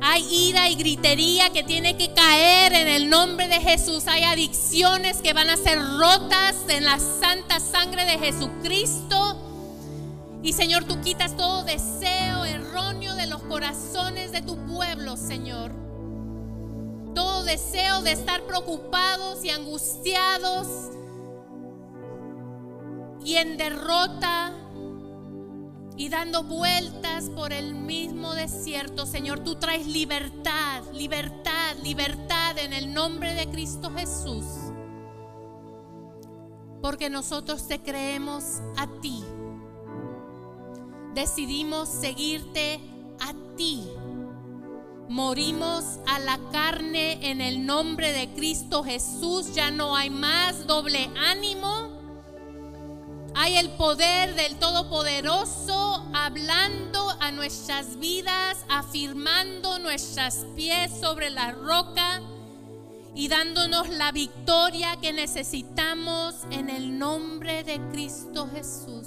Hay 0.00 0.48
ira 0.48 0.68
y 0.68 0.76
gritería 0.76 1.50
que 1.50 1.64
tiene 1.64 1.96
que 1.96 2.12
caer 2.14 2.72
en 2.72 2.88
el 2.88 3.10
nombre 3.10 3.48
de 3.48 3.60
Jesús. 3.60 4.06
Hay 4.06 4.22
adicciones 4.22 5.18
que 5.18 5.32
van 5.32 5.50
a 5.50 5.56
ser 5.56 5.78
rotas 5.98 6.56
en 6.68 6.84
la 6.84 6.98
santa 6.98 7.58
sangre 7.58 8.04
de 8.04 8.18
Jesucristo. 8.18 9.44
Y 10.42 10.52
Señor, 10.52 10.84
tú 10.84 11.00
quitas 11.00 11.36
todo 11.36 11.64
deseo 11.64 12.44
erróneo 12.44 13.16
de 13.16 13.26
los 13.26 13.42
corazones 13.42 14.30
de 14.30 14.42
tu 14.42 14.56
pueblo, 14.66 15.16
Señor. 15.16 15.72
Todo 17.14 17.42
deseo 17.42 18.02
de 18.02 18.12
estar 18.12 18.42
preocupados 18.42 19.44
y 19.44 19.50
angustiados 19.50 20.68
y 23.24 23.36
en 23.36 23.56
derrota 23.56 24.52
y 25.98 26.08
dando 26.08 26.44
vueltas 26.44 27.28
por 27.30 27.52
el 27.52 27.74
mismo 27.74 28.32
desierto, 28.32 29.04
Señor, 29.04 29.40
tú 29.40 29.56
traes 29.56 29.84
libertad, 29.84 30.84
libertad, 30.94 31.76
libertad 31.82 32.56
en 32.56 32.72
el 32.72 32.94
nombre 32.94 33.34
de 33.34 33.48
Cristo 33.50 33.90
Jesús. 33.90 34.44
Porque 36.80 37.10
nosotros 37.10 37.66
te 37.66 37.82
creemos 37.82 38.44
a 38.76 38.86
ti. 39.00 39.24
Decidimos 41.14 41.88
seguirte 41.88 42.78
a 43.18 43.34
ti. 43.56 43.88
Morimos 45.08 45.98
a 46.06 46.20
la 46.20 46.38
carne 46.52 47.28
en 47.28 47.40
el 47.40 47.66
nombre 47.66 48.12
de 48.12 48.28
Cristo 48.34 48.84
Jesús. 48.84 49.52
Ya 49.52 49.72
no 49.72 49.96
hay 49.96 50.10
más 50.10 50.64
doble 50.68 51.10
ánimo 51.16 51.97
hay 53.40 53.56
el 53.56 53.70
poder 53.70 54.34
del 54.34 54.56
Todopoderoso 54.58 56.04
hablando 56.12 57.08
a 57.20 57.30
nuestras 57.30 57.96
vidas, 58.00 58.64
afirmando 58.68 59.78
nuestras 59.78 60.44
pies 60.56 60.90
sobre 61.00 61.30
la 61.30 61.52
roca 61.52 62.20
y 63.14 63.28
dándonos 63.28 63.90
la 63.90 64.10
victoria 64.10 64.96
que 65.00 65.12
necesitamos 65.12 66.34
en 66.50 66.68
el 66.68 66.98
nombre 66.98 67.62
de 67.62 67.80
Cristo 67.92 68.48
Jesús. 68.52 69.06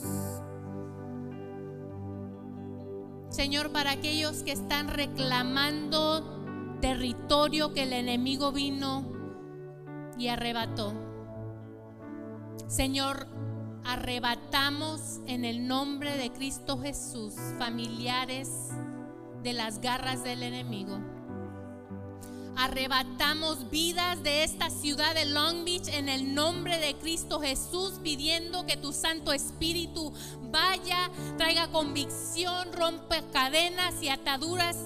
Señor, 3.32 3.73
para 3.73 3.91
aquellos 3.91 4.43
que 4.43 4.53
están 4.53 4.88
reclamando 4.88 6.77
territorio 6.79 7.73
que 7.73 7.84
el 7.84 7.91
enemigo 7.91 8.53
vino 8.53 9.11
y 10.17 10.29
arrebató. 10.29 10.93
Señor, 12.67 13.27
arrebatamos 13.84 15.19
en 15.27 15.45
el 15.45 15.67
nombre 15.67 16.15
de 16.17 16.32
Cristo 16.32 16.79
Jesús 16.79 17.34
familiares 17.57 18.69
de 19.43 19.53
las 19.53 19.82
garras 19.82 20.23
del 20.23 20.43
enemigo. 20.43 20.99
Arrebatamos 22.57 23.71
vidas 23.71 24.21
de 24.23 24.43
esta 24.43 24.69
ciudad 24.69 25.15
de 25.15 25.25
Long 25.25 25.63
Beach 25.63 25.88
en 25.88 26.09
el 26.09 26.36
nombre 26.36 26.77
de 26.77 26.95
Cristo 26.95 27.39
Jesús, 27.39 27.93
pidiendo 28.03 28.65
que 28.65 28.77
tu 28.77 28.91
Santo 28.91 29.34
Espíritu 29.34 30.13
vaya, 30.51 31.09
traiga 31.38 31.69
convicción, 31.69 32.71
rompe 32.73 33.23
cadenas 33.32 34.03
y 34.03 34.09
ataduras. 34.09 34.77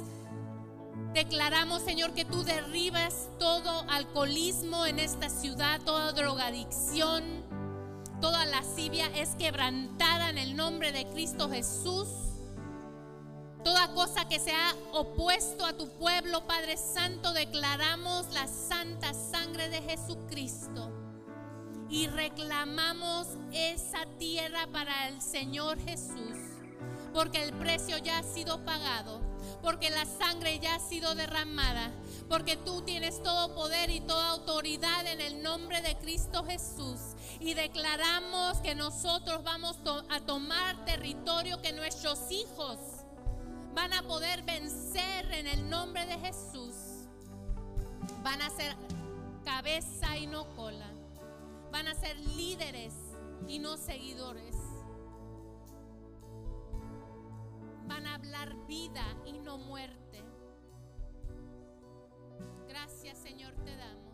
Declaramos, 1.13 1.81
Señor, 1.81 2.13
que 2.13 2.23
tú 2.23 2.43
derribas 2.43 3.29
todo 3.39 3.83
alcoholismo 3.89 4.85
en 4.85 4.99
esta 4.99 5.29
ciudad, 5.29 5.81
toda 5.81 6.11
drogadicción, 6.11 7.44
Toda 8.21 8.45
lascivia 8.45 9.07
es 9.15 9.35
quebrantada 9.35 10.29
en 10.29 10.37
el 10.37 10.55
nombre 10.55 10.91
de 10.91 11.05
Cristo 11.07 11.49
Jesús. 11.49 12.07
Toda 13.63 13.93
cosa 13.93 14.27
que 14.27 14.39
se 14.39 14.51
ha 14.51 14.75
opuesto 14.93 15.65
a 15.65 15.73
tu 15.73 15.89
pueblo, 15.97 16.45
Padre 16.45 16.77
Santo, 16.77 17.33
declaramos 17.33 18.31
la 18.31 18.47
santa 18.47 19.13
sangre 19.13 19.69
de 19.69 19.81
Jesucristo. 19.81 20.91
Y 21.89 22.07
reclamamos 22.07 23.27
esa 23.51 24.05
tierra 24.17 24.67
para 24.71 25.07
el 25.07 25.21
Señor 25.21 25.79
Jesús. 25.79 26.37
Porque 27.13 27.43
el 27.43 27.53
precio 27.53 27.97
ya 27.97 28.19
ha 28.19 28.23
sido 28.23 28.63
pagado. 28.65 29.21
Porque 29.61 29.89
la 29.89 30.05
sangre 30.05 30.59
ya 30.59 30.75
ha 30.75 30.79
sido 30.79 31.15
derramada. 31.15 31.91
Porque 32.29 32.57
tú 32.57 32.81
tienes 32.81 33.21
todo 33.21 33.53
poder 33.53 33.89
y 33.89 34.01
toda 34.01 34.31
autoridad 34.31 35.05
en 35.05 35.21
el 35.21 35.43
nombre 35.43 35.81
de 35.81 35.95
Cristo 35.97 36.43
Jesús 36.43 36.99
y 37.39 37.53
declaramos 37.53 38.57
que 38.59 38.73
nosotros 38.73 39.43
vamos 39.43 39.77
a 40.09 40.19
tomar 40.21 40.83
territorio 40.85 41.61
que 41.61 41.73
nuestros 41.73 42.31
hijos 42.31 42.79
van 43.73 43.93
a 43.93 44.03
poder 44.03 44.41
vencer 44.43 45.31
en 45.31 45.47
el 45.47 45.69
nombre 45.69 46.05
de 46.05 46.17
Jesús. 46.17 46.75
Van 48.23 48.41
a 48.41 48.49
ser 48.49 48.75
cabeza 49.43 50.17
y 50.17 50.27
no 50.27 50.45
cola. 50.55 50.89
Van 51.71 51.87
a 51.87 51.93
ser 51.93 52.17
líderes 52.17 52.93
y 53.47 53.59
no 53.59 53.77
seguidores. 53.77 54.55
Van 57.85 58.07
a 58.07 58.15
hablar 58.15 58.55
vida 58.65 59.05
y 59.25 59.33
no 59.33 59.57
muerte. 59.57 60.04
Gracias 62.75 63.17
Señor 63.19 63.53
te 63.63 63.73
damos. 63.77 64.04